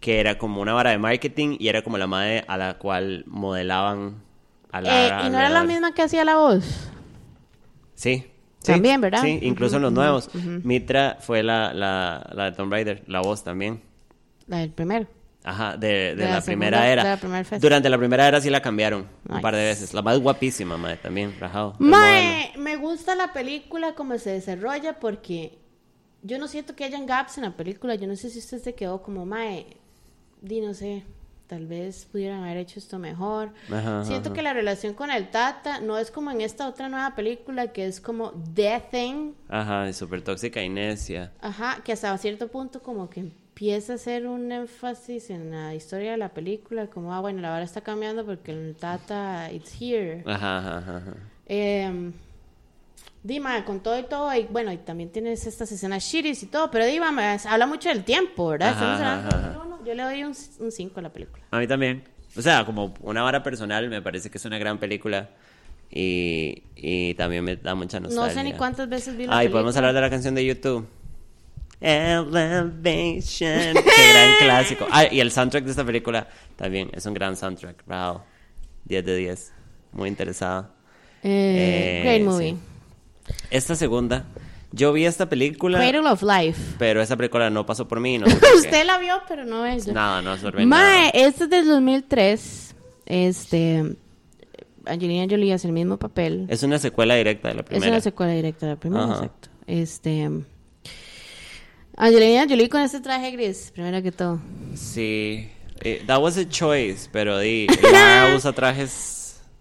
que 0.00 0.20
era 0.20 0.36
como 0.36 0.60
una 0.60 0.74
vara 0.74 0.90
de 0.90 0.98
marketing 0.98 1.56
y 1.58 1.68
era 1.68 1.82
como 1.82 1.96
la 1.96 2.06
madre 2.06 2.44
a 2.46 2.58
la 2.58 2.74
cual 2.74 3.24
modelaban 3.26 4.22
a 4.70 4.80
la. 4.82 5.22
Eh, 5.24 5.26
y 5.26 5.30
no 5.30 5.38
era 5.38 5.48
la 5.48 5.64
misma 5.64 5.94
que 5.94 6.02
hacía 6.02 6.24
la 6.26 6.36
voz. 6.36 6.90
Sí. 7.94 8.26
Sí, 8.66 8.72
También, 8.72 9.00
¿verdad? 9.00 9.22
Sí, 9.22 9.38
incluso 9.42 9.76
en 9.76 9.82
los 9.82 9.92
nuevos. 9.92 10.28
ujú. 10.34 10.60
Mitra 10.64 11.16
fue 11.20 11.42
la, 11.42 11.72
la, 11.72 12.28
la 12.34 12.44
de 12.50 12.52
Tomb 12.52 12.70
Raider, 12.72 13.02
la 13.06 13.20
voz 13.20 13.42
también. 13.44 13.80
La 14.46 14.58
del 14.58 14.70
primero. 14.70 15.06
Ajá, 15.44 15.76
de, 15.76 15.86
de 15.88 16.14
De 16.16 16.24
la, 16.24 16.30
la 16.36 16.40
primera 16.40 16.78
segunda- 16.78 16.92
era. 16.92 17.04
de 17.04 17.10
la 17.10 17.16
primera 17.18 17.44
fase. 17.44 17.60
Durante 17.60 17.88
la 17.88 17.98
primera 17.98 18.26
era 18.26 18.40
sí 18.40 18.50
la 18.50 18.60
cambiaron 18.60 19.02
un 19.02 19.08
Nice. 19.30 19.40
par 19.42 19.54
de 19.54 19.62
veces. 19.64 19.94
La 19.94 20.02
más 20.02 20.18
guapísima, 20.18 20.76
madre, 20.76 20.96
también, 20.96 21.34
rajado. 21.38 21.76
Mae, 21.78 22.52
me 22.58 22.76
gusta 22.76 23.14
la 23.14 23.32
película 23.32 23.94
como 23.94 24.18
se 24.18 24.30
desarrolla 24.30 24.98
porque 24.98 25.58
yo 26.22 26.38
no 26.40 26.48
siento 26.48 26.74
que 26.74 26.82
hayan 26.84 27.06
gaps 27.06 27.38
en 27.38 27.44
la 27.44 27.56
película. 27.56 27.94
Yo 27.94 28.08
no 28.08 28.16
sé 28.16 28.28
si 28.30 28.40
usted 28.40 28.58
se 28.60 28.74
quedó 28.74 29.02
como, 29.02 29.24
mae, 29.24 29.66
di 30.42 30.60
no 30.60 30.74
sé, 30.74 31.04
tal 31.46 31.66
vez 31.66 32.06
pudieran 32.10 32.42
haber 32.42 32.58
hecho 32.58 32.78
esto 32.78 32.98
mejor. 32.98 33.50
Ajá, 33.70 34.04
siento 34.04 34.28
ajá. 34.28 34.36
que 34.36 34.42
la 34.42 34.52
relación 34.52 34.94
con 34.94 35.10
el 35.10 35.28
Tata 35.30 35.80
no 35.80 35.98
es 35.98 36.10
como 36.10 36.30
en 36.30 36.40
esta 36.40 36.68
otra 36.68 36.88
nueva 36.88 37.14
película 37.14 37.68
que 37.68 37.86
es 37.86 38.00
como 38.00 38.32
The 38.54 38.82
Thing. 38.90 39.32
Ajá, 39.48 39.92
súper 39.92 40.22
tóxica 40.22 40.62
y 40.62 40.68
necia. 40.68 41.32
Ajá, 41.40 41.82
que 41.84 41.92
hasta 41.92 42.16
cierto 42.18 42.48
punto 42.48 42.82
como 42.82 43.10
que 43.10 43.20
empieza 43.20 43.94
a 43.94 43.96
hacer 43.96 44.26
un 44.26 44.52
énfasis 44.52 45.30
en 45.30 45.50
la 45.50 45.74
historia 45.74 46.12
de 46.12 46.16
la 46.18 46.28
película, 46.30 46.88
como, 46.88 47.14
ah, 47.14 47.20
bueno, 47.20 47.40
la 47.40 47.50
vara 47.50 47.64
está 47.64 47.80
cambiando 47.80 48.24
porque 48.26 48.52
el 48.52 48.76
Tata, 48.76 49.50
it's 49.52 49.74
here. 49.80 50.22
Ajá, 50.26 50.58
ajá, 50.58 50.96
ajá. 50.96 51.14
Eh, 51.46 52.12
Dima, 53.26 53.64
con 53.64 53.80
todo 53.80 53.98
y 53.98 54.04
todo, 54.04 54.32
y 54.34 54.44
bueno, 54.44 54.72
y 54.72 54.76
también 54.78 55.10
tienes 55.10 55.46
estas 55.46 55.70
escenas 55.72 56.04
shiris 56.04 56.42
y 56.44 56.46
todo, 56.46 56.70
pero 56.70 56.86
Dima, 56.86 57.08
habla 57.48 57.66
mucho 57.66 57.88
del 57.88 58.04
tiempo, 58.04 58.48
¿verdad? 58.50 58.68
Ajá, 58.70 59.26
ajá, 59.26 59.62
uno, 59.64 59.78
Yo 59.84 59.94
le 59.94 60.02
doy 60.04 60.22
un 60.24 60.34
5 60.34 61.00
a 61.00 61.02
la 61.02 61.10
película. 61.12 61.42
A 61.50 61.58
mí 61.58 61.66
también. 61.66 62.04
O 62.36 62.42
sea, 62.42 62.64
como 62.64 62.94
una 63.00 63.22
vara 63.22 63.42
personal, 63.42 63.88
me 63.88 64.00
parece 64.02 64.30
que 64.30 64.38
es 64.38 64.44
una 64.44 64.58
gran 64.58 64.78
película. 64.78 65.30
Y, 65.90 66.62
y 66.76 67.14
también 67.14 67.42
me 67.44 67.56
da 67.56 67.74
mucha 67.74 67.98
nostalgia. 68.00 68.28
No 68.28 68.32
sé 68.40 68.44
ni 68.44 68.52
cuántas 68.56 68.88
veces 68.88 69.16
vi 69.16 69.26
la 69.26 69.32
Ay, 69.32 69.38
película. 69.46 69.52
podemos 69.62 69.76
hablar 69.76 69.94
de 69.94 70.00
la 70.02 70.10
canción 70.10 70.34
de 70.34 70.44
YouTube. 70.44 70.86
Elevation. 71.80 73.74
Qué 73.84 74.12
gran 74.12 74.36
clásico. 74.38 74.86
Ah, 74.90 75.04
y 75.10 75.20
el 75.20 75.30
soundtrack 75.30 75.64
de 75.64 75.70
esta 75.70 75.84
película 75.84 76.28
también 76.56 76.90
es 76.92 77.06
un 77.06 77.14
gran 77.14 77.36
soundtrack. 77.36 77.84
Wow. 77.86 78.20
10 78.84 79.04
de 79.04 79.16
10. 79.16 79.52
Muy 79.92 80.08
interesada. 80.08 80.70
Eh, 81.22 82.00
Eh, 82.00 82.02
great 82.04 82.22
movie. 82.22 82.50
sí. 82.52 82.58
Esta 83.50 83.74
segunda, 83.74 84.24
yo 84.72 84.92
vi 84.92 85.04
esta 85.06 85.28
película, 85.28 85.78
Cradle 85.78 86.10
of 86.10 86.22
Life. 86.22 86.60
pero 86.78 87.00
esa 87.02 87.16
película 87.16 87.48
no 87.50 87.64
pasó 87.66 87.86
por 87.88 88.00
mí. 88.00 88.18
No. 88.18 88.26
Usted 88.56 88.84
la 88.86 88.98
vio, 88.98 89.20
pero 89.28 89.44
no 89.44 89.64
es. 89.66 89.86
Nada, 89.88 90.22
no 90.22 90.32
absorbé 90.32 90.66
Mae, 90.66 90.98
nada. 91.06 91.08
este 91.10 91.44
es 91.44 91.50
del 91.50 91.66
2003. 91.66 92.74
Este. 93.06 93.96
Angelina 94.84 95.26
Jolie 95.28 95.52
hace 95.52 95.66
el 95.66 95.72
mismo 95.72 95.96
papel. 95.96 96.46
Es 96.48 96.62
una 96.62 96.78
secuela 96.78 97.14
directa 97.16 97.48
de 97.48 97.54
la 97.54 97.60
Es 97.62 97.66
primera. 97.66 97.90
una 97.92 98.00
secuela 98.00 98.32
directa 98.32 98.66
de 98.66 98.72
la 98.72 98.78
primera, 98.78 99.04
Ajá. 99.04 99.14
exacto. 99.14 99.48
Este. 99.66 100.30
Angelina 101.96 102.46
Jolie 102.48 102.68
con 102.68 102.80
este 102.82 103.00
traje 103.00 103.30
gris, 103.32 103.70
primero 103.72 104.02
que 104.02 104.12
todo. 104.12 104.38
Sí, 104.74 105.48
eh, 105.82 106.02
that 106.06 106.20
was 106.20 106.36
a 106.36 106.46
choice, 106.48 107.08
pero 107.10 107.38
di, 107.38 107.66
Lara 107.92 108.36
usa 108.36 108.52
trajes 108.52 108.90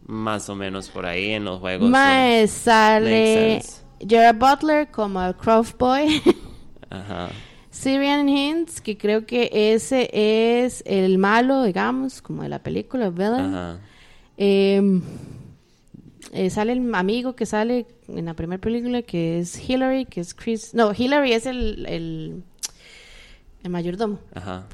más 0.05 0.49
o 0.49 0.55
menos 0.55 0.89
por 0.89 1.05
ahí 1.05 1.31
en 1.31 1.45
los 1.45 1.59
juegos. 1.59 1.89
Mae, 1.89 2.47
sale. 2.47 3.61
Gerard 3.99 4.37
Butler 4.37 4.91
como 4.91 5.21
el 5.21 5.35
Croft 5.35 5.77
Boy. 5.77 6.21
Ajá. 6.89 7.29
Syrian 7.71 8.29
Hinds, 8.29 8.79
que 8.81 8.97
creo 8.97 9.25
que 9.25 9.49
ese 9.51 10.09
es 10.13 10.83
el 10.85 11.17
malo, 11.17 11.63
digamos, 11.63 12.21
como 12.21 12.43
de 12.43 12.49
la 12.49 12.59
película, 12.59 13.09
villain. 13.09 13.53
Ajá. 13.53 13.79
Eh, 14.37 15.01
eh, 16.31 16.49
sale 16.49 16.73
el 16.73 16.93
amigo 16.93 17.35
que 17.35 17.45
sale 17.45 17.85
en 18.07 18.25
la 18.25 18.33
primera 18.33 18.61
película, 18.61 19.01
que 19.01 19.39
es 19.39 19.69
Hillary, 19.69 20.05
que 20.05 20.21
es 20.21 20.33
Chris. 20.33 20.73
No, 20.73 20.91
Hillary 20.95 21.33
es 21.33 21.45
el, 21.45 21.85
el, 21.87 22.43
el 23.63 23.69
mayordomo. 23.69 24.19
Ajá. 24.33 24.67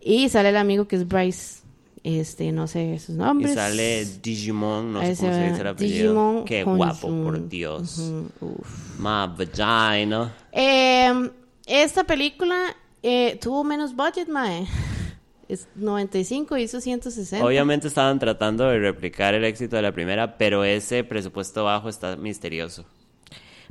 Y 0.00 0.28
sale 0.28 0.50
el 0.50 0.56
amigo 0.56 0.86
que 0.86 0.96
es 0.96 1.08
Bryce. 1.08 1.63
Este, 2.04 2.52
no 2.52 2.66
sé 2.66 2.98
sus 2.98 3.14
Y 3.14 3.18
nombres. 3.18 3.54
sale 3.54 4.04
Digimon, 4.22 4.92
no 4.92 5.00
sé 5.02 5.16
cómo 5.16 5.32
se 5.32 5.48
dice 5.48 5.60
el 5.62 5.66
apellido. 5.68 6.12
Digimon 6.12 6.44
Qué 6.44 6.62
guapo, 6.62 7.08
su- 7.08 7.22
por 7.24 7.48
Dios. 7.48 7.98
Ujú, 7.98 8.28
uf. 8.58 8.98
My 8.98 9.26
vagina. 9.46 10.34
Eh, 10.52 11.30
esta 11.66 12.04
película 12.04 12.76
eh, 13.02 13.38
tuvo 13.40 13.64
menos 13.64 13.96
budget, 13.96 14.28
mae. 14.28 14.66
Es 15.48 15.66
95, 15.76 16.56
hizo 16.56 16.80
160. 16.80 17.44
Obviamente 17.44 17.88
estaban 17.88 18.18
tratando 18.18 18.64
de 18.64 18.78
replicar 18.78 19.34
el 19.34 19.44
éxito 19.44 19.76
de 19.76 19.82
la 19.82 19.92
primera, 19.92 20.38
pero 20.38 20.64
ese 20.64 21.04
presupuesto 21.04 21.64
bajo 21.64 21.90
está 21.90 22.16
misterioso. 22.16 22.86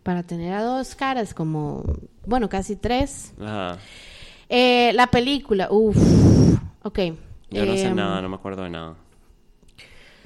Para 0.03 0.21
tener 0.21 0.53
a 0.53 0.61
dos 0.63 0.93
caras, 0.93 1.33
como, 1.33 1.83
bueno, 2.27 2.47
casi 2.47 2.75
tres. 2.75 3.33
Ajá. 3.41 3.79
Eh, 4.49 4.91
la 4.93 5.07
película, 5.07 5.67
uff, 5.71 5.97
ok. 6.83 6.99
Yo 7.53 7.65
no 7.65 7.73
sé 7.73 7.85
Em, 7.85 7.95
nada, 7.95 8.21
no 8.21 8.29
me 8.29 8.35
acuerdo 8.35 8.63
de 8.63 8.69
nada. 8.69 8.95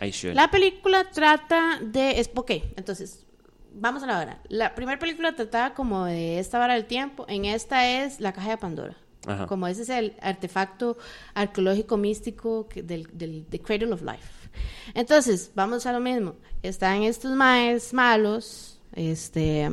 I 0.02 0.10
should. 0.12 0.36
La 0.36 0.50
película 0.52 1.06
trata 1.12 1.80
de... 1.82 2.20
Es, 2.20 2.30
ok, 2.34 2.52
entonces, 2.76 3.26
vamos 3.74 4.04
a 4.04 4.06
la 4.06 4.20
hora. 4.20 4.42
La 4.50 4.76
primera 4.76 5.00
película 5.00 5.36
trataba 5.36 5.74
como 5.74 6.06
de 6.06 6.40
esta 6.40 6.60
vara 6.60 6.76
del 6.76 6.86
tiempo. 6.86 7.26
En 7.28 7.46
esta 7.46 7.88
es 8.04 8.20
la 8.20 8.32
caja 8.34 8.52
de 8.52 8.58
Pandora. 8.58 8.96
Ajá. 9.26 9.48
Como 9.48 9.68
ese 9.68 9.82
es 9.82 9.90
el 9.90 10.16
artefacto 10.22 10.98
arqueológico 11.34 11.98
místico 11.98 12.68
que- 12.70 12.84
del, 12.84 13.08
del 13.12 13.46
the 13.50 13.60
Cradle 13.60 13.92
of 13.92 14.02
Life. 14.04 14.50
Entonces, 14.94 15.52
vamos 15.56 15.86
a 15.86 15.92
lo 15.92 16.00
mismo. 16.00 16.36
Están 16.64 17.04
estos 17.04 17.32
maes 17.36 17.94
malos, 17.94 18.80
este 18.94 19.70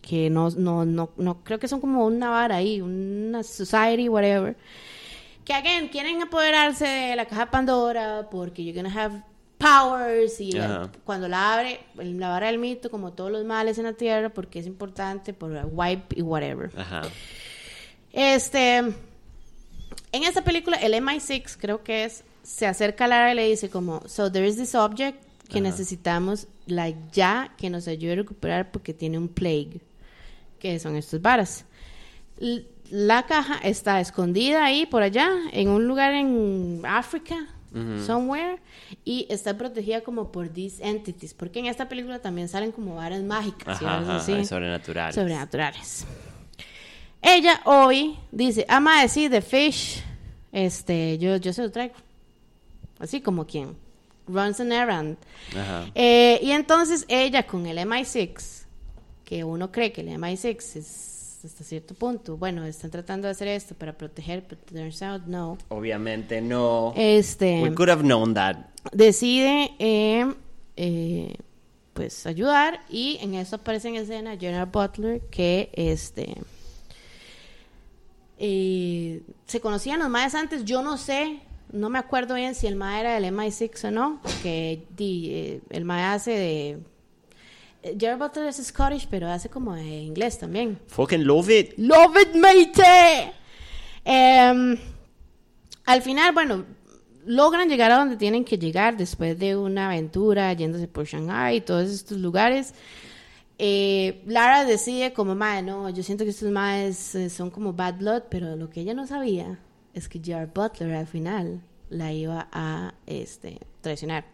que 0.00 0.30
no, 0.30 0.50
no, 0.50 0.84
no, 0.84 1.10
no 1.18 1.44
creo 1.44 1.58
que 1.58 1.68
son 1.68 1.80
como 1.80 2.06
una 2.06 2.30
vara 2.30 2.56
ahí, 2.56 2.80
una 2.80 3.42
society, 3.42 4.08
whatever. 4.08 4.56
Que 5.44 5.52
again, 5.54 5.88
quieren 5.88 6.22
apoderarse 6.22 6.86
de 6.86 7.16
la 7.16 7.26
caja 7.26 7.50
Pandora 7.50 8.28
porque 8.30 8.62
you're 8.64 8.80
gonna 8.80 8.92
have 8.94 9.22
powers 9.58 10.40
y 10.40 10.52
la- 10.52 10.90
cuando 11.04 11.28
la 11.28 11.54
abre, 11.54 11.80
la 11.96 12.28
vara 12.28 12.46
del 12.46 12.58
mito, 12.58 12.90
como 12.90 13.12
todos 13.12 13.30
los 13.30 13.44
males 13.44 13.76
en 13.78 13.84
la 13.84 13.92
tierra, 13.94 14.28
porque 14.30 14.58
es 14.58 14.66
importante 14.66 15.32
por 15.34 15.50
la 15.50 15.66
wipe 15.66 16.18
y 16.18 16.22
whatever. 16.22 16.70
Ajá. 16.76 17.02
Este. 18.12 18.76
En 20.12 20.24
esta 20.24 20.42
película, 20.42 20.76
el 20.78 20.94
MI6, 20.94 21.56
creo 21.58 21.84
que 21.84 22.04
es, 22.04 22.24
se 22.42 22.66
acerca 22.66 23.04
a 23.04 23.08
Lara 23.08 23.32
y 23.32 23.36
le 23.36 23.48
dice 23.48 23.70
como, 23.70 24.02
so 24.08 24.30
there 24.32 24.46
is 24.46 24.56
this 24.56 24.74
object 24.74 25.22
que 25.48 25.58
Ajá. 25.58 25.68
necesitamos, 25.68 26.48
like, 26.66 26.98
ya, 27.12 27.54
que 27.56 27.70
nos 27.70 27.86
ayude 27.86 28.12
a 28.12 28.16
recuperar 28.16 28.72
porque 28.72 28.92
tiene 28.92 29.18
un 29.18 29.28
plague, 29.28 29.80
que 30.58 30.78
son 30.80 30.96
estos 30.96 31.22
varas. 31.22 31.64
La 32.90 33.24
caja 33.24 33.56
está 33.62 34.00
escondida 34.00 34.64
ahí, 34.64 34.84
por 34.84 35.02
allá, 35.02 35.30
en 35.52 35.68
un 35.68 35.86
lugar 35.86 36.12
en 36.12 36.82
África, 36.84 37.46
somewhere, 38.04 38.58
y 39.04 39.26
está 39.30 39.56
protegida 39.56 40.00
como 40.00 40.32
por 40.32 40.48
these 40.48 40.84
entities, 40.84 41.32
porque 41.32 41.60
en 41.60 41.66
esta 41.66 41.88
película 41.88 42.18
también 42.18 42.48
salen 42.48 42.72
como 42.72 42.96
varas 42.96 43.22
mágicas 43.22 43.80
Ajá, 43.80 43.98
ajá, 43.98 44.16
así 44.16 44.44
sobrenatural. 44.44 45.12
sobrenaturales. 45.12 46.04
Ella 47.22 47.60
hoy 47.64 48.18
dice, 48.32 48.66
ama 48.68 49.02
decir 49.02 49.30
The 49.30 49.40
Fish, 49.40 50.02
este, 50.50 51.16
yo, 51.18 51.36
yo 51.36 51.52
se 51.52 51.62
lo 51.62 51.70
traigo. 51.70 51.94
Así 52.98 53.20
como 53.20 53.46
quien 53.46 53.76
runs 54.26 54.58
an 54.60 54.72
errand. 54.72 55.16
Ajá. 55.56 55.86
Eh, 55.94 56.40
y 56.42 56.50
entonces 56.50 57.04
ella 57.08 57.46
con 57.46 57.66
el 57.66 57.78
MI6, 57.78 58.64
que 59.24 59.44
uno 59.44 59.70
cree 59.70 59.92
que 59.92 60.00
el 60.00 60.08
MI6 60.08 60.76
es 60.76 61.19
hasta 61.44 61.64
cierto 61.64 61.94
punto, 61.94 62.36
bueno, 62.36 62.64
están 62.64 62.90
tratando 62.90 63.26
de 63.26 63.32
hacer 63.32 63.48
esto 63.48 63.74
para 63.74 63.96
proteger, 63.96 64.44
pero 64.46 64.60
turns 64.62 65.02
out 65.02 65.22
no. 65.26 65.58
Obviamente 65.68 66.40
no. 66.40 66.92
Este, 66.96 67.62
We 67.62 67.74
could 67.74 67.88
have 67.90 68.02
known 68.02 68.34
that. 68.34 68.56
decide 68.92 69.72
eh, 69.78 70.32
eh, 70.76 71.36
pues 71.92 72.26
ayudar 72.26 72.80
y 72.88 73.18
en 73.20 73.34
eso 73.34 73.56
aparece 73.56 73.88
en 73.88 73.96
escena 73.96 74.36
General 74.36 74.66
Butler 74.66 75.20
que 75.30 75.70
este 75.74 76.34
eh, 78.38 79.22
se 79.46 79.60
conocían 79.60 79.98
los 79.98 80.08
maes 80.08 80.34
antes 80.34 80.64
yo 80.64 80.82
no 80.82 80.96
sé 80.96 81.40
no 81.72 81.90
me 81.90 81.98
acuerdo 81.98 82.34
bien 82.34 82.54
si 82.54 82.66
el 82.66 82.76
mae 82.76 83.00
era 83.00 83.14
del 83.14 83.24
MI6 83.34 83.88
o 83.88 83.90
no 83.90 84.20
que 84.42 84.86
di, 84.96 85.60
el 85.68 85.84
mae 85.84 86.04
hace 86.04 86.30
de 86.30 86.78
General 87.82 88.18
Butler 88.18 88.48
es 88.48 88.56
Scottish 88.56 89.06
pero 89.08 89.28
hace 89.28 89.48
como 89.48 89.74
de 89.74 89.84
inglés 89.84 90.38
también 90.38 90.78
Fucking 90.88 91.24
love 91.24 91.48
it. 91.50 91.74
Love 91.78 92.16
it, 92.22 92.34
mate. 92.34 93.32
Em, 94.04 94.76
al 95.84 96.02
final, 96.02 96.32
bueno, 96.32 96.64
logran 97.24 97.68
llegar 97.68 97.90
a 97.90 97.98
donde 97.98 98.16
tienen 98.16 98.44
que 98.44 98.58
llegar 98.58 98.96
después 98.96 99.38
de 99.38 99.56
una 99.56 99.86
aventura 99.86 100.52
yéndose 100.52 100.88
por 100.88 101.06
Shanghai 101.06 101.56
y 101.56 101.60
todos 101.60 101.90
estos 101.90 102.18
lugares. 102.18 102.74
Eh, 103.58 104.22
Lara 104.26 104.64
decide 104.64 105.12
como, 105.12 105.34
madre, 105.34 105.62
no, 105.62 105.90
yo 105.90 106.02
siento 106.02 106.24
que 106.24 106.30
estos 106.30 106.50
madres 106.50 107.14
eh, 107.14 107.28
son 107.28 107.50
como 107.50 107.72
bad 107.72 107.98
blood, 107.98 108.22
pero 108.30 108.56
lo 108.56 108.70
que 108.70 108.80
ella 108.80 108.94
no 108.94 109.06
sabía 109.06 109.58
es 109.92 110.08
que 110.08 110.20
Gerard 110.22 110.50
Butler 110.54 110.94
al 110.94 111.06
final 111.06 111.60
la 111.90 112.12
iba 112.12 112.48
a 112.52 112.94
este, 113.06 113.58
traicionar. 113.82 114.24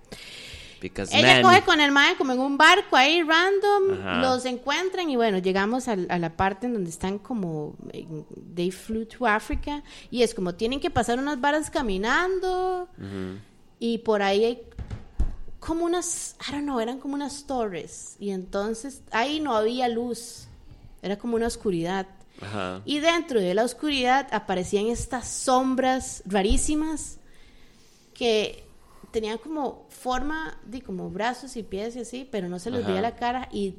Because 0.80 1.16
Ella 1.16 1.34
men- 1.36 1.42
coge 1.42 1.62
con 1.62 1.80
el 1.80 1.90
mae 1.90 2.16
como 2.16 2.32
en 2.32 2.38
un 2.40 2.58
barco 2.58 2.96
ahí 2.96 3.22
random, 3.22 3.98
Ajá. 4.00 4.20
los 4.20 4.44
encuentran 4.44 5.08
y 5.08 5.16
bueno, 5.16 5.38
llegamos 5.38 5.88
al- 5.88 6.06
a, 6.10 6.18
la 6.18 6.36
parte 6.36 6.66
en 6.66 6.74
donde 6.74 6.90
están 6.90 7.18
como, 7.18 7.74
they 8.54 8.70
flew 8.70 9.06
to 9.06 9.26
Africa 9.26 9.82
y 10.10 10.22
es 10.22 10.34
como 10.34 10.54
tienen 10.54 10.78
que 10.80 10.90
pasar 10.90 11.18
unas 11.18 11.40
varas 11.40 11.70
caminando 11.70 12.88
Ujú. 12.98 13.38
y 13.80 13.98
por 13.98 14.20
ahí 14.22 14.44
hay 14.44 14.60
como 15.60 15.84
unas, 15.86 16.36
I 16.46 16.52
don't 16.52 16.64
know, 16.64 16.78
eran 16.78 16.98
como 16.98 17.14
unas 17.14 17.46
torres 17.46 18.16
y 18.20 18.30
entonces 18.30 19.00
ahí 19.10 19.40
no 19.40 19.56
había 19.56 19.88
luz, 19.88 20.46
era 21.02 21.16
como 21.16 21.36
una 21.36 21.46
oscuridad. 21.46 22.06
Ajá. 22.42 22.82
Y 22.84 22.98
dentro 23.00 23.40
de 23.40 23.54
la 23.54 23.64
oscuridad 23.64 24.28
aparecían 24.30 24.88
estas 24.88 25.26
sombras 25.26 26.22
rarísimas 26.26 27.16
que 28.12 28.65
tenían 29.16 29.38
como 29.38 29.86
forma 29.88 30.58
de 30.66 30.82
como 30.82 31.08
brazos 31.08 31.56
y 31.56 31.62
pies 31.62 31.96
y 31.96 32.00
así, 32.00 32.28
pero 32.30 32.48
no 32.50 32.58
se 32.58 32.70
les 32.70 32.80
Ajá. 32.80 32.88
veía 32.90 33.00
la 33.00 33.16
cara 33.16 33.48
y 33.50 33.74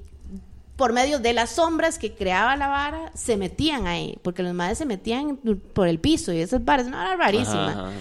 por 0.76 0.94
medio 0.94 1.20
de 1.20 1.34
las 1.34 1.52
sombras 1.52 2.00
que 2.00 2.14
creaba 2.16 2.56
la 2.58 2.68
vara 2.68 3.12
se 3.14 3.38
metían 3.38 3.86
ahí, 3.86 4.18
porque 4.24 4.42
los 4.42 4.54
madres 4.56 4.80
se 4.80 4.86
metían 4.86 5.38
por 5.74 5.88
el 5.88 6.00
piso 6.00 6.34
y 6.34 6.40
esas 6.40 6.66
varas, 6.66 6.88
no 6.88 7.00
era 7.00 7.16
rarísima. 7.16 7.72
Ajá. 7.72 7.92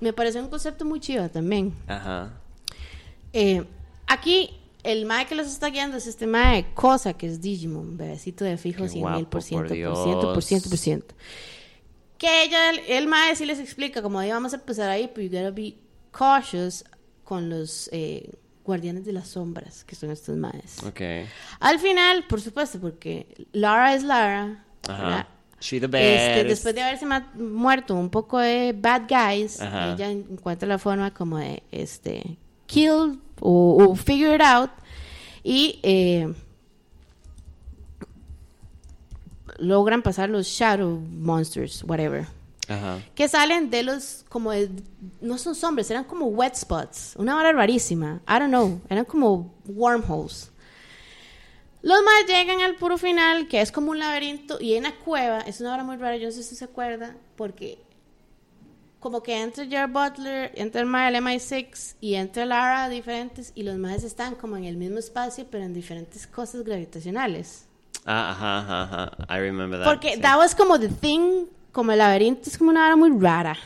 Me 0.00 0.12
pareció 0.12 0.42
un 0.42 0.48
concepto 0.48 0.84
muy 0.84 1.00
chido 1.00 1.28
también. 1.30 1.72
Ajá. 1.86 2.30
Eh, 3.32 3.64
aquí 4.06 4.50
el 4.82 5.06
mae 5.06 5.26
que 5.26 5.34
los 5.34 5.46
está 5.46 5.68
guiando 5.70 5.96
es 5.96 6.06
este 6.06 6.26
mae 6.26 6.66
Cosa, 6.74 7.14
que 7.14 7.26
es 7.26 7.40
Digimon, 7.40 7.96
bebecito 7.96 8.44
de 8.44 8.56
fijo, 8.58 8.82
Qué 8.82 8.88
100 8.90 9.12
mil 9.14 9.26
por 9.26 9.42
ciento, 9.42 9.68
por 9.68 9.76
ciento, 9.76 9.92
por 10.34 10.42
ciento, 10.42 10.64
por 10.68 10.70
Dios. 10.70 10.80
ciento. 10.80 11.14
Que 12.18 12.44
ella, 12.44 12.70
el 12.88 13.08
mae 13.08 13.34
sí 13.36 13.44
les 13.46 13.58
explica, 13.58 14.00
como 14.02 14.18
"Oye, 14.18 14.32
vamos 14.32 14.52
a 14.52 14.56
empezar 14.56 14.88
ahí, 14.90 15.10
pero 15.12 15.26
you 15.26 15.32
gotta 15.32 15.50
be 15.50 15.74
cautious 16.12 16.84
con 17.24 17.50
los 17.50 17.88
eh, 17.92 18.30
guardianes 18.64 19.04
de 19.04 19.12
las 19.12 19.28
sombras, 19.28 19.84
que 19.84 19.96
son 19.96 20.10
estos 20.10 20.36
maes. 20.36 20.82
Ok. 20.84 21.00
Al 21.60 21.78
final, 21.80 22.24
por 22.28 22.40
supuesto, 22.40 22.78
porque 22.80 23.46
Lara 23.52 23.94
es 23.94 24.02
Lara. 24.04 24.64
Ajá. 24.88 25.26
She 25.60 25.80
the 25.80 25.86
Este, 25.86 26.44
después 26.44 26.74
de 26.74 26.82
haberse 26.82 27.06
muerto 27.36 27.94
un 27.94 28.10
poco 28.10 28.38
de 28.38 28.74
bad 28.76 29.02
guys, 29.08 29.60
Ajá. 29.60 29.92
ella 29.92 30.10
encuentra 30.10 30.68
la 30.68 30.78
forma 30.78 31.14
como 31.14 31.38
de 31.38 31.62
este 31.70 32.36
kill 32.66 33.20
o, 33.40 33.84
o 33.88 33.94
figure 33.94 34.34
it 34.34 34.40
out 34.42 34.70
y 35.44 35.78
eh, 35.84 36.32
logran 39.58 40.02
pasar 40.02 40.28
los 40.30 40.46
shadow 40.48 40.98
monsters, 40.98 41.84
whatever, 41.84 42.26
Ajá. 42.68 43.00
que 43.14 43.28
salen 43.28 43.70
de 43.70 43.82
los 43.82 44.24
como 44.28 44.52
de- 44.52 44.70
no 45.20 45.36
son 45.38 45.54
sombras, 45.54 45.90
eran 45.90 46.04
como 46.04 46.26
wet 46.26 46.54
spots, 46.54 47.14
una 47.16 47.36
hora 47.36 47.52
rarísima, 47.52 48.20
I 48.28 48.38
don't 48.38 48.48
know, 48.48 48.80
eran 48.88 49.04
como 49.04 49.52
wormholes. 49.66 50.50
Los 51.82 52.00
más 52.04 52.26
llegan 52.28 52.60
al 52.60 52.76
puro 52.76 52.96
final, 52.96 53.48
que 53.48 53.60
es 53.60 53.72
como 53.72 53.90
un 53.90 53.98
laberinto, 53.98 54.58
y 54.60 54.72
hay 54.74 54.78
una 54.78 54.94
cueva, 54.94 55.40
es 55.40 55.60
una 55.60 55.74
hora 55.74 55.82
muy 55.82 55.96
rara, 55.96 56.16
yo 56.16 56.26
no 56.26 56.32
sé 56.32 56.44
si 56.44 56.54
se 56.54 56.64
acuerda, 56.64 57.16
porque 57.36 57.78
como 59.00 59.20
que 59.24 59.40
entra 59.42 59.64
Jared 59.68 59.92
Butler, 59.92 60.52
entra 60.54 60.80
el 60.80 60.86
mae 60.86 61.10
del 61.10 61.20
MI6 61.24 61.96
y 62.00 62.14
entra 62.14 62.46
Lara 62.46 62.88
diferentes, 62.88 63.50
y 63.56 63.64
los 63.64 63.76
más 63.78 64.04
están 64.04 64.36
como 64.36 64.56
en 64.56 64.62
el 64.64 64.76
mismo 64.76 64.98
espacio, 65.00 65.44
pero 65.50 65.64
en 65.64 65.74
diferentes 65.74 66.24
cosas 66.28 66.62
gravitacionales. 66.62 67.66
Ah, 68.06 68.30
ajá, 68.30 68.58
ajá, 68.58 68.82
ajá. 68.84 69.36
I 69.36 69.40
remember 69.40 69.80
that. 69.80 69.88
Porque 69.92 70.14
sí. 70.14 70.20
that 70.20 70.38
was 70.38 70.54
como 70.54 70.78
the 70.78 70.88
thing, 70.88 71.46
como 71.72 71.92
el 71.92 71.98
laberinto 71.98 72.48
es 72.48 72.58
como 72.58 72.70
una 72.70 72.86
hora 72.86 72.96
muy 72.96 73.10
rara, 73.18 73.56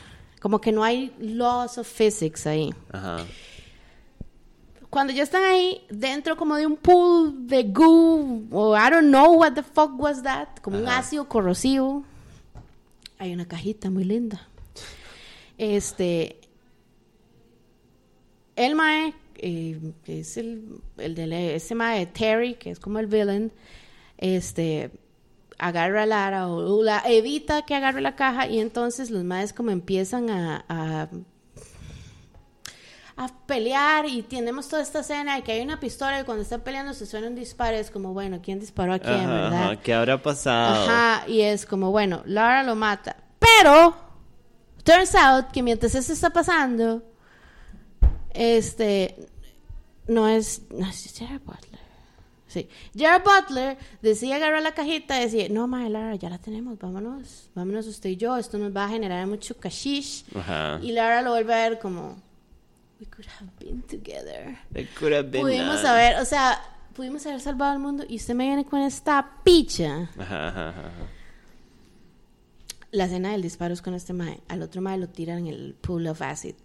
como 0.41 0.59
que 0.59 0.71
no 0.71 0.83
hay 0.83 1.13
laws 1.19 1.77
of 1.77 1.87
physics 1.87 2.47
ahí. 2.47 2.73
Ajá. 2.91 3.25
cuando 4.89 5.11
ya 5.11 5.21
están 5.21 5.43
ahí 5.43 5.85
dentro 5.89 6.37
como 6.37 6.55
de 6.55 6.65
un 6.65 6.77
pool 6.77 7.45
de 7.45 7.63
goo 7.63 8.43
o 8.51 8.75
I 8.75 8.89
don't 8.89 9.09
know 9.09 9.33
what 9.33 9.53
the 9.53 9.63
fuck 9.63 9.99
was 9.99 10.23
that, 10.23 10.47
como 10.61 10.79
un 10.79 10.87
ácido 10.87 11.27
corrosivo, 11.27 12.03
hay 13.19 13.33
una 13.33 13.47
cajita 13.47 13.89
muy 13.89 14.05
linda. 14.05 14.47
Este, 15.57 16.39
el 18.55 18.75
mae, 18.75 19.13
eh, 19.35 19.79
es 20.05 20.37
el, 20.37 20.81
el 20.97 21.15
de 21.15 21.55
ese 21.55 21.75
mae 21.75 22.05
Terry, 22.05 22.55
que 22.55 22.71
es 22.71 22.79
como 22.79 22.99
el 22.99 23.07
villain, 23.07 23.51
este, 24.17 24.91
agarra 25.59 26.03
a 26.03 26.05
Lara 26.05 26.47
o, 26.47 26.83
la 26.83 27.01
evita 27.05 27.63
que 27.63 27.75
agarre 27.75 28.01
la 28.01 28.15
caja 28.15 28.47
y 28.47 28.59
entonces 28.59 29.09
los 29.09 29.23
maes 29.23 29.53
como 29.53 29.71
empiezan 29.71 30.29
a- 30.29 30.65
a 30.69 31.09
a 33.19 33.27
pelear 33.47 34.05
y 34.07 34.21
tenemos 34.21 34.67
toda 34.67 34.83
esta 34.83 34.99
escena 34.99 35.39
y 35.39 35.41
que 35.41 35.51
hay 35.53 35.61
una 35.61 35.79
pistola 35.79 36.19
y 36.19 36.23
cuando 36.23 36.43
están 36.43 36.61
peleando 36.61 36.93
se 36.93 37.07
suena 37.07 37.27
un 37.27 37.33
disparo 37.33 37.75
es 37.75 37.89
como 37.89 38.13
bueno 38.13 38.41
quién 38.43 38.59
disparó 38.59 38.93
a 38.93 38.99
quién 38.99 39.15
Ajá, 39.15 39.27
verdad 39.33 39.63
ajá. 39.71 39.75
¿Qué 39.81 39.93
habrá 39.95 40.21
pasado? 40.21 40.83
ajá 40.91 41.27
y 41.27 41.41
es 41.41 41.65
como 41.65 41.89
bueno 41.89 42.21
Lara 42.25 42.61
lo 42.61 42.75
mata 42.75 43.15
pero 43.39 43.95
turns 44.83 45.15
out 45.15 45.47
que 45.47 45.63
mientras 45.63 45.95
eso 45.95 46.13
está 46.13 46.29
pasando 46.29 47.01
este 48.35 49.15
no 50.07 50.27
es 50.27 50.61
no 50.69 50.87
es 50.87 51.11
Butler 51.43 51.66
sí 52.61 52.69
Jared 52.97 53.23
Butler 53.23 53.77
decide 54.01 54.33
agarrar 54.33 54.61
la 54.61 54.73
cajita 54.73 55.17
y 55.17 55.21
decir 55.25 55.51
no 55.51 55.67
madre 55.67 55.89
Lara 55.89 56.15
ya 56.15 56.29
la 56.29 56.37
tenemos 56.37 56.77
vámonos 56.79 57.49
vámonos 57.55 57.87
usted 57.87 58.09
y 58.11 58.17
yo 58.17 58.37
esto 58.37 58.57
nos 58.57 58.75
va 58.75 58.85
a 58.85 58.89
generar 58.89 59.25
mucho 59.27 59.57
cashish 59.57 60.25
Ajá. 60.35 60.79
y 60.81 60.91
Lara 60.91 61.21
lo 61.21 61.31
vuelve 61.31 61.53
a 61.53 61.69
ver 61.69 61.79
como 61.79 62.17
we 62.99 63.05
could 63.07 63.27
have 63.39 63.49
been 63.59 63.81
together 63.83 64.57
It 64.75 64.89
could 64.97 65.13
have 65.13 65.29
been 65.29 65.41
pudimos 65.43 65.83
haber 65.85 66.17
o 66.19 66.25
sea 66.25 66.59
pudimos 66.95 67.25
haber 67.27 67.39
salvado 67.41 67.71
al 67.73 67.79
mundo 67.79 68.03
y 68.09 68.15
usted 68.15 68.33
me 68.33 68.45
viene 68.47 68.65
con 68.65 68.81
esta 68.81 69.29
picha 69.43 70.09
Ajá, 70.17 70.47
ajá, 70.47 70.69
ajá. 70.69 70.91
la 72.91 73.05
escena 73.05 73.31
del 73.33 73.41
disparo 73.43 73.73
es 73.73 73.81
con 73.81 73.93
este 73.93 74.13
mae. 74.13 74.39
Al 74.47 74.61
otro 74.63 74.81
mae 74.81 74.97
lo 74.97 75.07
tiran 75.07 75.39
en 75.39 75.47
el 75.47 75.75
pool 75.79 76.07
of 76.07 76.21
acid. 76.21 76.55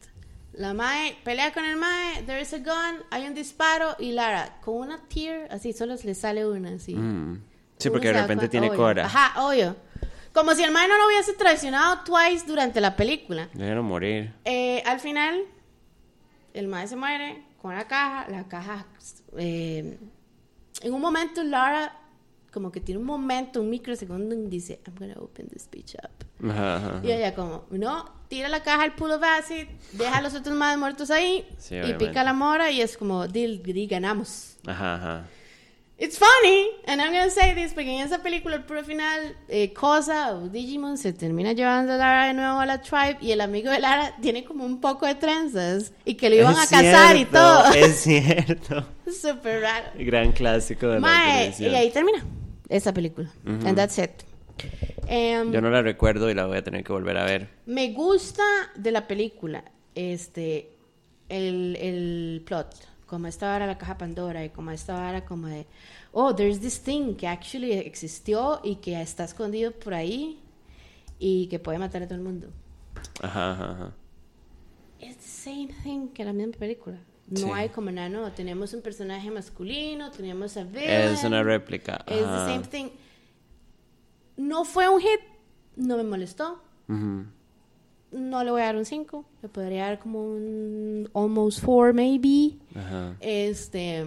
La 0.54 0.74
mae 0.74 1.16
pelea 1.24 1.52
con 1.52 1.64
el 1.64 1.76
mae, 1.76 2.22
there 2.26 2.40
is 2.40 2.52
a 2.52 2.58
gun, 2.58 3.02
hay 3.10 3.26
un 3.26 3.34
disparo 3.34 3.96
y 3.98 4.12
Lara 4.12 4.58
con 4.60 4.74
una 4.76 4.98
tear, 5.08 5.48
así 5.50 5.72
solo 5.72 5.94
le 6.02 6.14
sale 6.14 6.46
una, 6.46 6.74
así. 6.74 6.94
Mm. 6.94 7.42
Sí, 7.78 7.90
porque 7.90 8.08
de 8.08 8.20
repente 8.20 8.48
tiene 8.48 8.68
obvio. 8.68 8.78
cora. 8.78 9.06
Ajá, 9.06 9.46
obvio. 9.46 9.74
Como 10.34 10.54
si 10.54 10.62
el 10.62 10.70
mae 10.70 10.88
no 10.88 10.96
lo 10.96 11.06
hubiese 11.06 11.32
traicionado 11.34 12.04
twice 12.04 12.46
durante 12.46 12.80
la 12.80 12.96
película. 12.96 13.48
Déjalo 13.54 13.82
morir. 13.82 14.32
Eh, 14.44 14.82
al 14.86 15.00
final, 15.00 15.42
el 16.54 16.68
mae 16.68 16.86
se 16.86 16.96
muere 16.96 17.42
con 17.60 17.74
la 17.74 17.86
caja. 17.86 18.28
La 18.30 18.48
caja. 18.48 18.86
eh, 19.36 19.98
en 20.80 20.94
un 20.94 21.00
momento, 21.00 21.42
Lara, 21.44 21.98
como 22.50 22.70
que 22.72 22.80
tiene 22.80 23.00
un 23.00 23.06
momento, 23.06 23.60
un 23.60 23.68
microsegundo, 23.70 24.34
y 24.34 24.46
dice: 24.48 24.80
I'm 24.86 24.94
gonna 24.96 25.20
open 25.20 25.48
this 25.48 25.68
bitch 25.70 25.96
up. 25.96 26.50
Ajá, 26.50 26.76
ajá. 26.76 27.00
Y 27.02 27.10
ella, 27.12 27.34
como, 27.34 27.64
no, 27.70 28.21
tira 28.32 28.48
la 28.48 28.62
caja 28.62 28.84
al 28.84 28.94
pool 28.94 29.10
of 29.12 29.22
acid, 29.22 29.66
deja 29.92 30.16
a 30.16 30.22
los 30.22 30.32
otros 30.32 30.56
más 30.56 30.78
muertos 30.78 31.10
ahí, 31.10 31.46
Sí, 31.58 31.76
y 31.76 31.92
pica 31.92 32.24
la 32.24 32.32
mora, 32.32 32.70
y 32.70 32.80
es 32.80 32.96
como, 32.96 33.28
deal, 33.28 33.60
ganamos. 33.90 34.56
Ajá, 34.66 34.94
ajá. 34.94 35.24
It's 35.98 36.18
funny, 36.18 36.68
and 36.86 37.02
I'm 37.02 37.12
gonna 37.12 37.28
say 37.28 37.54
this, 37.54 37.74
porque 37.74 37.90
en 37.94 38.00
esa 38.06 38.22
película, 38.22 38.56
el 38.56 38.62
puro 38.64 38.82
final, 38.84 39.36
eh, 39.48 39.74
Cosa 39.74 40.32
o 40.34 40.48
Digimon 40.48 40.96
se 40.96 41.12
termina 41.12 41.52
llevando 41.52 41.92
a 41.92 41.96
Lara 41.98 42.26
de 42.28 42.32
nuevo 42.32 42.58
a 42.58 42.64
la 42.64 42.80
tribe, 42.80 43.18
y 43.20 43.32
el 43.32 43.42
amigo 43.42 43.70
de 43.70 43.80
Lara 43.80 44.16
tiene 44.22 44.44
como 44.44 44.64
un 44.64 44.80
poco 44.80 45.04
de 45.04 45.14
trenzas, 45.14 45.92
y 46.06 46.14
que 46.14 46.30
lo 46.30 46.36
iban 46.36 46.56
a 46.56 46.62
Es 46.64 46.70
casar 46.70 47.14
y 47.16 47.18
cierto, 47.26 47.38
todo. 47.38 47.72
Es 47.74 47.96
cierto. 48.00 48.86
Súper 49.12 49.60
raro. 49.60 49.88
Gran 49.98 50.32
clásico 50.32 50.86
de 50.86 50.94
la 50.94 51.00
Mae, 51.00 51.32
televisión. 51.50 51.70
y 51.70 51.74
ahí 51.74 51.90
termina 51.90 52.24
esa 52.70 52.94
película. 52.94 53.30
And 53.44 53.76
that's 53.76 53.98
it. 53.98 54.22
Em, 55.14 55.52
Yo 55.52 55.60
no 55.60 55.68
la 55.68 55.82
recuerdo 55.82 56.30
y 56.30 56.34
la 56.34 56.46
voy 56.46 56.56
a 56.56 56.64
tener 56.64 56.82
que 56.84 56.92
volver 56.92 57.18
a 57.18 57.24
ver. 57.24 57.48
Me 57.66 57.92
gusta 57.92 58.42
de 58.76 58.90
la 58.92 59.06
película 59.06 59.62
este 59.94 60.70
el, 61.28 61.76
el 61.76 62.42
plot, 62.46 62.74
como 63.06 63.26
esta 63.26 63.52
ahora 63.52 63.66
la 63.66 63.76
caja 63.76 63.98
Pandora 63.98 64.42
y 64.42 64.48
como 64.48 64.70
esta 64.70 65.06
ahora 65.06 65.26
como 65.26 65.48
de 65.48 65.66
oh, 66.12 66.34
there's 66.34 66.60
this 66.60 66.80
thing 66.80 67.14
que 67.14 67.28
actually 67.28 67.72
existió 67.72 68.60
y 68.64 68.76
que 68.76 69.00
está 69.02 69.24
escondido 69.24 69.72
por 69.72 69.92
ahí 69.92 70.40
y 71.18 71.46
que 71.48 71.58
puede 71.58 71.78
matar 71.78 72.02
a 72.02 72.06
todo 72.06 72.14
el 72.16 72.24
mundo. 72.24 72.48
Ajá, 73.20 73.52
ajá, 73.52 73.70
ajá. 73.72 73.92
Es 74.98 75.16
the 75.18 75.28
same 75.28 75.68
thing 75.82 76.08
que 76.08 76.24
la 76.24 76.32
misma 76.32 76.52
película. 76.58 76.96
No 77.28 77.38
Sí. 77.38 77.50
hay 77.52 77.68
como 77.68 77.90
nada, 77.90 78.08
no. 78.08 78.32
Tenemos 78.32 78.72
un 78.72 78.80
personaje 78.80 79.30
masculino, 79.30 80.10
tenemos 80.10 80.56
a 80.56 80.64
villain. 80.64 81.12
Es 81.12 81.22
una 81.24 81.42
réplica. 81.42 82.02
Es 82.06 82.16
the 82.18 82.24
ajá. 82.24 82.46
same 82.46 82.66
thing. 82.66 82.88
No 84.36 84.64
fue 84.64 84.88
un 84.88 85.00
hit, 85.00 85.20
no 85.76 85.96
me 85.96 86.04
molestó. 86.04 86.62
Ujú. 86.88 87.24
No 88.12 88.44
le 88.44 88.50
voy 88.50 88.60
a 88.60 88.66
dar 88.66 88.76
un 88.76 88.84
5, 88.84 89.24
le 89.42 89.48
podría 89.48 89.86
dar 89.86 89.98
como 89.98 90.22
un 90.22 91.08
almost 91.14 91.64
4 91.64 91.94
maybe. 91.94 92.56
Ajá. 92.74 93.16
Este, 93.20 94.04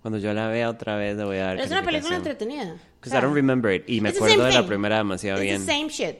Cuando 0.00 0.18
yo 0.18 0.32
la 0.32 0.48
vea 0.48 0.70
otra 0.70 0.96
vez 0.96 1.16
le 1.16 1.24
voy 1.24 1.38
a 1.38 1.44
dar 1.46 1.60
es 1.60 1.70
una 1.70 1.82
película 1.82 2.16
entretenida. 2.16 2.76
Because 3.00 3.16
I 3.16 3.20
don't 3.20 3.34
remember 3.34 3.72
it. 3.72 3.84
Y 3.88 4.00
me 4.00 4.10
It's 4.10 4.18
acuerdo 4.18 4.36
same 4.36 4.48
de 4.48 4.60
la 4.60 4.66
primera 4.66 4.98
demasiado 4.98 5.38
It's 5.42 5.44
bien. 5.44 5.66
the 5.66 5.72
same 5.72 5.88
shit. 5.88 6.16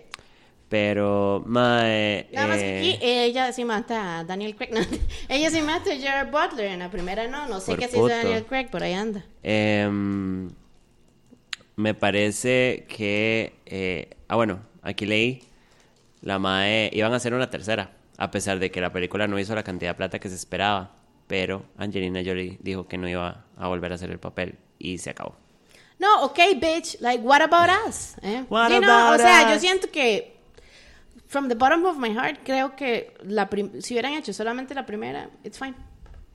Pero, 0.69 1.43
mae. 1.47 2.29
Nada 2.33 2.47
más 2.49 2.59
que 2.59 2.65
eh, 2.67 2.79
aquí 2.97 2.99
ella 3.01 3.53
sí 3.53 3.65
mata 3.65 4.19
a 4.19 4.25
Daniel 4.25 4.55
Craig. 4.55 4.71
No, 4.73 4.81
ella 5.29 5.51
sí 5.51 5.63
mata 5.63 5.91
a 5.93 5.97
Gerard 5.97 6.31
Butler. 6.31 6.67
En 6.73 6.81
la 6.81 6.91
primera 6.91 7.27
no, 7.27 7.49
no 7.49 7.61
sé 7.61 7.73
Por 7.73 7.79
qué 7.81 7.89
se 7.89 7.97
hizo. 7.97 8.09
Daniel 8.09 8.45
Craig, 8.45 8.69
por 8.69 8.83
ahí 8.83 8.93
anda. 8.93 9.25
Em, 9.43 10.51
me 11.79 11.95
parece 11.95 12.87
que. 12.89 13.55
eh, 13.67 14.11
ah, 14.27 14.35
bueno, 14.35 14.61
aquí 14.83 15.07
leí. 15.07 15.45
La 16.21 16.41
MAE. 16.41 16.91
Iban 16.93 17.13
a 17.13 17.17
hacer 17.17 17.33
una 17.33 17.49
tercera. 17.51 17.93
A 18.17 18.33
pesar 18.33 18.59
de 18.59 18.73
que 18.73 18.81
la 18.81 18.93
película 18.93 19.29
no 19.29 19.39
hizo 19.39 19.55
la 19.55 19.63
cantidad 19.63 19.93
de 19.93 19.95
plata 19.95 20.19
que 20.19 20.29
se 20.29 20.35
esperaba. 20.35 20.97
Pero 21.29 21.65
Angelina 21.77 22.21
Jolie 22.25 22.59
dijo 22.61 22.89
que 22.89 22.99
no 22.99 23.09
iba 23.09 23.45
a 23.57 23.69
volver 23.69 23.93
a 23.93 23.95
hacer 23.95 24.11
el 24.11 24.19
papel. 24.19 24.57
Y 24.81 24.99
se 24.99 25.11
acabó. 25.11 25.37
No, 26.01 26.25
ok, 26.25 26.39
bitch. 26.61 27.01
Like, 27.01 27.23
what 27.23 27.43
about 27.43 27.71
us? 27.89 28.17
¿Eh? 28.23 28.45
What 28.49 28.71
You 28.71 28.81
know, 28.81 28.91
about 28.91 29.21
o 29.21 29.23
sea, 29.23 29.47
us? 29.47 29.53
yo 29.55 29.61
siento 29.61 29.91
que, 29.93 30.37
from 31.29 31.49
the 31.49 31.55
bottom 31.55 31.85
of 31.85 31.97
my 31.97 32.11
heart, 32.11 32.41
creo 32.45 32.75
que 32.75 33.15
la 33.23 33.49
si 33.81 33.95
hubieran 33.95 34.15
hecho 34.15 34.33
solamente 34.33 34.75
la 34.75 34.85
primera, 34.85 35.31
it's 35.45 35.59
fine. 35.59 35.75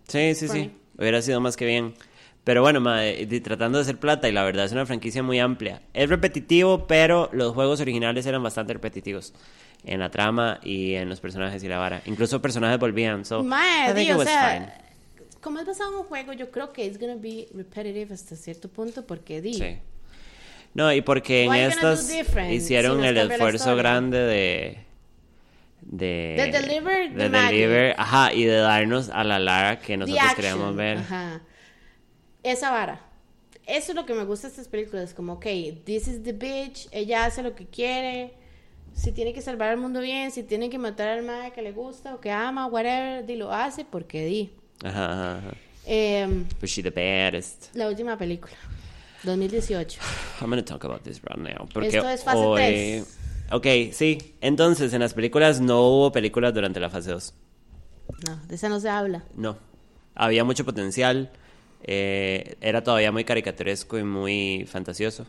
Sí, 0.07 0.35
sí, 0.35 0.47
sí. 0.47 0.71
Hubiera 0.97 1.21
sido 1.21 1.41
más 1.41 1.57
que 1.57 1.65
bien. 1.65 1.95
Pero 2.43 2.61
bueno, 2.61 2.81
di- 3.25 3.39
tratando 3.39 3.77
de 3.77 3.83
hacer 3.83 3.97
plata, 3.97 4.27
y 4.27 4.31
la 4.33 4.43
verdad 4.43 4.65
es 4.65 4.71
una 4.73 4.85
franquicia 4.85 5.23
muy 5.23 5.39
amplia. 5.39 5.81
Es 5.93 6.09
repetitivo, 6.09 6.87
pero 6.87 7.29
los 7.31 7.53
juegos 7.53 7.79
originales 7.79 8.25
eran 8.25 8.43
bastante 8.43 8.73
repetitivos. 8.73 9.33
En 9.85 9.99
la 9.99 10.09
trama 10.09 10.59
y 10.63 10.93
en 10.95 11.09
los 11.09 11.19
personajes 11.19 11.61
y 11.63 11.67
la 11.67 11.77
vara. 11.77 12.01
Incluso 12.05 12.41
personajes 12.41 12.79
volvían. 12.79 13.25
So, 13.25 13.43
Mae, 13.43 13.91
I 13.91 13.93
think 13.93 13.97
di, 13.97 14.03
it 14.09 14.13
o 14.15 14.17
was 14.17 14.27
sea, 14.27 14.51
fine. 14.53 14.71
como 15.41 15.59
es 15.59 15.65
basado 15.65 15.91
en 15.91 15.97
un 15.99 16.03
juego, 16.05 16.31
yo 16.33 16.51
creo 16.51 16.71
que 16.71 16.85
it's 16.85 16.97
gonna 16.97 17.15
be 17.17 17.47
repetitive 17.53 18.13
hasta 18.13 18.35
cierto 18.37 18.69
punto 18.69 19.05
porque 19.05 19.41
di. 19.41 19.53
Sí. 19.55 19.77
No, 20.73 20.91
y 20.93 21.01
porque 21.01 21.43
en 21.43 21.53
estas 21.53 22.09
hicieron 22.49 23.01
si 23.01 23.07
el 23.07 23.17
esfuerzo 23.17 23.75
grande 23.75 24.17
de. 24.19 24.77
De, 25.81 26.35
De 26.37 26.51
deliver 26.61 27.13
de 27.13 27.29
deliver, 27.29 27.95
ajá, 27.97 28.31
y 28.33 28.45
de 28.45 28.55
darnos 28.55 29.09
a 29.09 29.25
la 29.25 29.37
Lara 29.37 29.79
que 29.79 29.97
nosotros 29.97 30.33
queríamos 30.35 30.75
ver. 30.77 30.99
Ajá. 30.99 31.41
Esa 32.43 32.71
vara. 32.71 33.01
Eso 33.65 33.91
es 33.91 33.95
lo 33.95 34.05
que 34.05 34.13
me 34.13 34.25
gusta 34.25 34.47
de 34.47 34.51
estas 34.51 34.67
películas. 34.67 35.13
Como, 35.13 35.33
ok, 35.33 35.45
this 35.85 36.07
is 36.07 36.21
the 36.23 36.33
bitch. 36.33 36.87
Ella 36.91 37.25
hace 37.25 37.41
lo 37.41 37.55
que 37.55 37.65
quiere. 37.65 38.33
Si 38.93 39.11
tiene 39.11 39.33
que 39.33 39.41
salvar 39.41 39.69
al 39.69 39.77
mundo 39.77 40.01
bien, 40.01 40.31
si 40.31 40.43
tiene 40.43 40.69
que 40.69 40.77
matar 40.77 41.07
al 41.07 41.23
madre 41.23 41.51
que 41.51 41.61
le 41.61 41.71
gusta 41.71 42.13
o 42.13 42.19
que 42.19 42.31
ama, 42.31 42.67
whatever, 42.67 43.25
di 43.25 43.35
lo 43.35 43.51
hace 43.51 43.85
porque 43.85 44.25
di. 44.25 44.51
Ajá, 44.83 45.11
ajá, 45.11 45.37
ajá. 45.37 45.55
But 46.59 46.69
she 46.69 46.83
the 46.83 46.91
baddest. 46.91 47.75
la 47.75 47.87
última 47.87 48.17
película, 48.17 48.55
2018. 49.23 49.99
I'm 50.41 50.49
gonna 50.49 50.63
talk 50.63 50.83
about 50.85 51.03
this 51.03 51.21
right 51.23 51.37
now. 51.37 51.67
Porque 51.73 51.87
Esto 51.87 52.07
es 52.07 52.23
fase 52.23 52.37
hoy... 52.37 52.61
tres. 52.61 53.17
Ok, 53.51 53.67
sí. 53.91 54.35
Entonces, 54.41 54.93
en 54.93 55.01
las 55.01 55.13
películas 55.13 55.61
no 55.61 55.81
hubo 55.81 56.11
películas 56.11 56.53
durante 56.53 56.79
la 56.79 56.89
fase 56.89 57.11
2. 57.11 57.33
No, 58.27 58.37
de 58.47 58.55
esa 58.55 58.69
no 58.69 58.79
se 58.79 58.89
habla. 58.89 59.23
No. 59.35 59.57
Había 60.15 60.43
mucho 60.43 60.65
potencial. 60.65 61.31
Eh, 61.83 62.55
era 62.61 62.83
todavía 62.83 63.11
muy 63.11 63.23
caricaturesco 63.23 63.97
y 63.97 64.03
muy 64.03 64.65
fantasioso. 64.67 65.25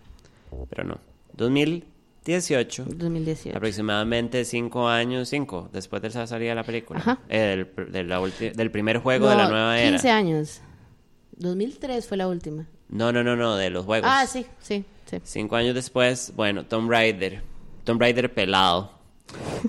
Pero 0.70 0.84
no. 0.84 0.98
2018. 1.34 2.84
2018. 2.88 3.56
Aproximadamente 3.56 4.44
cinco 4.44 4.88
años, 4.88 5.28
cinco, 5.28 5.68
después 5.72 6.00
de 6.02 6.08
esa 6.08 6.26
salida 6.26 6.50
de 6.50 6.54
la 6.56 6.64
película. 6.64 7.00
Ajá. 7.00 7.18
Eh, 7.28 7.66
del, 7.76 7.92
de 7.92 8.04
la 8.04 8.20
del 8.20 8.70
primer 8.70 8.98
juego 8.98 9.28
de 9.28 9.36
la 9.36 9.44
No, 9.44 9.50
nueva 9.50 9.76
15 9.82 10.06
era. 10.08 10.16
años. 10.16 10.60
2003 11.36 12.06
fue 12.06 12.16
la 12.16 12.28
última. 12.28 12.66
No, 12.88 13.12
no, 13.12 13.24
no, 13.24 13.34
no, 13.36 13.56
de 13.56 13.70
los 13.70 13.84
juegos. 13.84 14.08
Ah, 14.12 14.26
sí, 14.26 14.46
sí, 14.60 14.84
sí. 15.06 15.18
Cinco 15.24 15.56
años 15.56 15.74
después, 15.74 16.32
bueno, 16.36 16.64
Tomb 16.64 16.90
Raider. 16.90 17.42
Tomb 17.84 18.00
Raider 18.00 18.32
pelado. 18.32 18.92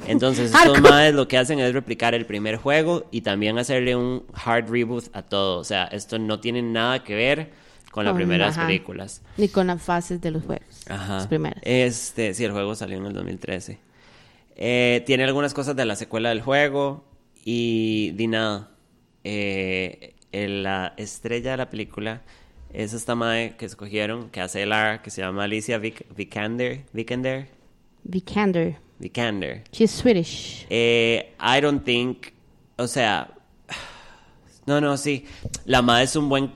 Entonces, 0.07 0.53
estos 0.53 0.81
madres 0.81 1.13
lo 1.13 1.27
que 1.27 1.37
hacen 1.37 1.59
es 1.59 1.73
replicar 1.73 2.13
el 2.13 2.25
primer 2.25 2.57
juego 2.57 3.07
y 3.11 3.21
también 3.21 3.57
hacerle 3.57 3.95
un 3.95 4.25
hard 4.33 4.69
reboot 4.69 5.05
a 5.15 5.21
todo. 5.23 5.59
O 5.59 5.63
sea, 5.63 5.85
esto 5.85 6.19
no 6.19 6.39
tiene 6.39 6.61
nada 6.61 7.03
que 7.03 7.15
ver 7.15 7.51
con 7.91 8.03
las 8.05 8.13
primeras 8.13 8.57
ajá. 8.57 8.67
películas. 8.67 9.21
Ni 9.37 9.47
con 9.47 9.67
las 9.67 9.81
fases 9.81 10.19
de 10.21 10.31
los 10.31 10.43
juegos. 10.43 10.83
Ajá. 10.89 11.15
Las 11.15 11.27
primeras. 11.27 11.59
Este, 11.63 12.33
sí, 12.33 12.43
el 12.43 12.51
juego 12.51 12.75
salió 12.75 12.97
en 12.97 13.05
el 13.05 13.13
2013. 13.13 13.79
Eh, 14.57 15.03
tiene 15.05 15.23
algunas 15.23 15.53
cosas 15.53 15.75
de 15.75 15.85
la 15.85 15.95
secuela 15.95 16.29
del 16.29 16.41
juego 16.41 17.05
y 17.43 18.11
di 18.15 18.27
nada. 18.27 18.71
Eh, 19.23 20.15
el- 20.31 20.63
la 20.63 20.93
estrella 20.97 21.51
de 21.51 21.57
la 21.57 21.69
película 21.69 22.21
es 22.73 22.93
esta 22.93 23.15
madre 23.15 23.55
que 23.57 23.65
escogieron, 23.65 24.29
que 24.29 24.41
hace 24.41 24.65
Lara, 24.65 25.01
que 25.01 25.09
se 25.09 25.21
llama 25.21 25.45
Alicia 25.45 25.77
Vik- 25.79 26.05
Vikander. 26.15 26.83
Vikander. 26.93 27.47
Vikander. 28.03 28.77
Vikander. 28.99 29.63
She's 29.71 29.91
Swedish. 29.91 30.65
Eh, 30.69 31.33
I 31.39 31.59
don't 31.61 31.83
think, 31.83 32.33
o 32.77 32.87
sea, 32.87 33.29
no, 34.65 34.79
no, 34.79 34.97
sí, 34.97 35.25
la 35.65 35.81
madre 35.81 36.05
es 36.05 36.15
un 36.15 36.29
buen, 36.29 36.51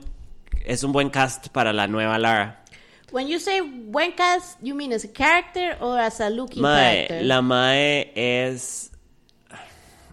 es 0.64 0.82
un 0.84 0.92
buen 0.92 1.10
cast 1.10 1.48
para 1.48 1.72
la 1.72 1.86
nueva 1.86 2.18
Lara. 2.18 2.64
When 3.12 3.26
you 3.26 3.40
say 3.40 3.60
buen 3.60 4.12
cast, 4.12 4.58
you 4.62 4.74
mean 4.74 4.92
as 4.92 5.04
a 5.04 5.08
character 5.12 5.76
or 5.80 5.98
as 5.98 6.20
a 6.20 6.30
looking 6.30 6.62
Mae, 6.62 7.06
character? 7.08 7.24
la 7.24 7.42
Mae 7.42 8.12
es. 8.14 8.92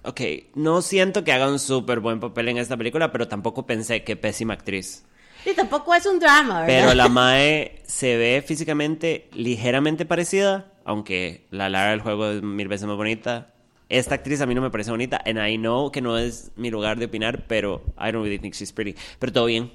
Ok, 0.03 0.21
no 0.55 0.81
siento 0.81 1.23
que 1.23 1.31
haga 1.31 1.49
un 1.49 1.59
súper 1.59 1.99
buen 1.99 2.19
papel 2.19 2.47
en 2.49 2.57
esta 2.57 2.77
película, 2.77 3.11
pero 3.11 3.27
tampoco 3.27 3.65
pensé 3.65 4.03
que 4.03 4.15
pésima 4.15 4.53
actriz. 4.53 5.03
Sí, 5.43 5.53
tampoco 5.55 5.93
es 5.93 6.05
un 6.05 6.17
drama, 6.19 6.61
¿verdad? 6.61 6.67
Pero 6.67 6.93
la 6.95 7.07
Mae 7.09 7.81
se 7.85 8.15
ve 8.17 8.43
físicamente 8.45 9.29
ligeramente 9.33 10.05
parecida, 10.05 10.71
aunque 10.87 11.45
la 11.51 11.69
Lara 11.69 11.91
del 11.91 12.01
juego 12.01 12.31
es 12.31 12.41
mil 12.41 12.69
veces 12.69 12.87
más 12.87 12.95
bonita. 12.95 13.53
Esta 13.89 14.15
actriz 14.15 14.41
a 14.41 14.45
mí 14.45 14.55
no 14.55 14.61
me 14.61 14.71
parece 14.71 14.89
bonita, 14.89 15.21
and 15.25 15.37
I 15.37 15.57
know 15.57 15.91
que 15.91 16.01
no 16.01 16.17
es 16.17 16.51
mi 16.55 16.71
lugar 16.71 16.97
de 16.97 17.05
opinar, 17.05 17.45
pero 17.45 17.83
I 17.99 18.11
don't 18.11 18.23
really 18.23 18.39
think 18.39 18.53
she's 18.53 18.71
pretty. 18.71 18.95
Pero 19.19 19.33
todo 19.33 19.45
bien, 19.45 19.71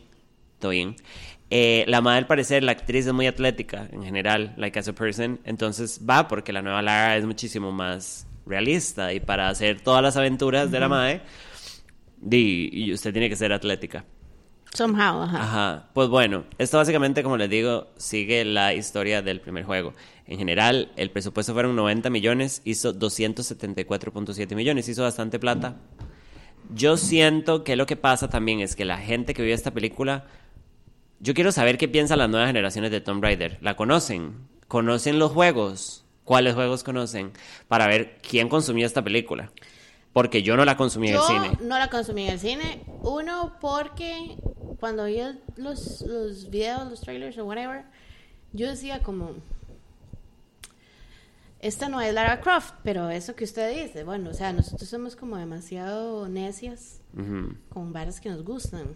todo 0.59 0.71
bien. 0.71 0.97
Eh, 1.51 1.85
la 1.87 2.01
Mae, 2.01 2.17
al 2.17 2.27
parecer, 2.27 2.63
la 2.63 2.73
actriz 2.73 3.07
es 3.07 3.13
muy 3.13 3.27
atlética 3.27 3.89
en 3.93 4.03
general, 4.03 4.55
like 4.57 4.79
as 4.79 4.89
a 4.89 4.95
person, 4.95 5.39
entonces 5.45 6.01
va 6.09 6.29
porque 6.29 6.51
la 6.51 6.63
nueva 6.63 6.81
Lara 6.81 7.17
es 7.19 7.27
muchísimo 7.27 7.73
más 7.73 8.27
realista 8.47 9.13
y 9.13 9.21
para 9.21 9.51
hacer 9.51 9.83
todas 9.83 10.03
las 10.03 10.17
aventuras 10.17 10.71
de 10.71 10.81
la 10.81 11.21
di, 12.17 12.71
y 12.73 12.93
usted 12.93 13.13
tiene 13.13 13.29
que 13.29 13.37
ser 13.37 13.53
atlética. 13.53 14.07
Somehow, 14.73 15.23
ajá. 15.23 15.43
Ajá. 15.43 15.89
Pues 15.93 16.09
bueno, 16.09 16.45
esto 16.57 16.79
básicamente, 16.79 17.23
como 17.23 17.37
les 17.37 17.51
digo, 17.51 17.89
sigue 17.99 18.47
la 18.47 18.73
historia 18.73 19.21
del 19.21 19.43
primer 19.43 19.65
juego. 19.65 19.93
En 20.33 20.39
general, 20.39 20.91
el 20.97 21.11
presupuesto 21.11 21.53
fueron 21.53 21.77
90 21.77 22.09
millones, 22.09 22.63
hizo 22.65 22.95
274.7 22.99 24.55
millones, 24.55 24.89
hizo 24.89 25.03
bastante 25.03 25.39
plata. 25.39 25.77
Yo 26.75 26.97
siento 26.97 27.65
que 27.65 27.77
lo 27.77 27.85
que 27.85 27.97
pasa 27.97 28.31
también 28.31 28.61
es 28.61 28.75
que 28.75 28.87
la 28.87 28.97
gente 28.97 29.35
que 29.35 29.43
vio 29.43 29.55
esta 29.55 29.73
película, 29.73 30.25
yo 31.21 31.35
quiero 31.35 31.53
saber 31.53 31.77
qué 31.77 31.87
piensan 31.87 32.19
las 32.19 32.31
nuevas 32.31 32.47
generaciones 32.47 32.91
de 32.91 33.03
Tomb 33.03 33.23
Raider. 33.23 33.59
¿La 33.61 33.77
conocen? 33.77 34.49
¿Conocen 34.69 35.19
los 35.19 35.33
juegos? 35.33 36.07
¿Cuáles 36.25 36.55
juegos 36.55 36.83
conocen? 36.83 37.33
Para 37.69 37.87
ver 37.87 38.17
quién 38.27 38.49
consumió 38.49 38.87
esta 38.87 39.05
película. 39.05 39.53
Porque 40.15 40.43
yo 40.43 40.57
no 40.57 40.65
la 40.65 40.79
consumí 40.79 41.09
en 41.09 41.17
el 41.17 41.21
Yo 41.21 41.27
cine. 41.27 41.59
no 41.61 41.79
la 41.79 41.91
consumí 41.91 42.25
en 42.27 42.33
el 42.33 42.39
cine. 42.39 42.85
Uno, 43.03 43.53
porque 43.61 44.39
cuando 44.81 45.05
vi 45.05 45.21
los, 45.57 46.01
los 46.09 46.49
videos, 46.49 46.89
los 46.89 47.03
trailers 47.03 47.37
o 47.37 47.45
whatever, 47.45 47.85
yo 48.55 48.67
decía 48.69 49.03
como, 49.03 49.35
esta 51.63 51.89
no 51.89 52.01
es 52.01 52.13
Lara 52.13 52.41
Croft, 52.41 52.75
pero 52.83 53.09
eso 53.09 53.35
que 53.35 53.45
usted 53.45 53.83
dice, 53.85 54.05
bueno, 54.05 54.31
o 54.31 54.35
sea, 54.35 54.53
nosotros 54.53 54.89
somos 54.89 55.17
como 55.17 55.37
demasiado 55.37 56.29
necias 56.29 57.01
con 57.71 57.93
varas 57.93 58.21
que 58.21 58.29
nos 58.29 58.43
gustan. 58.45 58.95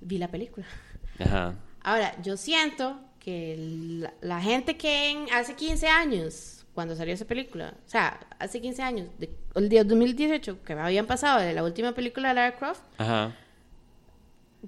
Vi 0.00 0.18
la 0.18 0.28
película. 0.28 0.66
Ajá. 1.18 1.54
Ahora, 1.82 2.20
yo 2.22 2.36
siento 2.36 3.00
que 3.20 3.56
la, 4.00 4.12
la 4.20 4.40
gente 4.40 4.76
que 4.76 5.10
en- 5.10 5.32
hace 5.32 5.54
15 5.54 5.86
años, 5.88 6.64
cuando 6.74 6.94
salió 6.96 7.14
esa 7.14 7.24
película, 7.24 7.74
o 7.86 7.88
sea, 7.88 8.20
hace 8.38 8.60
15 8.60 8.82
años, 8.82 9.08
de- 9.18 9.34
el 9.54 9.68
día 9.68 9.84
2018, 9.84 10.62
que 10.62 10.72
habían 10.74 11.06
pasado 11.06 11.40
de 11.40 11.52
la 11.54 11.62
última 11.64 11.92
película 11.92 12.28
de 12.28 12.34
Lara 12.34 12.56
Croft, 12.56 12.82
Ajá. 12.98 13.34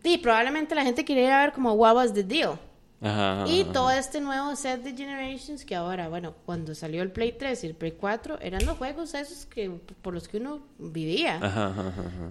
y 0.03 0.19
probablemente 0.19 0.75
la 0.75 0.83
gente 0.85 1.05
quería 1.05 1.25
ir 1.25 1.31
a 1.33 1.41
ver 1.45 1.53
como 1.53 1.73
What 1.73 1.97
Was 1.97 2.13
the 2.15 2.23
Deal. 2.25 2.59
Ajá. 3.01 3.45
Y 3.47 3.63
ajá. 3.63 3.73
todo 3.73 3.91
este 3.91 4.21
nuevo 4.21 4.57
set 4.57 4.83
de 4.83 4.97
Generations 4.97 5.65
que 5.65 5.77
ahora, 5.77 6.09
bueno, 6.09 6.35
cuando 6.45 6.75
salió 6.75 7.03
el 7.03 7.13
Play 7.13 7.33
3 7.39 7.63
y 7.65 7.67
el 7.69 7.75
Play 7.75 7.93
4, 7.93 8.41
eran 8.41 8.67
los 8.67 8.77
juegos 8.77 9.15
esos 9.15 9.47
que 9.47 9.71
por 10.03 10.15
los 10.15 10.27
que 10.27 10.39
uno 10.39 10.61
vivía. 10.79 11.39
Ajá. 11.41 11.73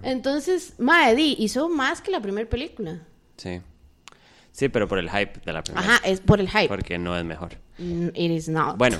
Entonces, 0.02 0.74
Mae 0.78 1.14
Di 1.14 1.36
hizo 1.38 1.68
más 1.68 2.02
que 2.02 2.10
la 2.10 2.20
primera 2.20 2.48
película. 2.48 3.02
Sí. 3.36 3.60
Sí, 4.52 4.68
pero 4.68 4.88
por 4.88 4.98
el 4.98 5.08
hype 5.08 5.40
de 5.44 5.52
la 5.52 5.62
primera. 5.62 5.86
Ajá, 5.86 6.00
es 6.04 6.20
por 6.20 6.40
el 6.40 6.50
hype. 6.50 6.68
Porque 6.68 6.98
no 6.98 7.16
es 7.16 7.24
mejor. 7.24 7.56
Mm, 7.78 8.08
It 8.08 8.30
is 8.30 8.48
not. 8.48 8.76
Bueno, 8.76 8.98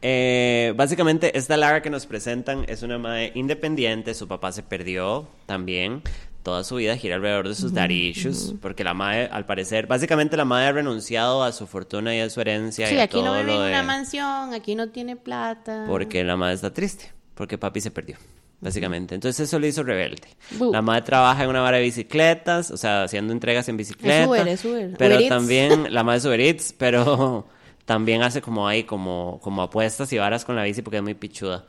eh, 0.00 0.72
básicamente 0.76 1.36
esta 1.36 1.56
Lara 1.56 1.82
que 1.82 1.90
nos 1.90 2.06
presentan 2.06 2.64
es 2.68 2.82
una 2.82 2.98
madre 2.98 3.32
independiente. 3.34 4.14
Su 4.14 4.28
papá 4.28 4.52
se 4.52 4.62
perdió 4.62 5.28
también. 5.46 6.02
Toda 6.42 6.64
su 6.64 6.76
vida 6.76 6.96
gira 6.96 7.14
alrededor 7.16 7.48
de 7.48 7.54
sus 7.54 7.72
daddy 7.72 8.08
issues. 8.08 8.54
Porque 8.60 8.82
la 8.82 8.94
madre, 8.94 9.28
al 9.30 9.46
parecer, 9.46 9.86
básicamente 9.86 10.36
la 10.36 10.44
madre 10.44 10.66
ha 10.66 10.72
renunciado 10.72 11.44
a 11.44 11.52
su 11.52 11.66
fortuna 11.68 12.14
y 12.16 12.20
a 12.20 12.28
su 12.30 12.40
herencia. 12.40 12.88
Sí, 12.88 12.96
y 12.96 12.98
a 12.98 13.04
aquí 13.04 13.22
no 13.22 13.32
vive 13.38 13.54
en 13.54 13.60
de- 13.62 13.68
una 13.68 13.82
mansión, 13.84 14.52
aquí 14.52 14.74
no 14.74 14.88
tiene 14.88 15.14
plata. 15.16 15.84
Porque 15.86 16.24
la 16.24 16.36
madre 16.36 16.54
está 16.54 16.72
triste. 16.72 17.12
Porque 17.34 17.58
papi 17.58 17.80
se 17.80 17.90
perdió. 17.92 18.16
Básicamente. 18.60 19.14
Entonces 19.14 19.48
eso 19.48 19.58
le 19.58 19.68
hizo 19.68 19.82
rebelde. 19.82 20.28
La 20.70 20.82
madre 20.82 21.02
trabaja 21.02 21.42
en 21.44 21.50
una 21.50 21.60
vara 21.60 21.78
de 21.78 21.82
bicicletas, 21.84 22.70
o 22.70 22.76
sea, 22.76 23.04
haciendo 23.04 23.32
entregas 23.32 23.68
en 23.68 23.76
bicicleta. 23.76 24.22
Es 24.22 24.28
Uber, 24.28 24.48
es 24.48 24.64
Uber. 24.64 24.94
Pero 24.98 25.16
Uber 25.16 25.28
también, 25.28 25.86
la 25.94 26.04
madre 26.04 26.18
es 26.18 26.24
Uber 26.24 26.40
Eats, 26.40 26.72
pero 26.76 27.46
también 27.84 28.22
hace 28.22 28.40
como 28.40 28.68
ahí, 28.68 28.84
como, 28.84 29.40
como 29.42 29.62
apuestas 29.62 30.12
y 30.12 30.18
varas 30.18 30.44
con 30.44 30.54
la 30.54 30.62
bici 30.62 30.80
porque 30.82 30.98
es 30.98 31.02
muy 31.02 31.14
pichuda. 31.14 31.64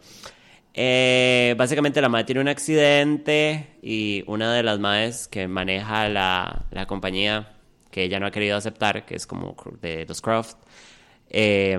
Eh, 0.73 1.53
básicamente 1.57 2.01
la 2.01 2.09
madre 2.09 2.25
tiene 2.25 2.41
un 2.41 2.47
accidente 2.47 3.77
y 3.81 4.23
una 4.25 4.53
de 4.53 4.63
las 4.63 4.79
madres 4.79 5.27
que 5.27 5.47
maneja 5.47 6.09
la, 6.09 6.65
la 6.71 6.87
compañía 6.87 7.53
que 7.91 8.03
ella 8.03 8.19
no 8.19 8.25
ha 8.25 8.31
querido 8.31 8.57
aceptar, 8.57 9.05
que 9.05 9.15
es 9.15 9.27
como 9.27 9.55
de 9.81 10.05
los 10.07 10.19
Croft, 10.19 10.55
eh, 11.29 11.77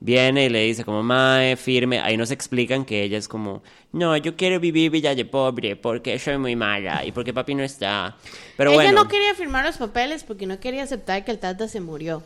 viene 0.00 0.46
y 0.46 0.48
le 0.48 0.62
dice 0.62 0.84
como, 0.84 1.02
mae, 1.02 1.56
firme, 1.56 2.00
ahí 2.00 2.16
nos 2.16 2.30
explican 2.30 2.84
que 2.84 3.02
ella 3.02 3.18
es 3.18 3.28
como, 3.28 3.62
no, 3.92 4.16
yo 4.16 4.36
quiero 4.36 4.60
vivir 4.60 4.90
Villa 4.90 5.14
de 5.14 5.24
Pobre 5.24 5.76
porque 5.76 6.18
soy 6.18 6.38
muy 6.38 6.56
mala 6.56 7.04
y 7.04 7.12
porque 7.12 7.32
papi 7.32 7.54
no 7.54 7.62
está. 7.62 8.16
Pero 8.56 8.70
Ella 8.70 8.82
bueno, 8.82 9.04
no 9.04 9.08
quería 9.08 9.34
firmar 9.34 9.64
los 9.64 9.76
papeles 9.76 10.24
porque 10.24 10.46
no 10.46 10.60
quería 10.60 10.82
aceptar 10.82 11.24
que 11.24 11.30
el 11.30 11.38
Tata 11.38 11.68
se 11.68 11.80
murió. 11.80 12.22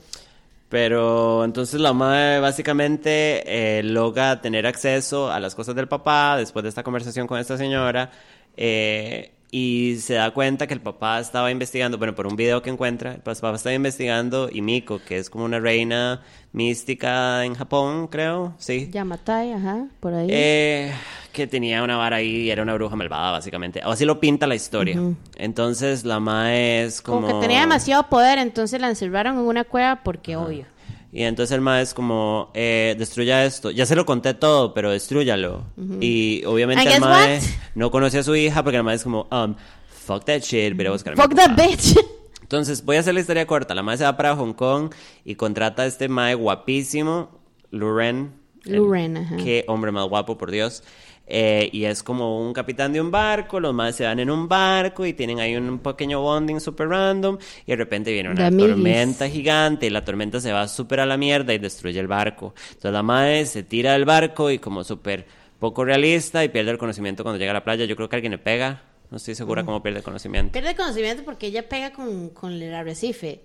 Pero 0.73 1.45
entonces 1.45 1.79
la 1.83 1.93
madre 1.93 2.41
básicamente 2.41 3.43
eh, 3.79 3.83
logra 3.83 4.41
tener 4.41 4.67
acceso 4.67 5.31
a 5.31 5.39
las 5.39 5.55
cosas 5.55 5.75
del 5.75 5.87
papá 5.87 6.39
después 6.39 6.63
de 6.63 6.71
esta 6.71 6.83
conversación 6.83 7.27
con 7.27 7.39
esta 7.39 7.59
señora 7.59 8.11
eh, 8.57 9.33
y 9.55 9.99
se 10.01 10.15
da 10.15 10.31
cuenta 10.31 10.67
que 10.67 10.73
el 10.73 10.81
papá 10.81 11.21
estaba 11.21 11.51
investigando, 11.51 11.99
bueno, 11.99 12.15
por 12.15 12.27
un 12.27 12.37
video 12.37 12.63
que 12.63 12.71
encuentra, 12.71 13.13
el 13.13 13.21
papá 13.21 13.55
estaba 13.55 13.75
investigando 13.75 14.49
y 14.51 14.63
Miko, 14.63 14.99
que 15.07 15.19
es 15.19 15.29
como 15.29 15.45
una 15.45 15.61
reina 15.61 16.23
mística 16.53 17.45
en 17.45 17.55
Japón, 17.55 18.09
creo, 18.09 18.55
sí. 18.57 18.89
Yamatai, 18.91 19.53
ajá, 19.53 19.89
por 20.01 20.15
ahí. 20.15 20.29
Eh, 20.31 20.91
que 21.33 21.47
tenía 21.47 21.83
una 21.83 21.99
vara 21.99 22.17
ahí 22.17 22.45
y 22.45 22.51
era 22.51 22.63
una 22.63 22.73
bruja 22.73 22.97
malvada, 22.97 23.31
básicamente. 23.31 23.83
O 23.85 23.91
así 23.91 24.07
lo 24.07 24.21
pinta 24.21 24.47
la 24.47 24.55
historia. 24.55 24.99
Entonces 25.37 26.07
la 26.07 26.19
mae 26.19 26.85
es 26.85 27.03
como... 27.03 27.27
como... 27.27 27.41
que 27.41 27.47
tenía 27.47 27.61
demasiado 27.61 28.09
poder, 28.09 28.39
entonces 28.39 28.81
la 28.81 28.89
encerraron 28.89 29.37
en 29.37 29.45
una 29.45 29.65
cueva 29.65 30.01
porque 30.03 30.35
obvio. 30.35 30.65
Y 31.13 31.25
entonces 31.25 31.55
el 31.55 31.61
mae 31.61 31.83
es 31.83 31.93
como, 31.93 32.51
eh, 32.55 32.97
destruya 32.99 33.45
esto. 33.45 33.71
Ya 33.71 33.85
se 33.85 33.95
lo 33.95 34.07
conté 34.07 34.33
todo, 34.33 34.73
pero 34.73 34.91
destrúyalo. 34.91 35.67
Y 36.01 36.43
obviamente 36.47 36.91
el 36.91 37.01
mae 37.01 37.37
what? 37.37 37.43
no 37.75 37.91
conoce 37.91 38.19
a 38.19 38.23
su 38.23 38.35
hija 38.35 38.63
porque 38.63 38.79
el 38.79 38.83
mae 38.83 38.97
es 38.97 39.05
como, 39.05 39.29
um, 39.31 39.55
fuck 39.89 40.25
that 40.25 40.41
shit, 40.41 40.75
voy 40.75 40.87
a 40.87 40.91
buscar 40.93 41.13
a 41.13 41.17
mi 41.17 41.23
Fuck 41.23 41.35
papá". 41.35 41.55
that 41.55 41.69
bitch. 41.69 41.97
Entonces, 42.43 42.85
voy 42.85 42.97
a 42.97 43.01
hacer 43.01 43.15
la 43.15 43.21
historia 43.21 43.47
corta. 43.47 43.75
La 43.75 43.83
madre 43.83 43.99
se 43.99 44.05
va 44.05 44.17
para 44.17 44.35
Hong 44.37 44.53
Kong 44.53 44.91
y 45.25 45.37
contrata 45.37 45.83
a 45.83 45.87
este 45.87 46.09
mae 46.09 46.35
guapísimo, 46.35 47.31
Luren. 47.71 48.33
Luren, 48.65 49.17
ajá. 49.17 49.37
Qué 49.37 49.65
hombre 49.69 49.91
más 49.91 50.07
guapo, 50.09 50.37
por 50.39 50.51
Dios. 50.51 50.83
Eh, 51.27 51.71
y 51.73 51.85
es 51.85 52.03
como 52.03 52.45
un 52.45 52.53
capitán 52.53 52.93
de 52.93 53.01
un 53.01 53.11
barco, 53.11 53.61
los 53.61 53.73
más 53.73 53.95
se 53.95 54.05
van 54.05 54.19
en 54.19 54.29
un 54.29 54.49
barco 54.49 55.07
y 55.07 55.13
tienen 55.13 55.39
ahí 55.39 55.55
un 55.57 55.79
pequeño 55.79 56.21
bonding 56.21 56.61
super 56.61 56.89
random 56.89 57.39
y 57.65 57.71
de 57.71 57.77
repente 57.77 58.13
viene 58.13 58.31
una 58.31 58.51
tormenta 58.51 59.29
gigante 59.29 59.87
y 59.87 59.91
la 59.91 60.05
tormenta 60.05 60.41
se 60.41 60.53
va 60.53 60.67
súper 60.67 61.01
a 61.01 61.07
la 61.07 61.17
mierda 61.17 61.55
y 61.55 61.59
destruye 61.59 61.99
el 61.99 62.09
barco. 62.09 62.55
Entonces 62.69 62.93
la 62.93 63.03
madre 63.03 63.47
se 63.47 63.63
tira 63.63 63.93
del 63.93 64.05
barco 64.05 64.51
y 64.51 64.59
como 64.59 64.83
súper 64.85 65.25
poco 65.59 65.85
realista 65.85 66.45
y 66.45 66.49
pierde 66.49 66.73
el 66.73 66.79
conocimiento 66.79 67.23
cuando 67.23 67.39
llega 67.39 67.53
a 67.53 67.55
la 67.55 67.65
playa. 67.65 67.85
Yo 67.85 67.95
creo 67.95 68.09
que 68.09 68.17
alguien 68.17 68.33
le 68.33 68.39
pega. 68.39 68.83
No 69.11 69.19
estoy 69.19 69.35
segura 69.35 69.63
cómo 69.63 69.83
pierde 69.83 69.99
el 69.99 70.05
conocimiento. 70.05 70.53
Pierde 70.53 70.75
conocimiento 70.75 71.23
porque 71.23 71.47
ella 71.47 71.69
pega 71.69 71.93
con, 71.93 72.31
con 72.31 72.53
el 72.53 72.75
arrecife. 72.75 73.43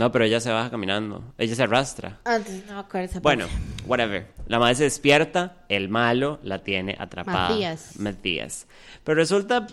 No, 0.00 0.10
pero 0.10 0.24
ella 0.24 0.40
se 0.40 0.50
baja 0.50 0.70
caminando. 0.70 1.22
Ella 1.36 1.54
se 1.54 1.62
arrastra. 1.62 2.20
Antes, 2.24 2.64
no 2.66 2.72
me 2.72 2.80
acuerdo 2.80 3.04
esa 3.10 3.20
Bueno, 3.20 3.44
whatever. 3.86 4.28
La 4.46 4.58
madre 4.58 4.76
se 4.76 4.84
despierta, 4.84 5.58
el 5.68 5.90
malo 5.90 6.38
la 6.42 6.60
tiene 6.64 6.96
atrapada. 6.98 7.50
Matías. 7.50 8.00
Matías. 8.00 8.66
Pero 9.04 9.16
resulta 9.16 9.66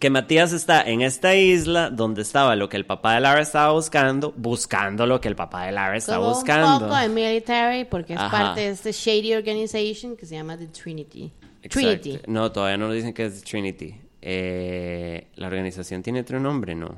que 0.00 0.10
Matías 0.10 0.52
está 0.52 0.82
en 0.82 1.00
esta 1.02 1.36
isla 1.36 1.90
donde 1.90 2.22
estaba 2.22 2.56
lo 2.56 2.68
que 2.68 2.76
el 2.76 2.86
papá 2.86 3.14
de 3.14 3.20
Lara 3.20 3.40
estaba 3.40 3.70
buscando, 3.70 4.34
buscando 4.36 5.06
lo 5.06 5.20
que 5.20 5.28
el 5.28 5.36
papá 5.36 5.64
de 5.66 5.70
Lara 5.70 5.96
estaba 5.96 6.24
Como 6.24 6.34
buscando. 6.34 6.72
un 6.86 6.90
poco 6.90 6.96
de 6.96 7.08
military 7.08 7.84
porque 7.84 8.14
es 8.14 8.18
Ajá. 8.18 8.30
parte 8.36 8.62
de 8.62 8.70
este 8.70 8.90
shady 8.90 9.34
organization 9.34 10.16
que 10.16 10.26
se 10.26 10.34
llama 10.34 10.58
The 10.58 10.66
Trinity. 10.66 11.30
Exacto. 11.62 12.00
Trinity. 12.00 12.20
No, 12.26 12.50
todavía 12.50 12.78
no 12.78 12.86
nos 12.88 12.96
dicen 12.96 13.14
que 13.14 13.26
es 13.26 13.44
Trinity. 13.44 13.94
Eh, 14.22 15.28
la 15.36 15.46
organización 15.46 16.02
tiene 16.02 16.18
otro 16.22 16.40
nombre, 16.40 16.74
¿no? 16.74 16.96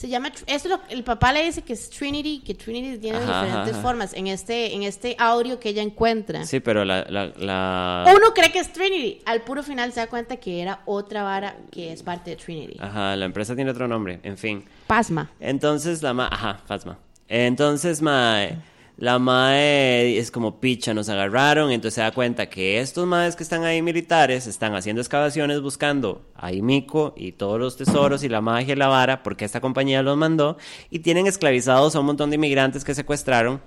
Se 0.00 0.08
llama, 0.08 0.32
lo- 0.66 0.80
el 0.88 1.04
papá 1.04 1.30
le 1.30 1.44
dice 1.44 1.60
que 1.60 1.74
es 1.74 1.90
Trinity, 1.90 2.38
que 2.40 2.54
Trinity 2.54 2.96
tiene 2.96 3.18
Ajá, 3.18 3.44
diferentes 3.44 3.74
ajá. 3.74 3.82
formas 3.82 4.14
en 4.14 4.28
este, 4.28 4.74
en 4.74 4.82
este 4.82 5.14
audio 5.18 5.60
que 5.60 5.68
ella 5.68 5.82
encuentra. 5.82 6.46
Sí, 6.46 6.58
pero 6.60 6.86
la... 6.86 7.04
la, 7.10 7.26
la- 7.36 8.04
Uno 8.16 8.32
cree 8.32 8.50
que 8.50 8.60
es 8.60 8.72
Trinity, 8.72 9.20
al 9.26 9.42
puro 9.42 9.62
final 9.62 9.92
se 9.92 10.00
da 10.00 10.06
cuenta 10.06 10.36
que 10.38 10.62
era 10.62 10.80
otra 10.86 11.22
vara 11.22 11.54
que 11.70 11.92
es 11.92 12.02
parte 12.02 12.30
de 12.30 12.36
Trinity. 12.36 12.78
Ajá, 12.80 13.14
la 13.14 13.26
empresa 13.26 13.54
tiene 13.54 13.72
otro 13.72 13.86
nombre, 13.88 14.20
en 14.22 14.38
fin. 14.38 14.64
Pasma. 14.86 15.30
Entonces 15.38 16.00
la 16.00 16.14
ma... 16.14 16.28
Ajá, 16.32 16.62
Fasma. 16.64 16.96
Entonces, 17.28 18.00
mae, 18.00 18.56
la 19.00 19.18
mae 19.18 20.18
es 20.18 20.30
como 20.30 20.60
picha, 20.60 20.92
nos 20.92 21.08
agarraron, 21.08 21.70
entonces 21.70 21.94
se 21.94 22.00
da 22.02 22.12
cuenta 22.12 22.50
que 22.50 22.80
estos 22.80 23.06
maes 23.06 23.34
que 23.34 23.42
están 23.42 23.64
ahí 23.64 23.80
militares 23.80 24.46
están 24.46 24.74
haciendo 24.74 25.00
excavaciones 25.00 25.62
buscando 25.62 26.26
a 26.34 26.52
Imiko 26.52 27.14
y 27.16 27.32
todos 27.32 27.58
los 27.58 27.78
tesoros 27.78 28.22
y 28.24 28.28
la 28.28 28.42
magia 28.42 28.74
y 28.74 28.76
la 28.76 28.88
vara, 28.88 29.22
porque 29.22 29.46
esta 29.46 29.62
compañía 29.62 30.02
los 30.02 30.18
mandó, 30.18 30.58
y 30.90 30.98
tienen 30.98 31.26
esclavizados 31.26 31.96
a 31.96 32.00
un 32.00 32.06
montón 32.06 32.28
de 32.28 32.36
inmigrantes 32.36 32.84
que 32.84 32.94
secuestraron 32.94 33.62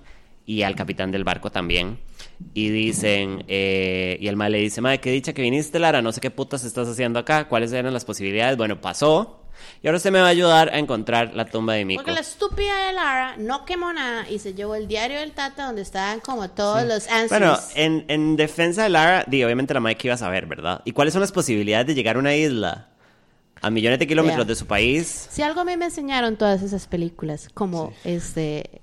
y 0.45 0.61
al 0.61 0.75
capitán 0.75 1.09
del 1.09 1.23
barco 1.23 1.51
también. 1.51 1.97
Y 2.53 2.69
dicen, 2.69 3.43
eh, 3.47 4.17
y 4.19 4.27
el 4.27 4.35
mae 4.35 4.51
le 4.51 4.59
dice, 4.59 4.81
mae, 4.81 4.99
qué 4.99 5.11
dicha 5.11 5.33
que 5.33 5.41
viniste, 5.41 5.79
Lara, 5.79 6.03
no 6.03 6.11
sé 6.11 6.21
qué 6.21 6.29
putas 6.29 6.63
estás 6.63 6.87
haciendo 6.87 7.17
acá, 7.17 7.47
cuáles 7.47 7.73
eran 7.73 7.91
las 7.91 8.05
posibilidades. 8.05 8.55
Bueno, 8.55 8.79
pasó. 8.79 9.42
Y 9.81 9.87
ahora 9.87 9.97
usted 9.97 10.11
me 10.11 10.19
va 10.19 10.27
a 10.27 10.29
ayudar 10.29 10.69
a 10.73 10.79
encontrar 10.79 11.33
la 11.33 11.45
tumba 11.45 11.73
de 11.73 11.85
Miko. 11.85 11.99
Porque 12.01 12.13
la 12.13 12.21
estúpida 12.21 12.87
de 12.87 12.93
Lara 12.93 13.35
no 13.37 13.65
quemó 13.65 13.91
nada 13.93 14.29
y 14.29 14.39
se 14.39 14.53
llevó 14.53 14.75
el 14.75 14.87
diario 14.87 15.19
del 15.19 15.31
Tata 15.31 15.65
donde 15.65 15.81
estaban 15.81 16.19
como 16.19 16.49
todos 16.49 16.83
los 16.83 17.07
answers. 17.07 17.29
Bueno, 17.29 17.57
en, 17.75 18.05
en 18.07 18.35
defensa 18.35 18.83
de 18.83 18.89
Lara, 18.89 19.23
di, 19.27 19.43
obviamente 19.43 19.73
la 19.73 19.79
Mike 19.79 20.07
iba 20.07 20.15
a 20.15 20.17
saber, 20.17 20.45
¿verdad? 20.45 20.81
¿Y 20.85 20.91
cuáles 20.93 21.13
son 21.13 21.21
las 21.21 21.31
posibilidades 21.31 21.87
de 21.87 21.95
llegar 21.95 22.15
a 22.15 22.19
una 22.19 22.35
isla? 22.35 22.89
a 23.61 23.69
millones 23.69 23.97
de 23.97 24.07
kilómetros 24.07 24.45
de 24.45 24.55
su 24.55 24.65
país. 24.67 25.27
Si 25.31 25.41
algo 25.41 25.61
a 25.61 25.63
mí 25.63 25.77
me 25.77 25.85
enseñaron 25.85 26.35
todas 26.35 26.61
esas 26.63 26.85
películas, 26.85 27.47
como 27.53 27.93
este 28.03 28.81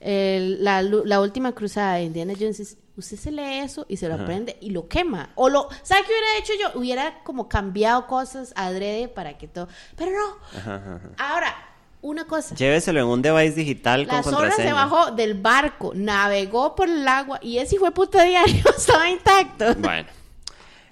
el- 0.00 0.62
la, 0.62 0.80
la 0.82 1.20
última 1.20 1.52
cruzada 1.52 1.94
de 1.94 2.04
Indiana 2.04 2.34
Jones, 2.38 2.60
es, 2.60 2.76
usted 2.96 3.16
se 3.16 3.30
lee 3.32 3.58
eso 3.60 3.86
y 3.88 3.96
se 3.96 4.08
lo 4.08 4.14
aprende 4.14 4.56
y 4.60 4.70
lo 4.70 4.88
quema. 4.88 5.30
O 5.34 5.48
lo, 5.48 5.68
¿sabe 5.82 6.02
qué 6.02 6.12
hubiera 6.12 6.38
hecho 6.38 6.52
yo? 6.60 6.78
Hubiera 6.78 7.22
como 7.24 7.48
cambiado 7.48 8.06
cosas 8.06 8.52
adrede 8.56 9.08
para 9.08 9.38
que 9.38 9.48
todo. 9.48 9.68
Pero 9.96 10.10
no. 10.12 10.58
Ajá, 10.58 10.74
ajá, 10.76 10.94
ajá. 10.96 11.08
Ahora, 11.18 11.54
una 12.02 12.26
cosa. 12.26 12.54
Lléveselo 12.54 13.00
en 13.00 13.06
un 13.06 13.22
device 13.22 13.54
digital 13.54 14.06
La 14.06 14.22
con 14.22 14.24
zorra 14.24 14.50
se 14.50 14.56
contraseña. 14.56 14.74
bajó 14.74 15.10
del 15.12 15.34
barco, 15.34 15.92
navegó 15.94 16.74
por 16.74 16.88
el 16.88 17.06
agua 17.06 17.38
y 17.42 17.58
ese 17.58 17.78
fue 17.78 17.92
puta 17.92 18.22
diario 18.24 18.62
estaba 18.76 19.08
intacto. 19.08 19.74
Bueno, 19.76 20.08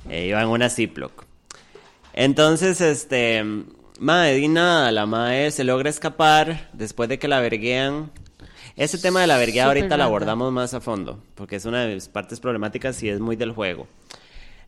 eh, 0.09 0.27
iba 0.29 0.41
en 0.41 0.49
una 0.49 0.71
Ziploc. 0.71 1.25
Entonces, 2.13 2.81
este, 2.81 3.45
Mae, 3.99 4.35
di 4.35 4.49
nada, 4.49 4.91
la 4.93 5.07
Mae 5.07 5.51
se 5.51 5.65
logra 5.65 5.91
escapar 5.91 6.71
después 6.73 7.09
de 7.09 7.19
que 7.19 7.29
la 7.29 7.41
verguean. 7.41 8.11
Ese 8.77 8.99
tema 8.99 9.21
de 9.21 9.27
la 9.27 9.37
vergueada 9.37 9.69
ahorita 9.69 9.89
rata. 9.89 10.05
abordamos 10.05 10.53
más 10.53 10.75
a 10.75 10.81
fondo, 10.81 11.23
porque 11.35 11.57
es 11.57 11.65
una 11.65 11.85
de 11.85 11.95
mis 11.95 12.09
partes 12.09 12.41
problemáticas 12.41 13.03
y 13.03 13.09
es 13.09 13.21
muy 13.21 13.37
del 13.37 13.53
juego. 13.53 13.87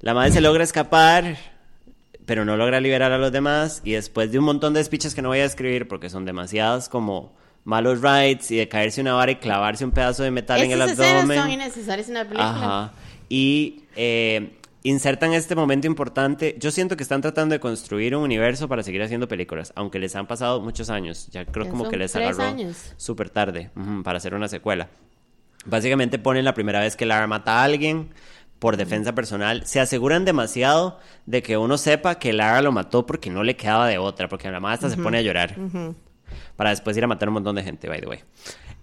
La 0.00 0.14
Mae 0.14 0.32
se 0.32 0.40
logra 0.40 0.64
escapar, 0.64 1.36
pero 2.26 2.44
no 2.44 2.56
logra 2.56 2.80
liberar 2.80 3.12
a 3.12 3.18
los 3.18 3.32
demás, 3.32 3.80
y 3.84 3.92
después 3.92 4.32
de 4.32 4.38
un 4.38 4.44
montón 4.44 4.74
de 4.74 4.82
speeches 4.82 5.14
que 5.14 5.22
no 5.22 5.28
voy 5.28 5.38
a 5.38 5.44
escribir 5.44 5.88
porque 5.88 6.10
son 6.10 6.24
demasiadas 6.24 6.88
como 6.88 7.32
malos 7.64 8.00
rights 8.02 8.50
y 8.50 8.56
de 8.56 8.68
caerse 8.68 9.00
una 9.00 9.14
vara 9.14 9.32
y 9.32 9.36
clavarse 9.36 9.84
un 9.84 9.92
pedazo 9.92 10.24
de 10.24 10.30
metal 10.30 10.60
en 10.60 10.72
el 10.72 10.82
escenas 10.82 11.14
abdomen. 11.14 11.40
son 11.40 11.50
innecesarias 11.50 12.08
en 12.08 12.14
la 12.14 12.24
película. 12.24 12.50
Ajá. 12.50 12.92
Y 13.28 13.84
eh, 13.96 14.58
insertan 14.82 15.32
este 15.32 15.54
momento 15.54 15.86
importante. 15.86 16.56
Yo 16.58 16.70
siento 16.70 16.96
que 16.96 17.02
están 17.02 17.20
tratando 17.20 17.52
de 17.54 17.60
construir 17.60 18.16
un 18.16 18.22
universo 18.22 18.68
para 18.68 18.82
seguir 18.82 19.02
haciendo 19.02 19.28
películas, 19.28 19.72
aunque 19.76 19.98
les 19.98 20.16
han 20.16 20.26
pasado 20.26 20.60
muchos 20.60 20.90
años. 20.90 21.28
Ya 21.30 21.44
creo 21.44 21.64
Ya 21.64 21.70
como 21.70 21.88
que 21.88 21.96
les 21.96 22.14
agarró 22.16 22.44
súper 22.96 23.30
tarde 23.30 23.70
para 24.04 24.18
hacer 24.18 24.34
una 24.34 24.48
secuela. 24.48 24.88
Básicamente 25.64 26.18
ponen 26.18 26.44
la 26.44 26.54
primera 26.54 26.80
vez 26.80 26.96
que 26.96 27.06
Lara 27.06 27.26
mata 27.26 27.60
a 27.60 27.64
alguien 27.64 28.10
por 28.58 28.76
defensa 28.76 29.14
personal. 29.14 29.66
Se 29.66 29.80
aseguran 29.80 30.24
demasiado 30.24 30.98
de 31.26 31.42
que 31.42 31.56
uno 31.56 31.78
sepa 31.78 32.16
que 32.16 32.32
Lara 32.32 32.62
lo 32.62 32.72
mató 32.72 33.06
porque 33.06 33.30
no 33.30 33.42
le 33.42 33.56
quedaba 33.56 33.86
de 33.86 33.98
otra, 33.98 34.28
porque 34.28 34.48
la 34.48 34.60
mamá 34.60 34.72
hasta 34.72 34.90
se 34.90 34.96
pone 34.96 35.18
a 35.18 35.22
llorar. 35.22 35.56
Para 36.56 36.70
después 36.70 36.96
ir 36.96 37.04
a 37.04 37.06
matar 37.06 37.28
a 37.28 37.30
un 37.30 37.34
montón 37.34 37.56
de 37.56 37.62
gente, 37.62 37.88
by 37.88 38.00
the 38.00 38.06
way. 38.06 38.20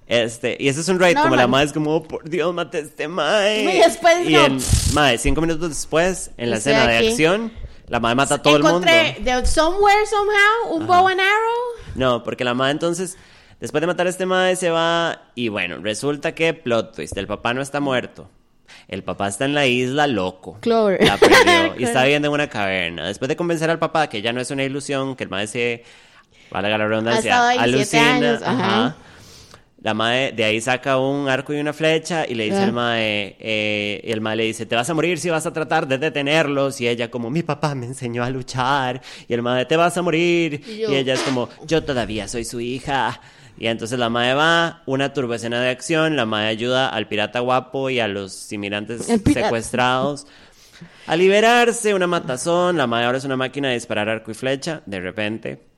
Este, 0.10 0.58
y 0.60 0.70
ese 0.70 0.82
es 0.82 0.90
un 0.90 1.00
raid, 1.00 1.16
como 1.16 1.36
la 1.36 1.46
madre 1.46 1.68
es 1.68 1.72
como, 1.72 1.98
oh, 1.98 2.04
por 2.04 2.28
Dios, 2.28 2.52
maté 2.52 2.80
a 2.80 2.82
este 2.82 3.08
mae. 3.08 3.76
Y 3.76 3.78
después 3.78 4.28
Y 4.28 4.34
no. 4.34 4.46
en, 4.46 4.60
mae, 4.94 5.20
cinco 5.20 5.40
minutos 5.40 5.70
después, 5.70 6.32
en 6.36 6.50
la 6.50 6.58
Estoy 6.58 6.74
escena 6.74 6.88
de 6.90 7.10
acción, 7.10 7.54
la 7.86 8.00
madre 8.00 8.16
mata 8.16 8.36
a 8.36 8.42
todo 8.42 8.56
el 8.58 8.64
mundo. 8.64 8.88
Encontré 8.88 9.18
de 9.22 9.46
somewhere, 9.46 10.08
somehow, 10.08 10.76
un 10.76 10.88
bow 10.88 11.08
and 11.08 11.20
arrow. 11.20 11.94
No, 11.94 12.24
porque 12.24 12.44
la 12.44 12.56
madre 12.56 12.72
entonces, 12.72 13.18
después 13.60 13.82
de 13.82 13.86
matar 13.86 14.08
a 14.08 14.10
este 14.10 14.26
madre, 14.26 14.56
se 14.56 14.72
va 14.72 15.30
y 15.36 15.50
bueno, 15.50 15.78
resulta 15.78 16.34
que 16.34 16.56
plot 16.56 16.96
twist, 16.96 17.16
el 17.16 17.28
papá 17.28 17.54
no 17.54 17.62
está 17.62 17.80
muerto. 17.80 18.32
El 18.88 19.04
papá 19.04 19.28
está 19.28 19.46
en 19.46 19.54
la 19.54 19.68
isla 19.68 20.08
loco. 20.08 20.58
Clover. 20.62 21.04
La 21.06 21.18
perdió 21.18 21.76
y 21.78 21.84
está 21.84 22.02
viviendo 22.02 22.30
en 22.30 22.34
una 22.34 22.50
caverna. 22.50 23.06
Después 23.06 23.30
de 23.30 23.36
convencer 23.36 23.70
al 23.70 23.78
papá 23.78 24.10
que 24.10 24.24
ya 24.24 24.34
no 24.34 24.42
es 24.42 24.50
una 24.50 24.64
ilusión, 24.64 25.16
que 25.16 25.26
el 25.26 25.30
madre 25.30 25.46
se, 25.46 25.84
valga 26.50 26.80
la 26.80 26.88
redundancia, 26.88 27.50
alucina. 27.50 28.16
años, 28.16 28.42
ajá. 28.42 28.66
ajá. 28.66 28.96
La 29.82 29.94
madre 29.94 30.34
de 30.34 30.44
ahí 30.44 30.60
saca 30.60 30.98
un 30.98 31.30
arco 31.30 31.54
y 31.54 31.60
una 31.60 31.72
flecha 31.72 32.26
y 32.28 32.36
le 32.36 32.46
dice 32.46 32.58
Ah. 32.58 32.64
al 32.66 32.74
mae, 32.74 33.38
eh, 33.40 34.02
y 34.04 34.12
el 34.12 34.20
mae 34.20 34.36
le 34.36 34.44
dice, 34.44 34.66
te 34.66 34.76
vas 34.76 34.90
a 34.90 34.94
morir 34.94 35.20
si 35.20 35.30
vas 35.30 35.46
a 35.46 35.54
tratar 35.54 35.88
de 35.88 35.98
detenerlos. 35.98 36.82
Y 36.82 36.88
ella 36.88 37.10
como, 37.10 37.30
mi 37.30 37.44
papá 37.44 37.76
me 37.76 37.86
enseñó 37.86 38.24
a 38.24 38.30
luchar. 38.30 39.02
Y 39.28 39.34
el 39.34 39.42
mae, 39.42 39.66
te 39.66 39.78
vas 39.78 39.98
a 39.98 40.02
morir. 40.02 40.62
Y 40.68 40.94
ella 40.94 41.14
es 41.14 41.22
como, 41.22 41.48
yo 41.66 41.84
todavía 41.84 42.28
soy 42.28 42.44
su 42.44 42.60
hija. 42.60 43.22
Y 43.58 43.68
entonces 43.68 43.98
la 44.00 44.10
mae 44.10 44.34
va, 44.34 44.84
una 44.86 45.14
turboescena 45.14 45.62
de 45.62 45.70
acción, 45.70 46.16
la 46.16 46.26
mae 46.26 46.48
ayuda 46.48 46.90
al 46.90 47.08
pirata 47.08 47.40
guapo 47.40 47.90
y 47.90 48.00
a 48.00 48.08
los 48.08 48.52
inmigrantes 48.54 49.06
secuestrados 49.06 50.28
a 51.08 51.16
liberarse, 51.16 51.94
una 51.94 52.08
matazón, 52.08 52.78
la 52.78 52.88
mae 52.88 53.04
ahora 53.06 53.18
es 53.18 53.26
una 53.26 53.36
máquina 53.36 53.68
de 53.68 53.74
disparar 53.74 54.08
arco 54.08 54.32
y 54.32 54.34
flecha, 54.34 54.82
de 54.86 55.00
repente. 55.02 55.69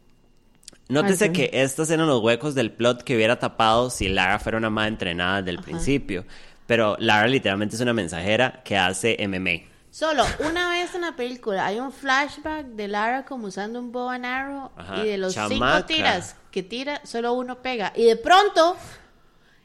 Nótese 0.92 1.26
Ay, 1.26 1.30
sí. 1.30 1.36
que 1.36 1.50
estos 1.64 1.89
eran 1.89 2.08
los 2.08 2.22
huecos 2.22 2.54
del 2.56 2.72
plot 2.72 3.04
que 3.04 3.16
hubiera 3.16 3.39
tapado 3.39 3.89
si 3.89 4.10
Lara 4.10 4.39
fuera 4.39 4.58
una 4.58 4.70
madre 4.70 4.89
entrenada 4.89 5.42
desde 5.42 5.52
el 5.58 5.64
principio. 5.64 6.26
Pero 6.68 6.96
Lara 7.00 7.28
literalmente 7.28 7.76
es 7.76 7.82
una 7.82 7.94
mensajera 7.94 8.62
que 8.64 8.78
hace 8.78 9.18
MMA. 9.28 9.70
Solo 9.89 10.24
una 10.48 10.70
vez 10.70 10.94
en 10.96 11.02
la 11.02 11.16
película 11.16 11.66
hay 11.66 11.80
un 11.80 11.92
flashback 11.92 12.66
de 12.68 12.88
Lara 12.88 13.26
como 13.26 13.48
usando 13.48 13.80
un 13.80 13.92
bow 13.92 14.10
and 14.10 14.26
arrow 14.26 14.70
Ajá, 14.78 15.04
y 15.04 15.08
de 15.10 15.18
los 15.18 15.34
chamaca. 15.34 15.76
cinco 15.80 15.86
tiras 15.88 16.36
que 16.50 16.64
tira, 16.64 17.02
solo 17.04 17.34
uno 17.34 17.62
pega. 17.62 17.92
Y 17.96 18.04
de 18.06 18.16
pronto, 18.16 18.78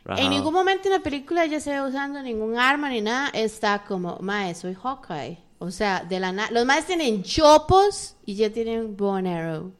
Ajá. 0.05 0.21
en 0.21 0.31
ningún 0.31 0.53
momento 0.53 0.89
en 0.89 0.95
la 0.95 1.01
película 1.01 1.45
ella 1.45 1.61
se 1.61 1.71
ve 1.71 1.81
usando 1.81 2.23
ningún 2.23 2.59
arma 2.59 2.89
ni 2.91 3.01
nada. 3.01 3.29
Está 3.35 3.85
como, 3.85 4.19
mae, 4.21 4.55
soy 4.55 4.75
Hawkeye. 4.75 5.39
O 5.59 5.71
sea, 5.71 6.05
de 6.09 6.21
la 6.21 6.33
na- 6.33 6.51
los 6.51 6.67
maes 6.67 6.87
tienen 6.87 7.23
chopos 7.23 8.15
y 8.27 8.35
ya 8.35 8.51
tienen 8.51 8.97
bow 8.97 9.15
and 9.17 9.29
arrow. 9.29 9.73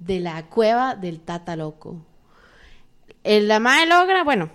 De 0.00 0.18
la 0.18 0.46
cueva 0.46 0.96
del 0.96 1.20
Tata 1.20 1.54
Loco. 1.56 2.04
El, 3.22 3.46
la 3.48 3.60
mae 3.60 3.86
logra, 3.86 4.24
bueno, 4.24 4.50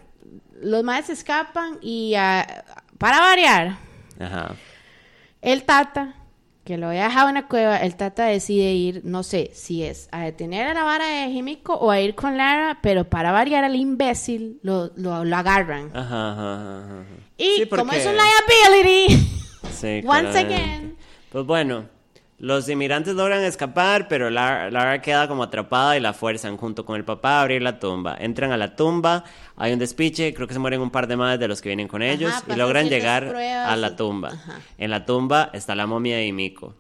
los 0.62 0.84
maes 0.84 1.10
escapan 1.10 1.78
y 1.82 2.16
ah, 2.16 2.46
para 2.98 3.20
variar, 3.20 3.78
Ajá. 4.20 4.56
el 5.42 5.64
Tata, 5.64 6.16
que 6.64 6.78
lo 6.80 6.88
había 6.88 7.04
dejado 7.04 7.30
en 7.30 7.36
la 7.36 7.48
cueva, 7.48 7.78
el 7.78 7.96
Tata 7.96 8.26
decide 8.26 8.74
ir, 8.74 9.02
no 9.04 9.22
sé 9.22 9.52
si 9.54 9.84
es 9.84 10.10
a 10.12 10.22
detener 10.24 10.66
a 10.66 10.74
la 10.74 10.84
vara 10.84 11.06
de 11.06 11.30
Jimico 11.32 11.76
o 11.76 11.92
a 11.92 12.00
ir 12.02 12.16
con 12.16 12.38
Lara, 12.38 12.80
pero 12.82 13.04
para 13.08 13.32
variar 13.32 13.64
al 13.64 13.76
imbécil 13.76 14.60
lo, 14.64 14.88
lo, 14.96 15.24
lo 15.24 15.36
agarran. 15.38 15.92
Ajá, 15.96 16.32
ajá. 16.32 17.04
Y 17.38 17.58
Sí, 17.58 17.66
como 17.70 17.84
porque- 17.84 17.98
es 18.02 18.08
un 18.08 18.16
liability, 18.16 19.28
Sí, 19.72 20.02
once 20.08 20.40
again, 20.40 20.98
Pues 21.32 21.46
bueno, 21.46 21.86
los 22.38 22.68
inmigrantes 22.68 23.16
logran 23.16 23.44
escapar, 23.44 24.08
pero 24.08 24.30
Lara, 24.30 24.70
Lara 24.70 25.02
queda 25.02 25.28
como 25.28 25.44
atrapada 25.44 25.98
y 25.98 26.02
la 26.02 26.14
fuerzan 26.14 26.58
junto 26.58 26.86
con 26.86 26.98
el 26.98 27.06
papá 27.06 27.40
a 27.40 27.42
abrir 27.42 27.62
la 27.62 27.80
tumba. 27.80 28.18
Entran 28.20 28.52
a 28.52 28.58
la 28.58 28.76
tumba, 28.76 29.24
hay 29.56 29.72
un 29.72 29.80
despiche, 29.80 30.34
creo 30.34 30.48
que 30.48 30.54
se 30.54 30.60
mueren 30.60 30.82
un 30.82 30.92
par 30.92 31.08
de 31.08 31.16
más 31.16 31.40
de 31.40 31.48
los 31.48 31.62
que 31.62 31.70
vienen 31.70 31.88
con 31.88 32.02
ellos 32.02 32.34
y 32.48 32.56
logran 32.56 32.90
llegar 32.90 33.30
pruebas 33.30 33.70
a 33.70 33.76
la 33.78 33.96
tumba. 33.96 34.30
ajá. 34.30 34.60
En 34.78 34.92
la 34.92 35.06
tumba 35.06 35.50
está 35.54 35.76
la 35.76 35.88
momia 35.88 36.18
de 36.18 36.26
Imiko. 36.28 36.76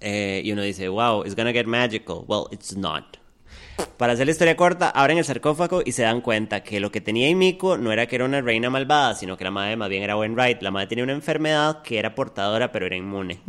Eh, 0.00 0.40
y 0.44 0.52
uno 0.52 0.62
dice, 0.62 0.88
wow, 0.88 1.24
it's 1.24 1.34
gonna 1.34 1.52
get 1.52 1.66
magical. 1.66 2.24
Well, 2.26 2.46
it's 2.50 2.76
not. 2.76 3.18
Para 3.96 4.12
hacer 4.14 4.26
la 4.26 4.32
historia 4.32 4.56
corta, 4.56 4.90
abren 4.90 5.18
el 5.18 5.24
sarcófago 5.24 5.82
y 5.84 5.92
se 5.92 6.02
dan 6.02 6.20
cuenta 6.20 6.62
que 6.62 6.80
lo 6.80 6.90
que 6.90 7.00
tenía 7.00 7.28
Imiko 7.28 7.76
no 7.78 7.92
era 7.92 8.06
que 8.06 8.16
era 8.16 8.24
una 8.24 8.40
reina 8.40 8.68
malvada, 8.70 9.14
sino 9.14 9.36
que 9.36 9.44
la 9.44 9.50
madre 9.50 9.76
más 9.76 9.88
bien 9.88 10.02
era 10.02 10.16
Wainwright. 10.16 10.62
La 10.62 10.70
madre 10.70 10.88
tenía 10.88 11.04
una 11.04 11.12
enfermedad 11.12 11.82
que 11.82 11.98
era 11.98 12.14
portadora, 12.14 12.72
pero 12.72 12.86
era 12.86 12.96
inmune. 12.96 13.40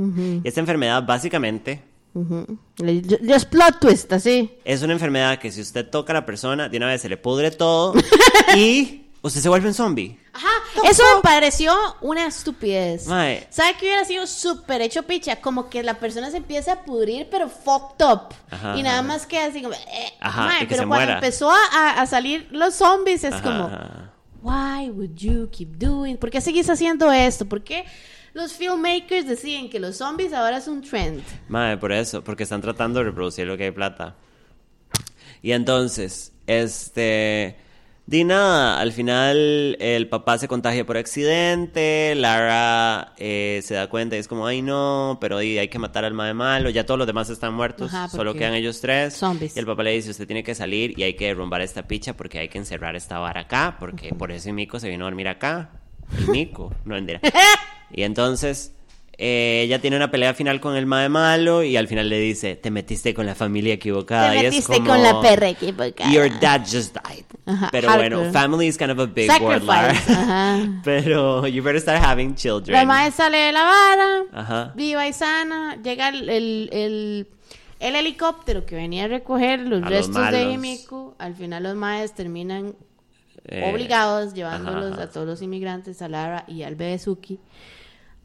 Y 0.43 0.47
esta 0.47 0.59
enfermedad, 0.59 1.03
básicamente, 1.03 1.81
ujú, 2.13 2.45
le- 2.77 3.01
just 3.27 3.49
plot 3.49 3.79
twist, 3.79 4.13
así. 4.13 4.51
es 4.63 4.81
una 4.83 4.93
enfermedad 4.93 5.39
que 5.39 5.51
si 5.51 5.61
usted 5.61 5.89
toca 5.89 6.13
a 6.13 6.15
la 6.15 6.25
persona, 6.25 6.69
de 6.69 6.77
una 6.77 6.87
vez 6.87 7.01
se 7.01 7.09
le 7.09 7.17
pudre 7.17 7.51
todo 7.51 7.93
y 8.55 9.05
usted 9.21 9.41
se 9.41 9.49
vuelve 9.49 9.67
un 9.67 9.73
zombie. 9.73 10.17
Ajá, 10.35 10.49
eso 10.89 11.01
me 11.15 11.21
pareció 11.21 11.73
una 12.01 12.27
estupidez. 12.27 13.07
Mae. 13.07 13.47
¿Sabe 13.49 13.75
qué 13.79 13.85
hubiera 13.85 14.03
sido 14.03 14.27
súper 14.27 14.81
hecho 14.81 15.03
picha? 15.03 15.37
Como 15.39 15.69
que 15.69 15.81
la 15.81 15.93
persona 15.93 16.29
se 16.29 16.37
empieza 16.37 16.73
a 16.73 16.83
pudrir, 16.83 17.27
pero 17.31 17.47
fucked 17.49 18.05
up. 18.05 18.33
Ajá, 18.51 18.77
y 18.77 18.83
nada 18.83 19.01
más 19.01 19.25
queda 19.25 19.45
así 19.45 19.61
como. 19.61 19.73
eh, 19.75 20.13
Ajá, 20.19 20.45
mae, 20.45 20.57
y 20.57 20.59
que 20.61 20.65
pero 20.67 20.81
se 20.83 20.87
cuando 20.87 21.05
muera. 21.05 21.13
empezó 21.15 21.49
a, 21.51 22.05
salir 22.05 22.47
los 22.51 22.75
zombies, 22.75 23.23
es 23.23 23.33
Ajá, 23.33 23.43
como. 23.43 23.69
Why 24.41 24.89
would 24.89 25.15
you 25.15 25.49
keep 25.51 25.77
doing? 25.77 26.17
¿Por 26.17 26.29
qué 26.29 26.41
seguís 26.41 26.69
haciendo 26.69 27.11
esto? 27.11 27.45
¿Por 27.45 27.63
qué 27.63 27.85
los 28.33 28.51
filmmakers 28.53 29.25
deciden 29.27 29.69
que 29.69 29.79
los 29.79 29.97
zombies 29.97 30.33
ahora 30.33 30.57
es 30.57 30.67
un 30.67 30.81
trend? 30.81 31.23
Madre, 31.47 31.77
por 31.77 31.91
eso, 31.93 32.23
porque 32.23 32.43
están 32.43 32.61
tratando 32.61 32.99
de 32.99 33.05
reproducir 33.05 33.47
lo 33.47 33.55
que 33.57 33.63
hay 33.63 33.71
plata. 33.71 34.15
Y 35.41 35.53
entonces, 35.53 36.33
este. 36.45 37.57
Di 38.07 38.23
nada, 38.23 38.79
al 38.79 38.91
final 38.91 39.77
el 39.79 40.07
papá 40.09 40.37
se 40.37 40.47
contagia 40.47 40.85
por 40.85 40.95
accidente, 40.95 42.13
Lara 42.15 43.13
eh, 43.17 43.61
se 43.63 43.73
da 43.73 43.87
cuenta 43.87 44.15
y 44.15 44.19
es 44.19 44.27
como, 44.27 44.45
ay 44.45 44.61
no, 44.61 45.17
pero 45.19 45.39
di, 45.39 45.57
hay 45.57 45.69
que 45.69 45.79
matar 45.79 46.05
al 46.05 46.13
mae 46.13 46.35
malo, 46.35 46.69
ya 46.69 46.85
todos 46.85 46.99
los 46.99 47.07
demás 47.07 47.31
están 47.31 47.55
muertos, 47.55 47.91
Ajá, 47.91 48.07
solo 48.07 48.35
quedan 48.35 48.53
ellos 48.53 48.79
tres. 48.79 49.15
zombies. 49.15 49.55
Y 49.55 49.59
el 49.59 49.65
papá 49.65 49.81
le 49.81 49.91
dice, 49.91 50.11
usted 50.11 50.27
tiene 50.27 50.43
que 50.43 50.53
salir 50.53 50.93
y 50.99 51.01
hay 51.01 51.15
que 51.15 51.25
derrumbar 51.25 51.61
esta 51.61 51.87
picha 51.87 52.15
porque 52.15 52.37
hay 52.37 52.47
que 52.47 52.59
encerrar 52.59 52.95
esta 52.95 53.17
vara 53.17 53.41
acá, 53.41 53.77
porque 53.79 54.09
por 54.13 54.31
eso 54.31 54.53
mico 54.53 54.79
se 54.79 54.87
vino 54.87 55.05
a 55.05 55.07
dormir 55.09 55.27
acá. 55.27 55.71
El 56.15 56.27
mico, 56.27 56.71
no 56.85 56.93
mentira. 56.93 57.19
Y 57.91 58.01
entonces 58.03 58.74
eh, 59.17 59.61
ella 59.65 59.79
tiene 59.79 59.95
una 59.95 60.11
pelea 60.11 60.33
final 60.33 60.59
con 60.59 60.75
el 60.75 60.85
mae 60.85 61.07
malo 61.09 61.63
y 61.63 61.77
al 61.77 61.87
final 61.87 62.09
le 62.09 62.19
dice, 62.19 62.55
te 62.55 62.69
metiste 62.71 63.13
con 63.13 63.25
la 63.25 63.33
familia 63.35 63.73
equivocada. 63.75 64.31
Te 64.31 64.35
y 64.35 64.39
es 64.39 64.43
metiste 64.51 64.73
como, 64.77 64.87
con 64.89 65.01
la 65.03 65.21
perra 65.21 65.49
equivocada. 65.49 66.11
Your 66.11 66.29
dad 66.39 66.61
just 66.61 66.95
died. 67.07 67.25
Ajá, 67.45 67.69
Pero 67.71 67.87
hardcore. 67.89 68.15
bueno, 68.15 68.31
family 68.33 68.67
is 68.67 68.77
kind 68.77 68.91
of 68.91 68.99
a 68.99 69.05
big 69.05 69.29
word, 69.41 69.63
Lara. 69.63 69.93
Pero 70.83 71.45
you 71.47 71.61
better 71.63 71.79
start 71.79 72.03
having 72.03 72.35
children. 72.35 72.73
La 72.77 72.85
madre 72.85 73.11
sale 73.11 73.37
de 73.37 73.51
la 73.51 73.63
vara, 73.63 74.23
Ajá. 74.33 74.73
viva 74.75 75.07
y 75.07 75.13
sana, 75.13 75.77
llega 75.81 76.09
el, 76.09 76.27
el, 76.29 76.69
el, 76.73 77.27
el 77.79 77.95
helicóptero 77.95 78.65
que 78.65 78.75
venía 78.75 79.05
a 79.05 79.07
recoger 79.07 79.59
los 79.61 79.81
A 79.83 79.89
los 79.89 79.89
restos 79.89 80.31
de. 80.31 80.51
Himiko, 80.51 81.15
al 81.19 81.35
final 81.35 81.63
los 81.63 81.75
maes 81.75 82.13
terminan 82.13 82.75
Eh, 83.47 83.69
obligados 83.71 84.33
llevándolos 84.33 84.93
ajá, 84.93 84.93
ajá. 84.95 85.03
a 85.03 85.09
todos 85.11 85.27
los 85.27 85.41
inmigrantes, 85.43 86.01
a 86.01 86.07
Lara 86.07 86.45
y 86.47 86.63
al 86.63 86.73
bebé 86.75 86.97
Suki, 86.97 87.39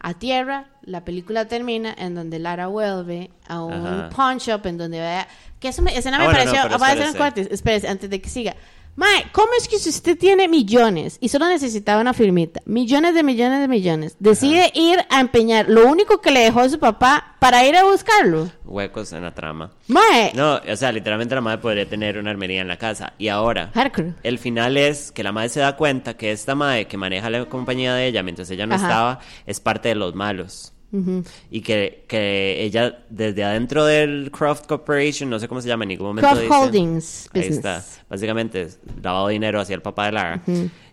a 0.01 0.15
tierra. 0.15 0.67
La 0.83 1.05
película 1.05 1.47
termina 1.47 1.95
en 1.97 2.15
donde 2.15 2.39
Lara 2.39 2.67
vuelve 2.67 3.31
a 3.47 3.63
un 3.63 3.87
Ajá. 3.87 4.09
pawn 4.15 4.39
shop 4.39 4.67
en 4.67 4.79
donde 4.79 4.99
vea... 4.99 5.29
Que 5.61 5.69
esa 5.69 5.83
me- 5.83 5.97
escena 5.97 6.19
me 6.19 6.25
no, 6.25 6.31
pareció... 6.33 6.59
un 6.65 6.73
espérese. 6.73 7.55
espérese, 7.55 7.89
antes 7.89 8.09
de 8.09 8.21
que 8.21 8.31
siga. 8.31 8.57
Mae, 9.01 9.25
¿cómo 9.33 9.49
es 9.57 9.67
que 9.67 9.79
si 9.79 9.89
usted 9.89 10.19
tiene 10.19 10.47
millones 10.47 11.17
y 11.23 11.31
solo 11.31 11.49
necesitaba 11.49 12.03
una 12.03 12.13
firmita, 12.13 12.61
millones 12.67 13.15
de 13.15 13.23
millones 13.23 13.61
de 13.61 13.67
millones, 13.67 14.15
decide 14.19 14.71
ir 14.75 14.99
a 15.09 15.21
empeñar 15.21 15.71
lo 15.71 15.87
único 15.89 16.21
que 16.21 16.31
le 16.31 16.41
dejó 16.41 16.69
su 16.69 16.79
papá 16.79 17.35
para 17.39 17.67
ir 17.67 17.75
a 17.77 17.85
buscarlo? 17.85 18.51
Huecos 18.67 19.15
en 19.15 19.23
la 19.23 19.33
trama. 19.33 19.71
Mae, 19.89 20.33
No, 20.35 20.57
o 20.71 20.77
sea, 20.77 20.93
literalmente 20.93 21.35
la 21.35 21.41
madre 21.41 21.63
podría 21.63 21.89
tener 21.89 22.19
una 22.19 22.31
armería 22.31 22.61
en 22.61 22.69
la 22.69 22.77
casa. 22.77 23.15
Y 23.17 23.29
ahora, 23.29 23.71
hardcore. 23.73 24.17
el 24.23 24.39
final 24.39 24.77
es 24.77 25.13
que 25.13 25.23
la 25.25 25.33
madre 25.33 25.49
se 25.49 25.61
da 25.61 25.77
cuenta 25.77 26.19
que 26.19 26.31
esta 26.31 26.55
madre 26.55 26.87
que 26.87 26.99
maneja 26.99 27.31
la 27.31 27.47
compañía 27.47 27.95
de 27.95 28.07
ella 28.07 28.23
mientras 28.23 28.51
ella 28.51 28.67
no 28.67 28.75
Ajá. 28.75 28.85
estaba 28.87 29.21
es 29.47 29.61
parte 29.61 29.89
de 29.89 29.95
los 29.95 30.15
malos. 30.15 30.75
Ujú. 30.93 31.23
Y 31.51 31.61
que, 31.61 32.05
que 32.09 32.63
ella, 32.63 33.05
desde 33.09 33.45
adentro 33.45 33.85
del 33.85 34.31
Croft 34.31 34.67
Corporation, 34.67 35.31
no 35.31 35.39
sé 35.39 35.47
cómo 35.49 35.61
se 35.61 35.69
llama, 35.69 35.85
en 35.85 35.89
ningún 35.91 36.09
momento 36.09 36.29
Croft 36.29 36.43
dice- 36.43 36.55
Holdings 36.55 37.31
Ahí 37.33 37.41
Business. 37.43 37.57
está. 37.57 37.85
Básicamente, 38.09 38.69
lavado 39.03 39.29
de 39.29 39.33
dinero 39.35 39.61
hacia 39.61 39.75
el 39.75 39.83
papá 39.83 40.07
de 40.07 40.13
Lara 40.13 40.43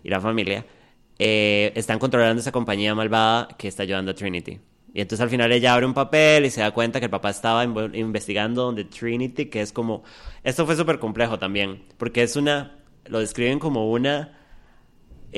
y 0.03 0.09
la 0.09 0.21
familia. 0.21 0.65
eh, 1.19 1.71
están 1.75 1.97
controlando 1.97 2.39
esa 2.41 2.51
compañía 2.51 2.93
malvada 2.93 3.47
que 3.57 3.67
está 3.67 3.81
ayudando 3.83 4.11
a 4.11 4.13
Trinity. 4.13 4.59
Y 4.93 5.01
entonces 5.01 5.21
al 5.23 5.29
final 5.31 5.51
ella 5.51 5.73
abre 5.73 5.85
un 5.87 5.93
papel 5.95 6.45
y 6.45 6.51
se 6.51 6.61
da 6.61 6.69
cuenta 6.71 6.99
que 6.99 7.05
el 7.05 7.09
papá 7.11 7.31
estaba 7.31 7.63
investigando 7.63 8.63
donde 8.63 8.83
Trinity, 8.85 9.47
que 9.47 9.61
es 9.61 9.71
como... 9.71 10.03
Esto 10.43 10.65
fue 10.67 10.75
súper 10.75 10.99
complejo 10.99 11.39
también, 11.39 11.83
porque 11.97 12.21
es 12.21 12.35
una... 12.35 12.77
Lo 13.05 13.19
describen 13.19 13.57
como 13.57 13.89
una 13.91 14.37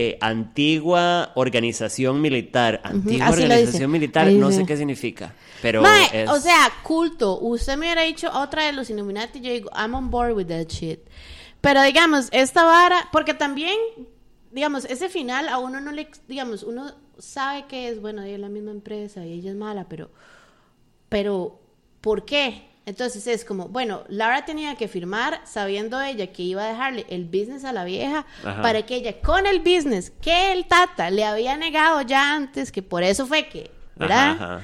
eh, 0.02 0.18
antigua 0.22 1.34
organización 1.36 2.22
militar. 2.22 2.80
Antigua 2.86 3.28
así 3.28 3.43
organización 3.43 3.91
militar, 3.91 4.28
Ahí 4.28 4.38
no 4.38 4.50
sé 4.50 4.66
qué 4.66 4.78
significa. 4.78 5.34
Pero 5.62 5.82
Mae, 5.82 6.24
es- 6.24 6.30
o 6.30 6.39
sea, 6.39 6.72
culto. 6.84 7.38
Usted 7.39 7.74
me 7.76 7.88
hubiera 7.88 8.04
dicho 8.04 8.30
otra 8.34 8.66
de 8.66 8.72
los 8.72 8.89
Illuminati, 8.89 9.41
yo 9.41 9.52
digo, 9.52 9.70
I'm 9.76 9.93
on 9.95 10.10
board 10.10 10.32
with 10.38 10.45
that 10.47 10.68
shit. 10.68 11.00
Pero 11.60 11.82
digamos, 11.84 12.30
esta 12.32 12.64
vara, 12.64 13.10
porque 13.12 13.34
también, 13.34 13.76
digamos, 14.52 14.86
ese 14.86 15.10
final 15.10 15.50
a 15.50 15.58
uno 15.58 15.82
no 15.82 15.91
le, 15.91 16.08
digamos, 16.30 16.64
uno 16.64 16.93
sabe 17.18 17.66
que 17.68 17.89
es, 17.89 18.00
bueno, 18.00 18.22
ella 18.24 18.36
es 18.36 18.39
la 18.39 18.47
misma 18.47 18.72
empresa 18.72 19.26
y 19.26 19.34
ella 19.34 19.50
es 19.52 19.58
mala, 19.58 19.89
pero, 19.89 20.10
pero, 21.10 21.60
¿por 22.00 22.24
qué? 22.24 22.69
Entonces 22.90 23.28
es 23.28 23.46
como, 23.46 23.68
bueno, 23.68 24.04
Lara 24.08 24.46
tenía 24.46 24.76
que 24.76 24.88
firmar 24.88 25.42
sabiendo 25.46 26.02
ella 26.02 26.32
que 26.32 26.42
iba 26.42 26.66
a 26.66 26.70
dejarle 26.70 27.06
el 27.10 27.26
business 27.26 27.64
a 27.64 27.72
la 27.72 27.84
vieja 27.84 28.26
Ajá. 28.44 28.64
para 28.64 28.82
que 28.84 28.96
ella 28.96 29.22
con 29.22 29.46
el 29.46 29.60
business 29.60 30.12
que 30.22 30.54
el 30.54 30.66
tata 30.66 31.12
le 31.12 31.24
había 31.24 31.56
negado 31.56 32.02
ya 32.02 32.34
antes, 32.34 32.72
que 32.72 32.82
por 32.82 33.04
eso 33.04 33.28
fue 33.28 33.48
que, 33.48 33.70
¿verdad? 33.96 34.32
Ajá. 34.32 34.62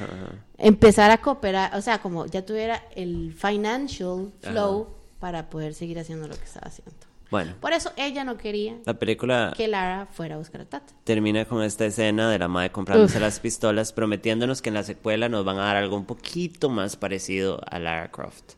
empezar 0.57 1.11
a 1.11 1.19
cooperar, 1.19 1.75
o 1.75 1.81
sea, 1.83 1.99
como 1.99 2.25
ya 2.25 2.43
tuviera 2.43 2.81
el 2.95 3.31
financial 3.31 4.31
flow 4.41 4.87
para 5.19 5.47
poder 5.47 5.75
seguir 5.75 5.99
haciendo 5.99 6.27
lo 6.27 6.35
que 6.35 6.45
estaba 6.45 6.65
haciendo. 6.65 7.05
Bueno, 7.31 7.53
Por 7.59 7.73
eso 7.73 7.91
ella 7.97 8.23
no 8.23 8.37
quería 8.37 8.75
la 8.85 8.93
película 8.93 9.51
que 9.57 9.67
Lara 9.67 10.07
fuera 10.11 10.35
a 10.35 10.37
buscar 10.37 10.61
a 10.61 10.65
Tata. 10.65 10.93
termina 11.03 11.45
con 11.45 11.63
esta 11.63 11.85
escena 11.85 12.29
de 12.29 12.37
la 12.39 12.47
madre 12.47 12.71
comprándose 12.71 13.15
Uf. 13.17 13.21
las 13.21 13.39
pistolas, 13.39 13.93
prometiéndonos 13.93 14.61
que 14.61 14.69
en 14.69 14.75
la 14.75 14.83
secuela 14.83 15.27
nos 15.27 15.43
van 15.43 15.57
a 15.57 15.63
dar 15.65 15.75
algo 15.75 15.95
un 15.97 16.05
poquito 16.05 16.69
más 16.69 16.95
parecido 16.95 17.59
a 17.69 17.79
Lara 17.79 18.11
Croft. 18.11 18.53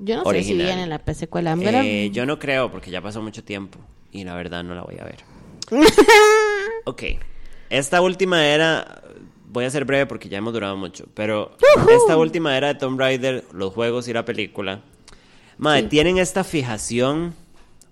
Yo 0.00 0.16
no 0.16 0.22
sé 0.24 0.28
Original. 0.28 0.58
si 0.60 0.64
viene 0.66 0.82
en 0.84 0.90
la 0.90 1.14
secuela. 1.14 1.54
Gonna- 1.54 1.84
Eh, 1.84 2.10
yo 2.12 2.26
no 2.26 2.38
creo, 2.38 2.70
porque 2.70 2.90
ya 2.90 3.00
pasó 3.00 3.22
mucho 3.22 3.42
tiempo 3.44 3.78
y 4.12 4.24
la 4.24 4.34
verdad 4.34 4.64
no 4.64 4.74
la 4.74 4.82
voy 4.82 4.98
a 4.98 5.04
ver. 5.04 5.18
Ok, 6.84 7.02
esta 7.70 8.00
última 8.00 8.46
era, 8.46 9.02
voy 9.46 9.64
a 9.66 9.70
ser 9.70 9.84
breve 9.84 10.06
porque 10.06 10.28
ya 10.28 10.38
hemos 10.38 10.52
durado 10.52 10.76
mucho, 10.76 11.06
pero 11.14 11.56
esta 11.90 12.16
última 12.16 12.56
era 12.56 12.68
de 12.68 12.74
Tomb 12.76 12.98
Raider, 12.98 13.44
los 13.52 13.74
juegos 13.74 14.08
y 14.08 14.12
la 14.12 14.24
película, 14.24 14.80
madre, 15.58 15.82
tienen 15.84 16.18
esta 16.18 16.44
fijación 16.44 17.34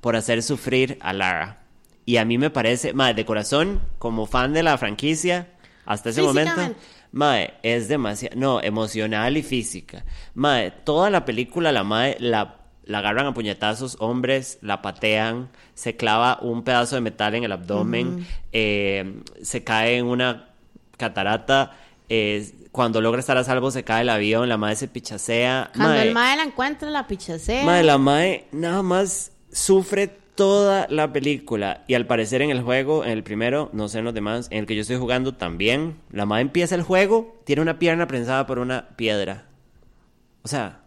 por 0.01 0.17
hacer 0.17 0.43
sufrir 0.43 0.99
a 1.01 1.13
Lara. 1.13 1.63
Y 2.05 2.19
a 2.19 2.25
mí 2.25 2.39
me 2.39 2.51
parece, 2.51 2.93
madre, 2.93 3.15
de 3.15 3.25
corazón, 3.25 3.81
como 3.99 4.27
fan 4.27 4.53
de 4.53 4.63
la 4.63 4.79
franquicia, 4.79 5.49
hasta 5.85 6.11
ese 6.11 6.23
momento. 6.23 6.75
Mae, 7.13 7.55
es 7.63 7.89
demasiado. 7.89 8.37
No, 8.37 8.61
emocional 8.63 9.37
y 9.37 9.43
física. 9.43 10.05
Mae, 10.35 10.71
toda 10.71 11.11
la 11.11 11.25
película, 11.25 11.73
la 11.73 11.83
Mae 11.83 12.17
la, 12.21 12.57
la 12.85 12.99
agarran 12.99 13.27
a 13.27 13.35
puñetazos, 13.35 13.97
hombres, 14.01 14.59
la 14.63 14.83
patean, 14.83 15.49
se 15.75 15.97
clava 15.97 16.39
un 16.43 16.63
pedazo 16.63 16.95
de 16.95 17.01
metal 17.01 17.35
en 17.35 17.45
el 17.45 17.53
abdomen, 17.53 18.27
eh, 18.53 19.23
se 19.43 19.65
cae 19.65 19.97
en 19.99 20.07
una 20.07 20.51
catarata. 20.97 21.77
eh, 22.09 22.53
cuando 22.71 23.01
logra 23.01 23.21
estar 23.21 23.39
a 23.39 23.43
salvo, 23.45 23.71
se 23.71 23.85
cae 23.85 24.03
el 24.03 24.11
avión, 24.11 24.49
la 24.51 24.59
Mae 24.59 24.77
se 24.77 24.87
pichasea. 24.87 25.71
Cuando 25.75 25.95
Mae, 25.95 26.09
el 26.09 26.15
mae 26.15 26.37
la 26.37 26.43
encuentra, 26.43 26.91
la 26.91 27.07
pichasea. 27.07 27.65
Mae, 27.65 27.83
la 27.83 27.97
Mae 27.97 28.49
nada 28.53 28.83
más 28.83 29.33
sufre 29.57 30.07
toda 30.35 30.87
la 30.91 31.13
película. 31.13 31.83
Y 31.89 31.95
al 31.95 32.07
parecer 32.07 32.43
en 32.43 32.51
el 32.51 32.61
juego, 32.61 33.05
en 33.05 33.11
el 33.13 33.23
primero, 33.23 33.71
no 33.73 33.89
sé 33.89 33.99
en 34.01 34.05
los 34.05 34.13
demás, 34.15 34.49
en 34.51 34.59
el 34.59 34.67
que 34.67 34.75
yo 34.75 34.83
estoy 34.83 34.97
jugando 34.99 35.35
también, 35.35 35.97
la 36.11 36.27
Mae 36.27 36.43
empieza 36.43 36.75
el 36.75 36.83
juego, 36.83 37.41
tiene 37.45 37.63
una 37.63 37.79
pierna 37.79 38.07
prensada 38.07 38.47
por 38.47 38.59
una 38.59 38.89
piedra. 38.97 39.47
O 40.43 40.49
sea, 40.49 40.83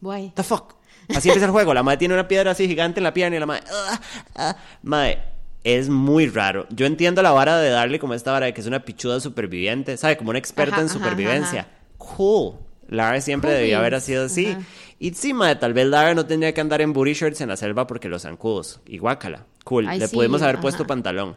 Guay. 0.00 0.32
the 0.34 0.42
fuck. 0.42 0.74
Así 1.14 1.28
empieza 1.28 1.44
el 1.46 1.52
juego. 1.52 1.74
La 1.74 1.82
Mae 1.82 1.98
tiene 1.98 2.14
una 2.14 2.26
piedra 2.26 2.52
así 2.52 2.66
gigante 2.66 2.98
en 3.00 3.04
la 3.04 3.12
pierna 3.14 3.36
y 3.36 3.40
la 3.40 3.46
Mae. 3.46 3.60
ah, 3.70 4.00
ah. 4.34 4.56
Mae, 4.82 5.18
es 5.62 5.88
muy 5.90 6.26
raro. 6.26 6.66
Yo 6.70 6.86
entiendo 6.86 7.20
la 7.22 7.32
vara 7.32 7.58
de 7.58 7.68
darle 7.68 7.98
como 7.98 8.14
esta 8.14 8.32
vara 8.32 8.46
de 8.46 8.54
que 8.54 8.62
es 8.62 8.66
una 8.66 8.80
pichuda 8.84 9.20
superviviente, 9.20 9.96
¿sabe? 9.98 10.16
Como 10.16 10.30
una 10.30 10.38
experta 10.38 10.76
Ajá, 10.76 10.82
en 10.82 10.88
ajá, 10.88 10.98
supervivencia. 10.98 11.60
ajá. 11.60 11.70
Cool. 11.98 12.54
Lara 12.88 13.20
siempre 13.20 13.50
Cool 13.50 13.60
debió 13.60 13.78
haber 13.78 14.00
sido 14.00 14.24
así. 14.24 14.46
Ajá. 14.46 14.60
Y 14.98 15.12
sí, 15.14 15.34
mae, 15.34 15.56
tal 15.56 15.74
vez 15.74 15.86
Lara 15.86 16.14
no 16.14 16.24
tendría 16.26 16.54
que 16.54 16.60
andar 16.60 16.80
en 16.80 16.92
booty 16.92 17.12
shirts 17.12 17.40
en 17.42 17.48
la 17.50 17.56
selva 17.56 17.86
porque 17.86 18.08
los 18.08 18.22
zancudos. 18.22 18.80
Y 18.86 18.98
guácala. 18.98 19.44
Cool. 19.64 19.86
Ay, 19.88 19.98
Le 19.98 20.08
sí, 20.08 20.14
pudimos 20.16 20.40
haber 20.42 20.56
ajá. 20.56 20.62
puesto 20.62 20.86
pantalón. 20.86 21.36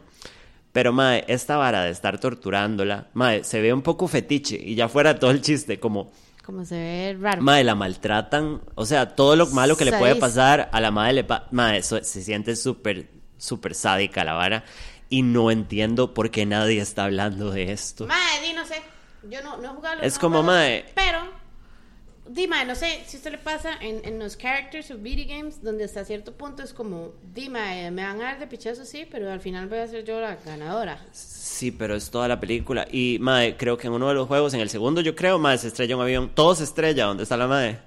Pero, 0.72 0.92
mae, 0.92 1.24
esta 1.28 1.56
vara 1.56 1.82
de 1.82 1.90
estar 1.90 2.18
torturándola, 2.18 3.08
mae, 3.14 3.42
se 3.44 3.60
ve 3.60 3.72
un 3.72 3.82
poco 3.82 4.06
fetiche. 4.08 4.56
Y 4.56 4.76
ya 4.76 4.88
fuera 4.88 5.18
todo 5.18 5.30
el 5.32 5.42
chiste, 5.42 5.80
como, 5.80 6.12
Como 6.44 6.64
se 6.64 6.76
ve 6.76 7.16
raro. 7.20 7.42
mae, 7.42 7.64
la 7.64 7.74
maltratan. 7.74 8.60
O 8.76 8.86
sea, 8.86 9.14
todo 9.16 9.34
lo 9.36 9.46
malo 9.48 9.76
que 9.76 9.84
le 9.84 9.92
puede 9.92 10.14
pasar 10.16 10.68
a 10.72 10.80
la 10.80 10.90
madre 10.90 11.12
le 11.14 11.24
pasa. 11.24 11.46
Mae, 11.50 11.78
eso- 11.78 12.02
se 12.02 12.22
siente 12.22 12.54
súper, 12.56 13.10
súper 13.36 13.74
sádica 13.74 14.24
la 14.24 14.34
vara. 14.34 14.64
Y 15.08 15.22
no 15.22 15.50
entiendo 15.50 16.14
por 16.14 16.30
qué 16.30 16.46
nadie 16.46 16.80
está 16.80 17.04
hablando 17.04 17.50
de 17.50 17.72
esto. 17.72 18.06
Mae, 18.06 18.40
di, 18.46 18.52
no 18.54 18.64
sé. 18.64 18.76
Yo 19.28 19.42
no, 19.42 19.56
no 19.58 19.64
he 19.64 19.68
jugado 19.74 19.94
Es 19.96 20.00
nuevos 20.02 20.18
como, 20.20 20.34
juegos, 20.44 20.54
mae. 20.54 20.84
Pero, 20.94 21.18
di, 22.32 22.46
mae, 22.46 22.64
no 22.64 22.74
sé 22.74 23.02
si 23.06 23.16
esto 23.16 23.30
le 23.30 23.38
pasa 23.38 23.70
en, 23.80 24.00
en 24.04 24.18
los 24.18 24.36
characters 24.36 24.90
of 24.90 25.02
video 25.02 25.26
games, 25.26 25.62
donde 25.62 25.84
hasta 25.84 26.04
cierto 26.04 26.32
punto 26.32 26.62
es 26.62 26.72
como, 26.72 27.12
di, 27.34 27.48
mae, 27.48 27.90
me 27.90 28.02
van 28.02 28.20
a 28.20 28.24
dar 28.24 28.38
de 28.38 28.46
pichazo, 28.46 28.84
sí, 28.84 29.06
pero 29.10 29.30
al 29.30 29.40
final 29.40 29.68
voy 29.68 29.78
a 29.78 29.88
ser 29.88 30.04
yo 30.04 30.20
la 30.20 30.36
ganadora. 30.36 30.98
Sí, 31.12 31.70
pero 31.70 31.94
es 31.94 32.10
toda 32.10 32.28
la 32.28 32.40
película. 32.40 32.86
Y, 32.90 33.18
madre, 33.20 33.56
creo 33.56 33.76
que 33.76 33.86
en 33.88 33.92
uno 33.92 34.08
de 34.08 34.14
los 34.14 34.28
juegos, 34.28 34.54
en 34.54 34.60
el 34.60 34.70
segundo, 34.70 35.00
yo 35.00 35.14
creo, 35.14 35.38
madre, 35.38 35.58
se 35.58 35.68
estrella 35.68 35.96
un 35.96 36.02
avión. 36.02 36.30
Todo 36.34 36.54
se 36.54 36.64
estrella 36.64 37.06
donde 37.06 37.24
está 37.24 37.36
la 37.36 37.46
madre. 37.46 37.78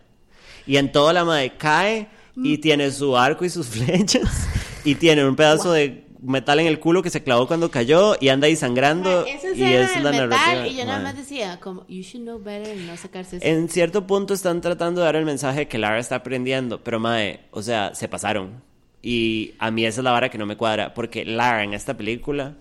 Y 0.67 0.77
en 0.77 0.91
toda 0.91 1.13
la 1.13 1.25
madre 1.25 1.53
cae 1.57 2.07
Mm. 2.35 2.45
y 2.45 2.57
tiene 2.57 2.91
su 2.91 3.15
arco 3.15 3.45
y 3.45 3.49
sus 3.49 3.67
flechas. 3.69 4.47
Y 4.83 4.95
tiene 4.95 5.25
un 5.25 5.35
pedazo 5.35 5.71
de 5.71 6.03
metal 6.23 6.59
en 6.59 6.67
el 6.67 6.79
culo 6.79 7.03
que 7.03 7.09
se 7.09 7.21
clavó 7.23 7.47
cuando 7.47 7.69
cayó 7.69 8.15
y 8.19 8.29
anda 8.29 8.47
ahí 8.47 8.55
sangrando. 8.55 9.25
Y 9.27 9.63
es 9.63 9.95
la 10.01 10.11
metal, 10.11 10.29
narrativa. 10.29 10.67
y 10.67 10.75
yo 10.77 10.85
nada 10.85 10.99
más 11.03 11.15
decía, 11.17 11.59
como, 11.59 11.85
you 11.87 12.01
should 12.01 12.23
know 12.23 12.39
better, 12.41 12.75
no 12.77 12.95
sacarse 12.97 13.37
eso. 13.37 13.45
En 13.45 13.69
cierto 13.69 14.07
punto 14.07 14.33
están 14.33 14.61
tratando 14.61 15.01
de 15.01 15.05
dar 15.05 15.15
el 15.17 15.25
mensaje 15.25 15.67
que 15.67 15.77
Lara 15.77 15.99
está 15.99 16.15
aprendiendo, 16.15 16.83
pero 16.83 16.99
mae, 16.99 17.41
o 17.51 17.61
sea, 17.61 17.93
se 17.93 18.07
pasaron. 18.07 18.61
Y 19.01 19.53
a 19.59 19.69
mí 19.69 19.85
esa 19.85 19.99
es 20.01 20.03
la 20.05 20.11
vara 20.11 20.29
que 20.29 20.37
no 20.37 20.45
me 20.45 20.55
cuadra, 20.57 20.93
porque 20.93 21.25
Lara 21.25 21.63
en 21.63 21.73
esta 21.73 21.95
película 21.97 22.55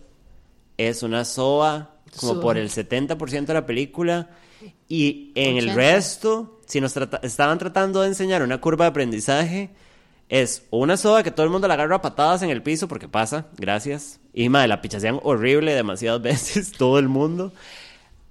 es 0.77 1.03
una 1.03 1.25
soa 1.25 1.91
como 2.19 2.41
por 2.41 2.59
el 2.59 2.69
70% 2.69 3.47
de 3.47 3.55
la 3.55 3.65
película 3.65 4.31
y 4.89 5.31
en 5.35 5.57
el 5.57 5.71
80. 5.71 5.75
resto, 5.77 6.61
si 6.67 6.81
nos 6.81 6.93
trata- 6.93 7.21
estaban 7.23 7.59
tratando 7.59 8.01
de 8.03 8.09
enseñar 8.09 8.43
una 8.43 8.61
curva 8.61 8.87
de 8.87 8.91
aprendizaje, 8.91 9.71
es 10.33 10.67
una 10.71 10.97
soda 10.97 11.23
que 11.23 11.31
todo 11.31 11.45
el 11.45 11.53
mundo 11.53 11.69
la 11.69 11.75
agarra 11.75 11.97
a 11.97 12.01
patadas 12.01 12.41
en 12.41 12.49
el 12.49 12.63
piso 12.63 12.89
porque 12.89 13.07
pasa, 13.07 13.49
gracias. 13.59 14.19
Y 14.33 14.49
madre, 14.49 14.69
la 14.69 14.81
pichasean 14.81 15.21
horrible 15.23 15.75
demasiadas 15.75 16.23
veces, 16.23 16.73
todo 16.73 16.99
el 16.99 17.07
mundo. 17.07 17.53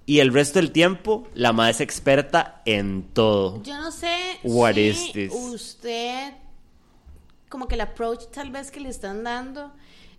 Y 0.04 0.18
el 0.18 0.32
resto 0.32 0.58
del 0.58 0.72
tiempo, 0.72 1.28
la 1.34 1.52
madre 1.52 1.70
es 1.70 1.80
experta 1.80 2.60
en 2.64 3.04
todo. 3.04 3.62
Yo 3.62 3.80
no 3.80 3.92
sé 3.92 4.16
What 4.42 4.74
si 4.74 4.80
is 4.88 5.12
this? 5.12 5.32
usted, 5.32 6.32
como 7.48 7.68
que 7.68 7.76
el 7.76 7.82
approach 7.82 8.24
tal 8.32 8.50
vez 8.50 8.72
que 8.72 8.80
le 8.80 8.88
están 8.88 9.22
dando 9.22 9.70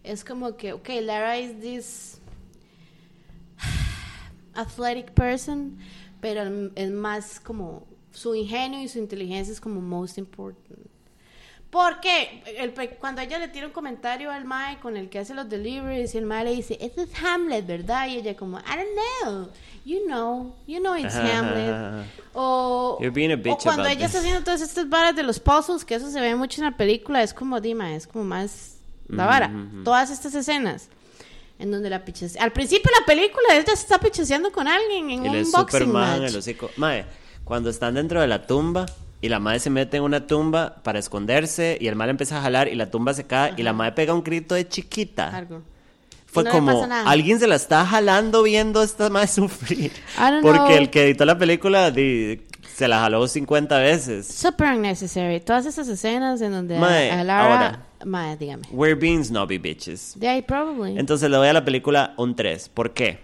es 0.03 0.23
como 0.23 0.55
que, 0.55 0.71
ok, 0.71 0.87
Lara 1.01 1.37
is 1.37 1.59
this 1.59 2.17
athletic 4.53 5.11
person, 5.11 5.77
pero 6.21 6.71
es 6.75 6.91
más 6.91 7.41
como 7.41 7.85
su 8.13 8.33
ingenio 8.35 8.81
y 8.81 8.87
su 8.87 8.99
inteligencia 8.99 9.51
es 9.51 9.59
como 9.59 9.81
most 9.81 10.17
important. 10.17 10.92
Porque 11.73 12.43
el, 12.59 12.71
cuando 12.99 13.21
ella 13.21 13.39
le 13.39 13.47
tira 13.47 13.65
un 13.65 13.73
comentario 13.73 14.29
al 14.29 14.45
Mae 14.45 14.77
con 14.77 14.95
el 14.95 15.09
que 15.09 15.17
hace 15.17 15.33
los 15.33 15.49
deliveries 15.49 16.13
y 16.13 16.19
el 16.19 16.25
Mae 16.27 16.43
le 16.43 16.51
dice, 16.51 16.77
este 16.79 17.01
es 17.01 17.09
Hamlet, 17.23 17.65
¿verdad? 17.65 18.07
Y 18.09 18.17
ella 18.17 18.35
como, 18.37 18.59
I 18.59 18.61
don't 18.61 19.23
know, 19.23 19.49
you 19.83 20.05
know, 20.05 20.55
you 20.67 20.79
know 20.79 20.95
it's 20.95 21.15
Hamlet. 21.15 22.05
O, 22.35 22.99
You're 23.01 23.09
being 23.09 23.31
a 23.31 23.33
o 23.33 23.37
bitch 23.37 23.63
cuando 23.63 23.81
about 23.81 23.97
ella 23.97 24.05
está 24.05 24.19
this. 24.19 24.27
haciendo 24.27 24.43
todas 24.43 24.61
estas 24.61 24.87
varas 24.87 25.15
de 25.15 25.23
los 25.23 25.39
puzzles, 25.39 25.83
que 25.83 25.95
eso 25.95 26.11
se 26.11 26.21
ve 26.21 26.35
mucho 26.35 26.61
en 26.61 26.65
la 26.69 26.77
película, 26.77 27.23
es 27.23 27.33
como 27.33 27.59
Dima, 27.59 27.95
es 27.95 28.05
como 28.05 28.23
más 28.23 28.77
la 29.07 29.25
vara. 29.25 29.51
Todas 29.83 30.11
estas 30.11 30.35
escenas 30.35 30.89
en 31.57 31.71
donde 31.71 31.89
la 31.89 32.05
pichas... 32.05 32.35
Al 32.37 32.51
principio 32.51 32.91
de 32.93 32.99
la 32.99 33.05
película 33.07 33.47
ella 33.51 33.65
se 33.65 33.73
está 33.73 33.97
pichaseando 33.97 34.51
con 34.51 34.67
alguien 34.67 35.09
en 35.09 35.25
Y 35.25 35.41
un 35.41 35.51
boxing 35.51 35.91
majan 35.91 36.19
match. 36.21 36.29
el 36.29 36.37
hocico. 36.37 36.69
Mae, 36.77 37.05
cuando 37.43 37.71
están 37.71 37.95
dentro 37.95 38.21
de 38.21 38.27
la 38.27 38.45
tumba 38.45 38.85
y 39.23 39.29
la 39.29 39.39
madre 39.39 39.59
se 39.59 39.69
mete 39.69 39.95
en 39.95 40.03
una 40.03 40.27
tumba 40.27 40.75
para 40.83 40.99
esconderse 40.99 41.77
y 41.79 41.87
el 41.87 41.95
mal 41.95 42.09
empieza 42.09 42.39
a 42.39 42.41
jalar 42.41 42.67
y 42.67 42.75
la 42.75 42.91
tumba 42.91 43.13
se 43.13 43.23
cae 43.23 43.53
y 43.55 43.63
la 43.63 43.71
madre 43.71 43.93
pega 43.93 44.13
un 44.13 44.21
grito 44.21 44.53
de 44.53 44.67
chiquita. 44.67 45.29
Algo. 45.29 45.61
Fue 46.25 46.43
no 46.43 46.51
como 46.51 46.85
alguien 47.05 47.39
se 47.39 47.47
la 47.47 47.55
está 47.55 47.85
jalando 47.85 48.43
viendo 48.43 48.81
a 48.81 48.83
esta 48.83 49.09
madre 49.09 49.27
sufrir. 49.29 49.93
Porque 50.41 50.57
know. 50.59 50.71
el 50.71 50.89
que 50.89 51.03
editó 51.05 51.23
la 51.23 51.37
película 51.37 51.89
di- 51.89 52.41
se 52.75 52.89
la 52.89 52.99
jaló 52.99 53.25
50 53.25 53.77
veces. 53.77 54.27
Super 54.27 54.73
unnecessary. 54.73 55.39
Todas 55.39 55.67
esas 55.67 55.87
escenas 55.87 56.41
en 56.41 56.51
donde 56.51 56.77
Mae, 56.77 57.09
a, 57.09 57.23
Lara... 57.23 57.43
ahora. 57.53 57.85
Mae, 58.03 58.35
dígame. 58.35 58.63
We're 58.71 58.95
being 58.99 59.23
snobby 59.23 59.57
bitches. 59.57 60.19
De 60.19 60.27
ahí, 60.27 60.41
probably. 60.41 60.99
Entonces 60.99 61.29
le 61.29 61.37
doy 61.37 61.47
a 61.47 61.53
la 61.53 61.63
película 61.63 62.13
un 62.17 62.35
3. 62.35 62.67
¿Por 62.67 62.93
qué? 62.93 63.19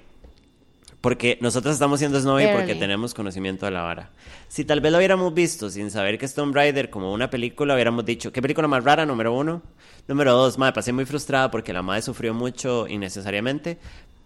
Porque 1.02 1.38
nosotros 1.40 1.74
estamos 1.74 2.00
siendo 2.00 2.20
snobby 2.20 2.44
porque 2.48 2.58
Barely. 2.68 2.80
tenemos 2.80 3.14
conocimiento 3.14 3.66
de 3.66 3.72
la 3.72 3.84
vara. 3.84 4.10
Si 4.50 4.66
tal 4.66 4.82
vez 4.82 4.92
lo 4.92 4.98
hubiéramos 4.98 5.34
visto 5.34 5.70
sin 5.70 5.92
saber 5.92 6.18
que 6.18 6.26
es 6.26 6.34
Tomb 6.34 6.54
Raider 6.54 6.90
como 6.90 7.14
una 7.14 7.30
película, 7.30 7.74
hubiéramos 7.74 8.04
dicho, 8.06 8.34
¿qué 8.34 8.42
película 8.42 8.68
más 8.68 8.84
rara? 8.84 9.06
Número 9.06 9.34
uno. 9.34 9.62
Número 10.08 10.34
dos, 10.34 10.58
madre, 10.58 10.74
pasé 10.74 10.92
muy 10.92 11.06
frustrada 11.06 11.50
porque 11.52 11.72
la 11.72 11.82
madre 11.82 12.02
sufrió 12.02 12.34
mucho 12.34 12.86
innecesariamente, 12.88 13.78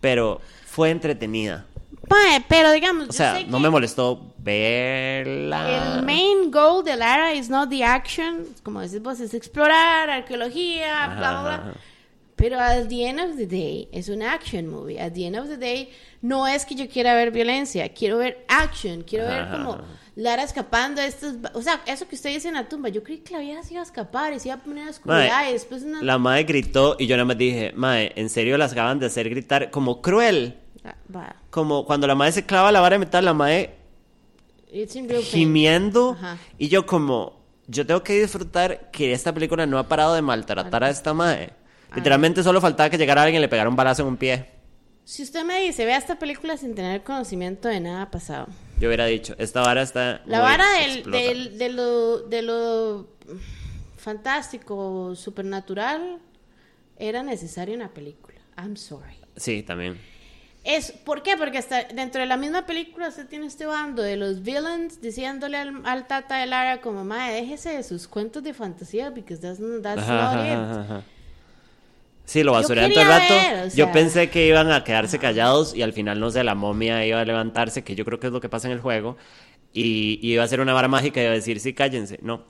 pero 0.01 0.41
fue 0.65 0.89
entretenida. 0.89 1.65
Mae, 2.09 2.43
pero 2.49 2.71
digamos, 2.71 3.03
O 3.03 3.07
yo 3.07 3.13
sea, 3.13 3.35
sé 3.35 3.45
no 3.45 3.57
que 3.57 3.63
me 3.63 3.69
molestó 3.69 4.33
verla. 4.39 5.97
El 5.97 6.03
main 6.05 6.49
goal 6.51 6.83
de 6.83 6.95
Lara 6.97 7.33
is 7.33 7.49
not 7.49 7.69
the 7.69 7.83
action, 7.83 8.45
como 8.63 8.81
decís 8.81 9.01
vos, 9.01 9.19
es 9.19 9.33
explorar, 9.33 10.09
arqueología, 10.09 11.07
bla, 11.17 11.31
bla, 11.31 11.41
bla. 11.41 11.73
Pero 12.35 12.59
at 12.59 12.87
the 12.87 13.07
end 13.07 13.19
of 13.19 13.37
the 13.37 13.45
day, 13.45 13.87
es 13.91 14.09
un 14.09 14.21
action 14.21 14.67
movie. 14.67 14.99
At 14.99 15.13
the 15.13 15.25
end 15.25 15.37
of 15.37 15.47
the 15.47 15.57
day, 15.57 15.89
no 16.21 16.47
es 16.47 16.65
que 16.65 16.75
yo 16.75 16.87
quiera 16.89 17.13
ver 17.13 17.31
violencia, 17.31 17.89
quiero 17.93 18.17
ver 18.17 18.45
action, 18.47 19.03
quiero 19.03 19.27
ver 19.27 19.41
Ajá. 19.41 19.51
como 19.51 19.77
Lara 20.15 20.43
escapando 20.43 21.01
estos... 21.01 21.35
O 21.53 21.61
sea, 21.61 21.81
eso 21.85 22.07
que 22.07 22.15
usted 22.15 22.31
dice 22.31 22.47
en 22.47 22.55
la 22.55 22.67
tumba, 22.67 22.89
yo 22.89 23.03
creí 23.03 23.19
que 23.19 23.33
la 23.33 23.39
vieja 23.39 23.63
se 23.63 23.73
iba 23.73 23.81
a 23.81 23.85
escapar 23.85 24.33
y 24.33 24.39
se 24.39 24.47
iba 24.47 24.55
a 24.55 24.63
poner 24.63 24.87
a 24.87 24.91
oscuridad 24.91 25.49
y 25.49 25.53
después 25.53 25.83
una... 25.83 26.01
La 26.01 26.17
madre 26.17 26.43
gritó 26.43 26.95
y 26.99 27.07
yo 27.07 27.15
nada 27.15 27.25
más 27.25 27.37
dije, 27.37 27.71
madre, 27.75 28.13
¿en 28.15 28.29
serio 28.29 28.57
las 28.57 28.71
acaban 28.71 28.99
de 28.99 29.05
hacer 29.05 29.29
gritar 29.29 29.69
como 29.69 30.01
cruel? 30.01 30.57
Ah, 30.83 30.95
va. 31.15 31.35
Como 31.49 31.85
cuando 31.85 32.07
la 32.07 32.15
madre 32.15 32.31
se 32.31 32.45
clava 32.45 32.71
la 32.71 32.81
vara 32.81 32.95
de 32.95 32.99
metal, 32.99 33.25
la 33.25 33.33
madre 33.33 33.75
gimiendo 35.21 36.17
Ajá. 36.19 36.37
y 36.57 36.67
yo 36.67 36.85
como 36.87 37.43
yo 37.67 37.85
tengo 37.85 38.03
que 38.03 38.19
disfrutar 38.19 38.91
que 38.91 39.13
esta 39.13 39.33
película 39.33 39.65
no 39.65 39.77
ha 39.77 39.87
parado 39.87 40.15
de 40.15 40.21
maltratar 40.21 40.83
a 40.83 40.89
esta 40.89 41.13
madre. 41.13 41.53
Literalmente 41.95 42.43
solo 42.43 42.59
faltaba 42.61 42.89
que 42.89 42.97
llegara 42.97 43.21
alguien 43.23 43.39
y 43.39 43.41
le 43.41 43.49
pegara 43.49 43.69
un 43.69 43.75
balazo 43.75 44.01
en 44.03 44.07
un 44.09 44.17
pie. 44.17 44.45
Si 45.05 45.21
usted 45.23 45.43
me 45.43 45.59
dice, 45.61 45.85
vea 45.85 45.97
esta 45.97 46.17
película 46.17 46.55
sin 46.57 46.75
tener 46.75 47.03
conocimiento 47.03 47.67
de 47.67 47.79
nada 47.81 48.09
pasado. 48.09 48.47
Yo 48.79 48.87
hubiera 48.87 49.05
dicho, 49.05 49.35
esta 49.37 49.61
vara 49.61 49.81
está 49.81 50.21
La 50.25 50.39
vara 50.41 50.65
del, 50.79 51.03
del- 51.11 51.57
de 51.57 51.69
lo, 51.69 52.19
de 52.21 52.41
lo 52.41 53.07
fantástico, 53.97 55.15
supernatural, 55.15 56.19
era 56.97 57.23
necesario 57.23 57.73
en 57.73 57.81
la 57.81 57.89
película. 57.89 58.37
I'm 58.57 58.75
sorry. 58.77 59.15
Sí, 59.35 59.63
también. 59.63 59.99
Es, 60.63 60.91
¿Por 60.93 61.23
qué? 61.23 61.35
Porque 61.35 61.57
hasta 61.57 61.83
dentro 61.85 62.21
de 62.21 62.27
la 62.27 62.37
misma 62.37 62.65
película 62.65 63.09
usted 63.09 63.27
tiene 63.27 63.47
este 63.47 63.65
bando 63.65 64.01
de 64.01 64.15
los 64.15 64.41
villains 64.43 65.01
diciéndole 65.01 65.57
al, 65.57 65.81
al 65.85 66.07
tata 66.07 66.37
de 66.37 66.45
Lara 66.45 66.79
como, 66.79 67.03
madre, 67.03 67.35
déjese 67.35 67.71
de 67.71 67.83
sus 67.83 68.07
cuentos 68.07 68.43
de 68.43 68.53
fantasía 68.53 69.09
because 69.09 69.41
that's, 69.41 69.59
that's 69.81 70.01
Ajá, 70.03 70.13
not 70.13 70.33
ajá, 70.35 70.47
it". 70.47 70.57
ajá. 70.85 71.03
Sí, 72.33 72.41
lo 72.41 72.53
basurean 72.53 72.91
todo 72.91 73.01
el 73.03 73.07
rato. 73.07 73.31
ver, 73.31 73.67
o 73.67 73.75
Yo 73.75 73.91
pensé 73.91 74.31
que 74.31 74.47
iban 74.47 74.71
a 74.71 74.83
quedarse 74.83 75.19
callados 75.19 75.75
y 75.75 75.83
al 75.83 75.93
final, 75.93 76.19
no 76.19 76.31
sé, 76.31 76.43
la 76.43 76.55
momia 76.55 77.05
iba 77.05 77.21
a 77.21 77.25
levantarse, 77.25 77.83
que 77.83 77.93
yo 77.93 78.03
creo 78.05 78.19
que 78.19 78.25
es 78.25 78.33
lo 78.33 78.41
que 78.41 78.49
pasa 78.49 78.67
en 78.67 78.73
el 78.73 78.79
juego, 78.79 79.17
y, 79.71 80.17
y 80.19 80.33
iba 80.33 80.41
a 80.41 80.45
hacer 80.45 80.59
una 80.59 80.73
vara 80.73 80.87
mágica 80.87 81.19
y 81.19 81.25
iba 81.25 81.31
a 81.31 81.35
decir, 81.35 81.59
sí, 81.59 81.73
cállense. 81.73 82.17
No, 82.23 82.41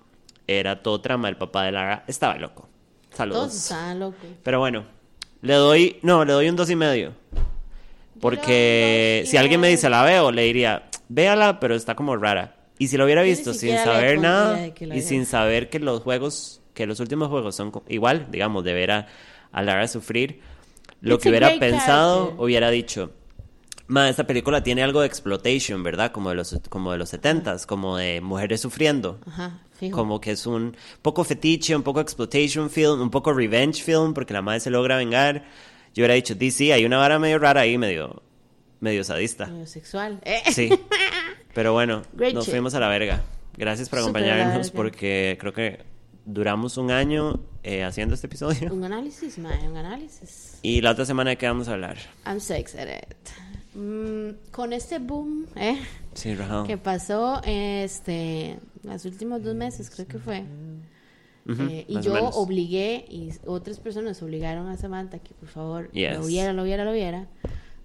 era 0.47 0.81
todo 0.81 1.01
trama. 1.01 1.27
El 1.27 1.35
papá 1.35 1.65
de 1.65 1.73
Lara 1.73 2.05
estaba 2.07 2.37
loco. 2.37 2.69
Saludos. 3.13 3.41
Todos 3.41 3.55
estaban 3.55 3.99
locos. 3.99 4.21
Pero 4.41 4.59
bueno, 4.59 4.85
le 5.41 5.55
doy, 5.55 5.97
no, 6.01 6.23
le 6.23 6.31
doy 6.31 6.47
un 6.47 6.55
dos 6.55 6.69
y 6.69 6.77
medio. 6.77 7.11
Porque 8.21 9.23
si 9.25 9.35
alguien 9.35 9.59
me 9.59 9.67
dice 9.67 9.89
la 9.89 10.03
veo, 10.03 10.31
le 10.31 10.43
diría, 10.43 10.83
véala, 11.09 11.59
pero 11.59 11.75
está 11.75 11.93
como 11.93 12.15
rara. 12.15 12.55
Y 12.79 12.87
si 12.87 12.95
lo 12.95 13.03
hubiera 13.03 13.21
visto 13.21 13.53
sin 13.53 13.75
saber 13.79 14.17
nada 14.17 14.65
y 14.65 15.01
sin 15.01 15.25
saber 15.25 15.69
que 15.69 15.79
los 15.79 16.03
juegos, 16.03 16.61
que 16.73 16.87
los 16.87 17.01
últimos 17.01 17.27
juegos 17.27 17.57
son 17.57 17.73
igual, 17.89 18.27
digamos, 18.31 18.63
de 18.63 18.73
ver 18.73 18.91
a, 18.91 19.07
a 19.53 19.61
Lara 19.61 19.87
sufrir, 19.87 20.41
lo 20.99 21.15
It's 21.15 21.23
que 21.23 21.29
hubiera 21.29 21.57
pensado, 21.57 22.17
character. 22.17 22.43
hubiera 22.43 22.69
dicho, 22.69 23.11
Ma, 23.87 24.09
esta 24.09 24.25
película 24.25 24.63
tiene 24.63 24.81
algo 24.81 25.01
de 25.01 25.07
exploitation, 25.07 25.83
¿verdad? 25.83 26.11
Como 26.11 26.29
de 26.29 26.35
los, 26.35 26.57
como 26.69 26.91
de 26.93 26.97
los 26.97 27.13
70s, 27.13 27.65
como 27.65 27.97
de 27.97 28.21
mujeres 28.21 28.61
sufriendo. 28.61 29.19
Ajá, 29.27 29.59
fijo. 29.77 29.97
Como 29.97 30.21
que 30.21 30.31
es 30.31 30.47
un 30.47 30.75
poco 31.01 31.23
fetiche, 31.23 31.75
un 31.75 31.83
poco 31.83 31.99
exploitation 31.99 32.69
film, 32.69 33.01
un 33.01 33.09
poco 33.09 33.33
revenge 33.33 33.83
film, 33.83 34.13
porque 34.13 34.33
la 34.33 34.41
madre 34.41 34.61
se 34.61 34.69
logra 34.69 34.97
vengar. 34.97 35.43
Yo 35.93 36.01
hubiera 36.01 36.13
dicho, 36.13 36.33
DC, 36.33 36.71
hay 36.73 36.85
una 36.85 36.97
vara 36.97 37.19
medio 37.19 37.39
rara 37.39 37.61
ahí, 37.61 37.77
medio, 37.77 38.23
medio 38.79 39.03
sadista. 39.03 39.47
Medio 39.47 39.67
sexual. 39.67 40.19
Eh. 40.23 40.41
Sí. 40.51 40.69
Pero 41.53 41.73
bueno, 41.73 42.03
Great 42.13 42.33
nos 42.33 42.45
shit. 42.45 42.53
fuimos 42.53 42.73
a 42.73 42.79
la 42.79 42.87
verga. 42.87 43.21
Gracias 43.57 43.89
por 43.89 43.99
acompañarnos, 43.99 44.71
porque 44.71 45.37
creo 45.39 45.53
que 45.53 45.83
duramos 46.25 46.77
un 46.77 46.91
año 46.91 47.39
eh, 47.63 47.83
haciendo 47.83 48.15
este 48.15 48.27
episodio. 48.27 48.73
Un 48.73 48.83
análisis, 48.83 49.37
mae, 49.37 49.67
un 49.69 49.77
análisis. 49.77 50.59
Y 50.61 50.81
la 50.81 50.91
otra 50.91 51.05
semana 51.05 51.31
de 51.31 51.37
qué 51.37 51.47
vamos 51.47 51.67
a 51.67 51.73
hablar. 51.73 51.97
I'm 52.25 52.39
so 52.39 52.53
excited. 52.53 53.03
Mm, 53.75 54.51
con 54.51 54.71
este 54.73 54.99
boom, 54.99 55.47
¿eh? 55.55 55.79
Sí, 56.13 56.35
Rahal. 56.35 56.67
que 56.67 56.77
pasó 56.77 57.41
este 57.43 58.59
los 58.83 59.03
últimos 59.05 59.41
dos 59.43 59.55
meses 59.55 59.89
creo 59.89 60.07
que 60.07 60.19
fue 60.19 60.43
Ujú, 61.47 61.63
Eh, 61.63 61.85
y 61.87 61.99
yo 62.01 62.13
obligué 62.29 63.03
y 63.09 63.31
otras 63.47 63.79
personas 63.79 64.21
obligaron 64.21 64.67
a 64.67 64.77
Samantha 64.77 65.17
que 65.19 65.33
por 65.33 65.49
favor 65.49 65.89
Yes. 65.91 66.19
lo 66.19 66.25
viera 66.27 66.53
lo 66.53 66.63
viera 66.63 66.85
lo 66.85 66.93
viera 66.93 67.27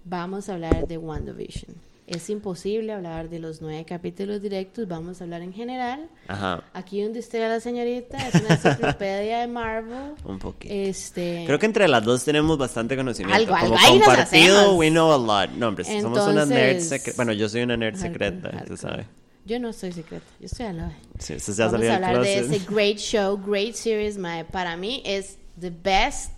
vamos 0.05 0.47
a 0.47 0.53
hablar 0.53 0.87
de 0.87 0.97
WandaVision 0.97 1.75
es 2.09 2.29
imposible 2.29 2.91
hablar 2.91 3.29
de 3.29 3.39
los 3.39 3.61
nueve 3.61 3.85
capítulos 3.85 4.41
directos 4.41 4.87
vamos 4.87 5.21
a 5.21 5.23
hablar 5.23 5.41
en 5.41 5.53
general 5.53 6.09
Ajá, 6.27 6.63
aquí 6.73 7.01
donde 7.03 7.19
esté 7.19 7.39
la 7.39 7.59
señorita 7.59 8.17
es 8.27 8.35
una 8.35 8.55
enciclopedia 8.55 9.39
de 9.39 9.47
Marvel 9.47 10.13
un 10.25 10.39
poquito. 10.39 10.73
este 10.73 11.43
Creo 11.45 11.59
que 11.59 11.65
entre 11.67 11.87
las 11.87 12.03
dos 12.03 12.23
tenemos 12.25 12.57
bastante 12.57 12.95
conocimiento. 12.97 13.35
Algo, 13.35 13.55
Como 13.57 13.77
algo 13.77 14.05
compartido, 14.05 14.75
we 14.75 14.89
know 14.89 15.11
a 15.13 15.17
lot. 15.17 15.55
No, 15.55 15.67
hombre, 15.69 15.85
somos 15.85 16.19
una 16.27 16.45
nerd 16.45 16.69
Entonces- 16.71 16.89
secreta. 16.89 17.15
Bueno, 17.17 17.33
yo 17.33 17.47
soy 17.47 17.61
una 17.61 17.77
nerd 17.77 17.95
secreta, 17.95 18.49
algo. 18.49 18.65
tú 18.65 18.77
sabes. 18.77 19.05
yo 19.45 19.59
no 19.59 19.71
soy 19.73 19.91
secreta 19.91 20.25
yo 20.39 20.45
estoy 20.47 20.65
al 20.65 20.77
lado 20.77 20.91
Sí, 21.19 21.33
eso 21.33 21.51
ya 21.53 21.65
Vamos 21.65 21.79
salió 21.79 21.91
a 21.91 21.95
del 21.95 22.03
hablar 22.05 22.23
de 22.23 22.39
ese 22.39 22.59
great 22.69 22.97
show, 22.97 23.37
great 23.45 23.75
series, 23.75 24.17
mae. 24.17 24.45
Para 24.45 24.75
mí 24.77 25.01
es 25.05 25.37
the 25.59 25.69
best 25.69 26.31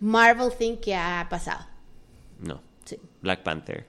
Marvel 0.00 0.50
thing 0.56 0.76
que 0.76 0.94
ha 0.94 1.26
pasado. 1.28 1.66
No, 2.40 2.60
Sí. 2.84 2.96
Black 3.20 3.42
Panther. 3.42 3.86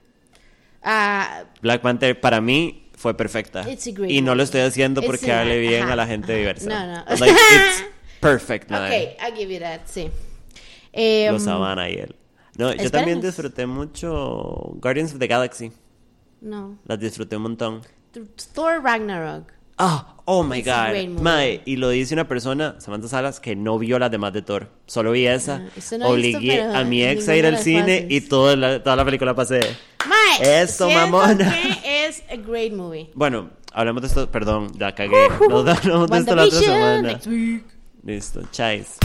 Ah, 0.82 1.44
Black 1.60 1.80
Panther 1.82 2.20
para 2.20 2.40
mí 2.40 2.88
fue 2.96 3.16
perfecta. 3.16 3.68
It's 3.70 3.86
a 3.86 3.92
great 3.92 4.10
Y 4.10 4.20
no 4.22 4.34
lo 4.34 4.42
estoy 4.42 4.60
haciendo 4.62 5.00
It's 5.00 5.06
porque 5.08 5.32
hable 5.32 5.58
bien 5.60 5.84
ajá, 5.84 5.92
a 5.92 5.96
la 5.96 6.06
gente 6.06 6.32
ajá. 6.32 6.38
diversa. 6.38 6.68
No, 6.68 6.86
no. 6.86 7.04
Like, 7.18 7.30
it's 7.30 7.84
perfect, 8.20 8.64
ok, 8.66 8.70
madre. 8.70 9.16
I 9.20 9.36
give 9.36 9.52
you 9.52 9.60
that, 9.60 9.80
sí. 9.86 10.08
Eh, 10.92 11.28
Los 11.30 11.44
Savannah 11.44 11.88
y 11.88 11.94
él. 11.94 12.14
No, 12.58 12.66
yo 12.66 12.70
espérenos. 12.72 12.90
también 12.92 13.20
disfruté 13.20 13.66
mucho 13.66 14.72
Guardians 14.80 15.12
of 15.12 15.18
the 15.18 15.26
Galaxy. 15.26 15.72
no. 16.40 16.78
Las 16.86 16.98
disfruté 17.00 17.36
un 17.36 17.42
montón. 17.44 17.80
Thor 18.52 18.82
Ragnarok. 18.82 19.50
Ah, 19.78 20.16
oh 20.26 20.42
my 20.44 20.58
It's 20.58 20.66
god. 20.68 21.20
Mae, 21.22 21.62
y 21.64 21.76
lo 21.76 21.88
dice 21.88 22.12
una 22.12 22.28
persona, 22.28 22.76
Samantha 22.78 23.08
Salas, 23.08 23.40
que 23.40 23.56
no 23.56 23.78
vio 23.78 23.98
las 23.98 24.10
demás 24.10 24.32
de 24.34 24.42
Thor. 24.42 24.68
Solo 24.86 25.12
vi 25.12 25.26
esa. 25.26 25.60
No 25.60 25.64
visto, 25.74 25.96
Obligué 26.06 26.58
pero 26.58 26.74
a 26.76 26.84
mi 26.84 27.02
ex 27.02 27.26
a 27.28 27.36
ir 27.36 27.46
al 27.46 27.56
cine 27.58 28.02
fases. 28.02 28.06
y 28.10 28.20
toda 28.20 28.54
la, 28.54 28.82
toda 28.82 28.96
la 28.96 29.04
película 29.06 29.34
pasé. 29.34 29.60
Mae, 30.08 30.62
Eso, 30.62 30.90
mamona. 30.90 31.50
que 31.52 32.06
es 32.06 32.22
a 32.30 32.36
great 32.36 32.72
movie. 32.72 33.10
Bueno, 33.14 33.50
hablemos 33.72 34.02
de 34.02 34.08
esto. 34.08 34.30
Perdón, 34.30 34.72
la 34.78 34.94
cagué. 34.94 35.28
Nos 35.48 35.68
hablamos 35.68 36.10
de 36.10 36.18
esto 36.18 36.34
la 36.34 36.44
otra 36.44 36.58
semana. 36.60 37.20
Listo, 38.04 38.42
chais. 38.50 38.96